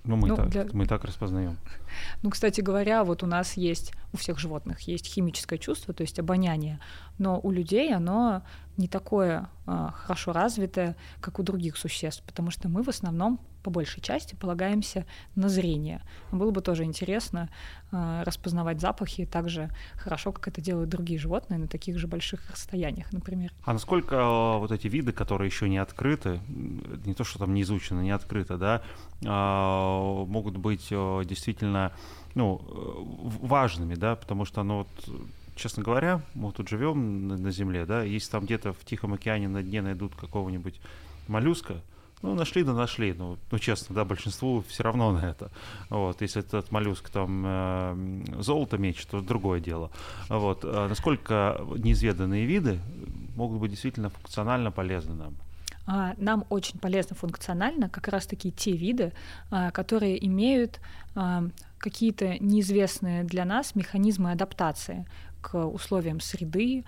Ну, 0.04 0.16
мы, 0.16 0.28
ну, 0.28 0.36
так, 0.36 0.48
для... 0.48 0.66
мы 0.72 0.86
так 0.86 1.04
распознаем. 1.04 1.58
Ну, 2.22 2.30
кстати 2.30 2.60
говоря, 2.60 3.04
вот 3.04 3.22
у 3.22 3.26
нас 3.26 3.54
есть, 3.54 3.92
у 4.12 4.16
всех 4.16 4.38
животных 4.38 4.80
есть 4.80 5.06
химическое 5.06 5.58
чувство, 5.58 5.92
то 5.92 6.02
есть 6.02 6.18
обоняние, 6.18 6.80
но 7.18 7.40
у 7.40 7.50
людей 7.50 7.94
оно 7.94 8.42
не 8.76 8.88
такое 8.88 9.48
а, 9.66 9.92
хорошо 9.92 10.32
развитое, 10.32 10.96
как 11.20 11.38
у 11.38 11.42
других 11.42 11.76
существ, 11.76 12.22
потому 12.24 12.50
что 12.50 12.68
мы 12.68 12.82
в 12.82 12.88
основном 12.88 13.40
по 13.68 13.70
большей 13.70 14.00
части 14.00 14.34
полагаемся 14.34 15.04
на 15.36 15.50
зрение. 15.50 16.00
Было 16.32 16.50
бы 16.50 16.62
тоже 16.62 16.84
интересно 16.84 17.50
э, 17.92 18.22
распознавать 18.24 18.80
запахи 18.80 19.26
так 19.26 19.50
же 19.50 19.68
хорошо, 19.94 20.32
как 20.32 20.48
это 20.48 20.62
делают 20.62 20.88
другие 20.88 21.18
животные 21.18 21.58
на 21.58 21.68
таких 21.68 21.98
же 21.98 22.06
больших 22.06 22.50
расстояниях, 22.50 23.12
например. 23.12 23.52
А 23.66 23.74
насколько 23.74 24.14
э, 24.14 24.58
вот 24.58 24.72
эти 24.72 24.86
виды, 24.86 25.12
которые 25.12 25.48
еще 25.48 25.68
не 25.68 25.76
открыты, 25.76 26.40
не 26.48 27.12
то, 27.12 27.24
что 27.24 27.38
там 27.40 27.52
не 27.52 27.60
изучено, 27.60 28.00
не 28.00 28.10
открыто, 28.10 28.56
да, 28.56 28.80
э, 29.20 30.24
могут 30.26 30.56
быть 30.56 30.88
действительно 30.88 31.92
ну, 32.34 32.62
важными, 33.42 33.96
да, 33.96 34.16
потому 34.16 34.46
что, 34.46 34.62
ну, 34.62 34.78
вот, 34.78 34.88
честно 35.56 35.82
говоря, 35.82 36.22
мы 36.32 36.52
тут 36.52 36.70
живем 36.70 37.28
на, 37.28 37.36
на 37.36 37.50
Земле, 37.50 37.84
да, 37.84 38.02
если 38.02 38.30
там 38.30 38.46
где-то 38.46 38.72
в 38.72 38.82
Тихом 38.86 39.12
океане 39.12 39.48
на 39.48 39.62
дне 39.62 39.82
найдут 39.82 40.14
какого-нибудь 40.14 40.80
моллюска, 41.26 41.82
ну, 42.22 42.34
нашли, 42.34 42.64
да 42.64 42.72
нашли. 42.72 43.12
Ну, 43.12 43.38
ну, 43.50 43.58
честно, 43.58 43.94
да, 43.94 44.04
большинству 44.04 44.64
все 44.68 44.82
равно 44.82 45.12
на 45.12 45.24
это. 45.24 45.50
Вот, 45.90 46.20
если 46.20 46.42
этот 46.42 46.72
моллюск 46.72 47.10
там 47.10 47.44
э, 47.46 48.24
золото 48.40 48.78
мечет, 48.78 49.08
то 49.08 49.20
другое 49.20 49.60
дело. 49.60 49.90
Вот, 50.28 50.60
а 50.64 50.88
насколько 50.88 51.60
неизведанные 51.76 52.44
виды 52.46 52.80
могут 53.36 53.60
быть 53.60 53.70
действительно 53.70 54.10
функционально 54.10 54.70
полезны 54.70 55.14
нам? 55.14 55.34
А, 55.86 56.14
нам 56.18 56.44
очень 56.50 56.78
полезно 56.78 57.16
функционально 57.16 57.88
как 57.88 58.08
раз-таки 58.08 58.52
те 58.52 58.72
виды, 58.72 59.12
а, 59.50 59.70
которые 59.70 60.24
имеют 60.26 60.80
а, 61.14 61.44
какие-то 61.78 62.36
неизвестные 62.40 63.24
для 63.24 63.46
нас 63.46 63.74
механизмы 63.74 64.32
адаптации 64.32 65.06
к 65.40 65.64
условиям 65.66 66.20
среды, 66.20 66.84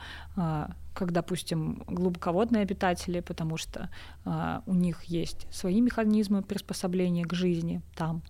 как, 0.94 1.12
допустим, 1.12 1.82
глубоководные 1.86 2.62
обитатели, 2.62 3.20
потому 3.20 3.56
что 3.56 3.88
а, 4.24 4.62
у 4.66 4.74
них 4.74 5.04
есть 5.04 5.46
свои 5.50 5.80
механизмы 5.80 6.42
приспособления 6.42 7.24
к 7.24 7.34
жизни 7.34 7.80
там. 7.94 8.22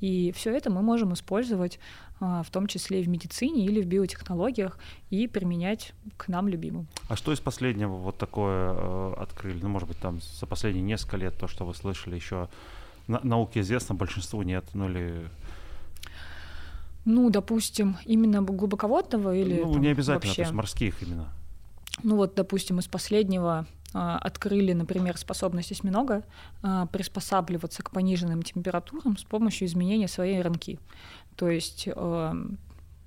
И 0.00 0.32
все 0.32 0.56
это 0.56 0.70
мы 0.70 0.82
можем 0.82 1.14
использовать 1.14 1.80
а, 2.20 2.42
в 2.42 2.50
том 2.50 2.66
числе 2.66 3.00
и 3.00 3.04
в 3.04 3.08
медицине 3.08 3.64
или 3.64 3.82
в 3.82 3.86
биотехнологиях 3.86 4.78
и 5.10 5.26
применять 5.26 5.92
к 6.16 6.28
нам 6.28 6.48
любимым. 6.48 6.86
А 7.08 7.16
что 7.16 7.32
из 7.32 7.40
последнего 7.40 7.94
вот 7.96 8.16
такое 8.16 8.72
э, 8.72 9.14
открыли? 9.18 9.60
Ну, 9.60 9.68
может 9.68 9.88
быть, 9.88 9.98
там 9.98 10.20
за 10.20 10.46
последние 10.46 10.84
несколько 10.84 11.16
лет 11.16 11.36
то, 11.36 11.48
что 11.48 11.64
вы 11.64 11.74
слышали, 11.74 12.14
еще 12.14 12.48
на 13.08 13.20
науке 13.22 13.60
известно, 13.60 13.94
большинству 13.94 14.42
нет, 14.42 14.64
ну 14.72 14.88
или 14.88 15.28
ну, 17.04 17.28
допустим, 17.28 17.98
именно 18.06 18.40
глубоководного 18.40 19.34
или 19.34 19.60
ну 19.60 19.74
там, 19.74 19.82
не 19.82 19.88
обязательно, 19.88 20.28
вообще... 20.28 20.34
то 20.36 20.40
есть 20.42 20.52
морских 20.52 21.02
именно. 21.02 21.28
Ну 22.02 22.16
вот, 22.16 22.34
допустим, 22.34 22.78
из 22.78 22.88
последнего 22.88 23.66
а, 23.92 24.18
открыли, 24.18 24.72
например, 24.72 25.16
способность 25.16 25.72
осьминога 25.72 26.24
а, 26.62 26.86
приспосабливаться 26.86 27.82
к 27.82 27.90
пониженным 27.90 28.42
температурам 28.42 29.16
с 29.16 29.24
помощью 29.24 29.68
изменения 29.68 30.08
своей 30.08 30.42
РНК. 30.42 30.80
То 31.36 31.48
есть 31.48 31.88
эм, 31.88 32.58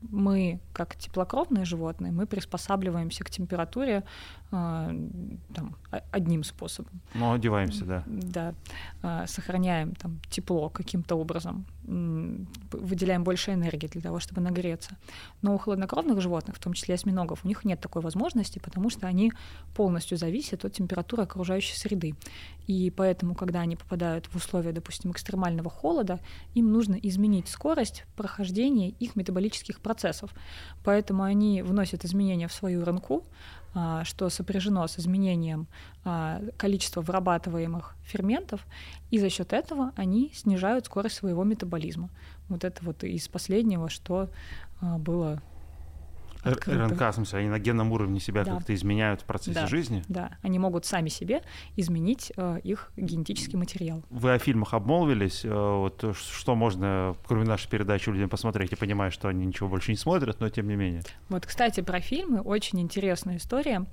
мы, 0.02 0.60
как 0.74 0.96
теплокровные 0.96 1.66
животные, 1.66 2.12
мы 2.12 2.26
приспосабливаемся 2.26 3.24
к 3.24 3.30
температуре 3.30 4.04
э, 4.52 5.08
там, 5.54 5.76
одним 6.12 6.44
способом. 6.44 7.02
Ну, 7.16 7.34
одеваемся, 7.34 7.86
да. 7.86 8.04
Да. 8.06 8.54
Э, 9.02 9.28
сохраняем 9.28 9.96
там, 9.96 10.20
тепло 10.30 10.70
каким-то 10.70 11.16
образом, 11.16 11.66
выделяем 11.88 13.24
больше 13.24 13.54
энергии 13.54 13.88
для 13.88 14.02
того, 14.02 14.20
чтобы 14.20 14.42
нагреться. 14.42 14.98
Но 15.42 15.56
у 15.56 15.58
хладнокровных 15.58 16.20
животных, 16.22 16.58
в 16.58 16.60
том 16.60 16.74
числе 16.74 16.96
осьминогов, 16.96 17.46
у 17.46 17.48
них 17.48 17.64
нет 17.64 17.80
такой 17.80 18.02
возможности, 18.02 18.60
потому 18.60 18.90
что 18.90 19.08
они 19.08 19.32
полностью 19.74 20.18
зависят 20.18 20.66
от 20.66 20.74
температуры 20.74 21.24
окружающей 21.24 21.76
среды. 21.76 22.16
И 22.68 22.92
поэтому, 22.92 23.36
когда 23.36 23.62
они 23.62 23.78
попадают 23.78 24.26
в 24.28 24.36
условия, 24.36 24.74
допустим, 24.74 25.12
экстремального 25.12 25.70
холода, 25.70 26.20
им 26.54 26.72
нужно 26.72 26.96
изменить 26.96 27.48
скорость 27.48 28.04
прохождения 28.18 28.90
их 28.90 29.16
метаболических 29.16 29.80
процессов. 29.80 30.32
Поэтому 30.84 31.24
они 31.24 31.62
вносят 31.62 32.04
изменения 32.04 32.50
в 32.50 32.54
свою 32.54 32.84
РНК, 32.84 33.24
что 34.04 34.30
сопряжено 34.30 34.88
с 34.88 34.98
изменением 34.98 35.68
а, 36.04 36.42
количества 36.58 37.02
вырабатываемых 37.02 37.96
ферментов, 38.04 38.66
и 39.12 39.20
за 39.20 39.30
счет 39.30 39.54
этого 39.54 39.92
они 39.96 40.32
снижают 40.34 40.86
скорость 40.86 41.16
своего 41.16 41.44
метаболизма. 41.44 42.10
Вот 42.50 42.64
это 42.64 42.84
вот 42.84 43.04
из 43.04 43.28
последнего, 43.28 43.90
что 43.90 44.30
а, 44.82 44.98
было. 44.98 45.42
РНК, 46.48 47.02
в 47.02 47.14
смысле, 47.14 47.40
они 47.40 47.50
на 47.50 47.60
генном 47.60 47.92
уровне 47.92 48.20
себя 48.20 48.44
да. 48.44 48.56
как-то 48.56 48.74
изменяют 48.74 49.22
в 49.22 49.24
процессе 49.26 49.62
да. 49.62 49.68
жизни? 49.68 50.04
Да, 50.08 50.32
они 50.42 50.60
могут 50.60 50.86
сами 50.86 51.10
себе 51.10 51.42
изменить 51.76 52.32
э, 52.36 52.60
их 52.64 52.92
генетический 52.98 53.58
материал. 53.58 54.04
Вы 54.10 54.34
о 54.34 54.40
фильмах 54.40 54.74
обмолвились, 54.74 55.44
э, 55.44 55.50
вот 55.50 56.04
что 56.16 56.56
можно, 56.56 57.16
кроме 57.28 57.46
нашей 57.46 57.70
передачи, 57.70 58.10
людям 58.10 58.30
посмотреть? 58.30 58.72
Я 58.72 58.78
понимаю, 58.78 59.12
что 59.12 59.28
они 59.28 59.46
ничего 59.46 59.70
больше 59.70 59.92
не 59.92 59.98
смотрят, 59.98 60.40
но 60.40 60.50
тем 60.50 60.68
не 60.68 60.76
менее. 60.76 61.04
Вот, 61.30 61.46
кстати, 61.46 61.82
про 61.82 62.00
фильмы 62.00 62.42
очень 62.42 62.80
интересная 62.80 63.38
история. 63.38 63.86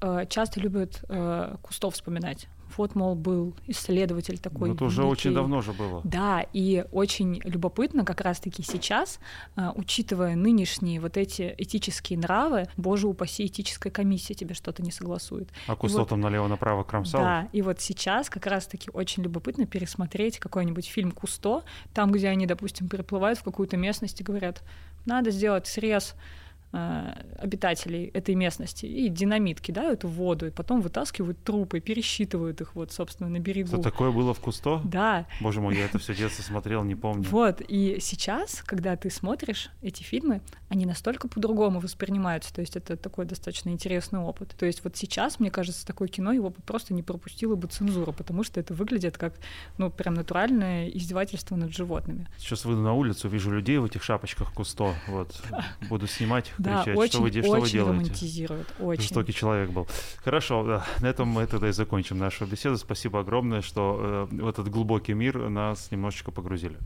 Э, 0.00 0.26
часто 0.28 0.60
любят 0.60 1.04
э, 1.08 1.56
Кустов 1.62 1.94
вспоминать 1.94 2.48
Вот, 2.76 2.94
мол, 2.94 3.14
был 3.14 3.54
исследователь 3.66 4.38
такой. 4.38 4.68
Ну, 4.68 4.74
это 4.74 4.84
уже 4.84 5.02
великий. 5.02 5.12
очень 5.12 5.34
давно 5.34 5.60
же 5.62 5.72
было. 5.72 6.00
Да, 6.04 6.44
и 6.52 6.84
очень 6.92 7.40
любопытно 7.44 8.04
как 8.04 8.20
раз-таки 8.20 8.62
сейчас, 8.62 9.18
а, 9.56 9.72
учитывая 9.74 10.36
нынешние 10.36 11.00
вот 11.00 11.16
эти 11.16 11.54
этические 11.58 12.18
нравы, 12.18 12.66
боже 12.76 13.06
упаси, 13.06 13.46
этическая 13.46 13.92
комиссия 13.92 14.34
тебе 14.34 14.54
что-то 14.54 14.82
не 14.82 14.90
согласует. 14.90 15.48
А 15.66 15.76
Кусто 15.76 16.00
вот, 16.00 16.08
там 16.08 16.20
налево-направо 16.20 16.84
кромсал? 16.84 17.20
Да, 17.20 17.48
и 17.52 17.62
вот 17.62 17.80
сейчас 17.80 18.30
как 18.30 18.46
раз-таки 18.46 18.90
очень 18.92 19.22
любопытно 19.22 19.66
пересмотреть 19.66 20.38
какой-нибудь 20.38 20.86
фильм 20.86 21.10
Кусто, 21.12 21.62
там, 21.92 22.12
где 22.12 22.28
они, 22.28 22.46
допустим, 22.46 22.88
переплывают 22.88 23.38
в 23.38 23.42
какую-то 23.42 23.76
местность 23.76 24.20
и 24.20 24.24
говорят, 24.24 24.62
надо 25.06 25.30
сделать 25.30 25.66
срез 25.66 26.14
обитателей 26.74 28.06
этой 28.06 28.34
местности 28.34 28.86
и 28.86 29.08
динамит 29.08 29.60
кидают 29.60 30.04
в 30.04 30.08
воду, 30.08 30.46
и 30.46 30.50
потом 30.50 30.80
вытаскивают 30.80 31.42
трупы, 31.42 31.80
пересчитывают 31.80 32.60
их 32.60 32.74
вот, 32.74 32.92
собственно, 32.92 33.28
на 33.28 33.38
берегу. 33.38 33.68
Что 33.68 33.78
такое 33.82 34.10
было 34.10 34.34
в 34.34 34.40
Кусто? 34.40 34.80
Да. 34.84 35.26
Боже 35.40 35.60
мой, 35.60 35.76
я 35.76 35.84
это 35.84 35.98
все 35.98 36.14
детство 36.14 36.42
смотрел, 36.42 36.82
не 36.84 36.94
помню. 36.94 37.28
Вот, 37.30 37.60
и 37.66 37.98
сейчас, 38.00 38.62
когда 38.64 38.96
ты 38.96 39.10
смотришь 39.10 39.70
эти 39.82 40.02
фильмы, 40.02 40.40
они 40.68 40.86
настолько 40.86 41.28
по-другому 41.28 41.80
воспринимаются, 41.80 42.52
то 42.52 42.60
есть 42.60 42.76
это 42.76 42.96
такой 42.96 43.24
достаточно 43.26 43.70
интересный 43.70 44.18
опыт. 44.18 44.54
То 44.58 44.66
есть 44.66 44.82
вот 44.82 44.96
сейчас, 44.96 45.38
мне 45.38 45.50
кажется, 45.50 45.86
такое 45.86 46.08
кино 46.08 46.32
его 46.32 46.50
бы 46.50 46.60
просто 46.66 46.94
не 46.94 47.02
пропустила 47.02 47.54
бы 47.54 47.68
цензура, 47.68 48.12
потому 48.12 48.42
что 48.42 48.58
это 48.58 48.74
выглядит 48.74 49.16
как, 49.16 49.34
ну, 49.78 49.90
прям 49.90 50.14
натуральное 50.14 50.88
издевательство 50.88 51.56
над 51.56 51.72
животными. 51.72 52.28
Сейчас 52.38 52.64
выйду 52.64 52.80
на 52.80 52.94
улицу, 52.94 53.28
вижу 53.28 53.50
людей 53.50 53.78
в 53.78 53.84
этих 53.84 54.02
шапочках 54.02 54.52
Кусто, 54.52 54.94
вот, 55.08 55.40
буду 55.88 56.06
снимать 56.06 56.52
да, 56.64 56.82
кричать, 56.82 56.96
очень, 56.96 57.10
что 57.10 57.20
вы, 57.20 57.28
очень 57.28 57.42
что 57.42 57.60
вы 57.60 57.70
делаете. 57.70 57.98
романтизирует, 57.98 58.74
очень. 58.80 59.02
Жестокий 59.02 59.32
человек 59.32 59.70
был. 59.70 59.86
Хорошо, 60.16 60.64
да, 60.64 60.86
на 61.00 61.06
этом 61.06 61.28
мы 61.28 61.46
тогда 61.46 61.68
и 61.68 61.72
закончим 61.72 62.18
нашу 62.18 62.46
беседу. 62.46 62.76
Спасибо 62.76 63.20
огромное, 63.20 63.62
что 63.62 64.28
э, 64.30 64.34
в 64.34 64.48
этот 64.48 64.68
глубокий 64.68 65.14
мир 65.14 65.48
нас 65.48 65.90
немножечко 65.90 66.30
погрузили. 66.30 66.76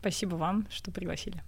Спасибо 0.00 0.36
вам, 0.36 0.66
что 0.70 0.90
пригласили. 0.90 1.42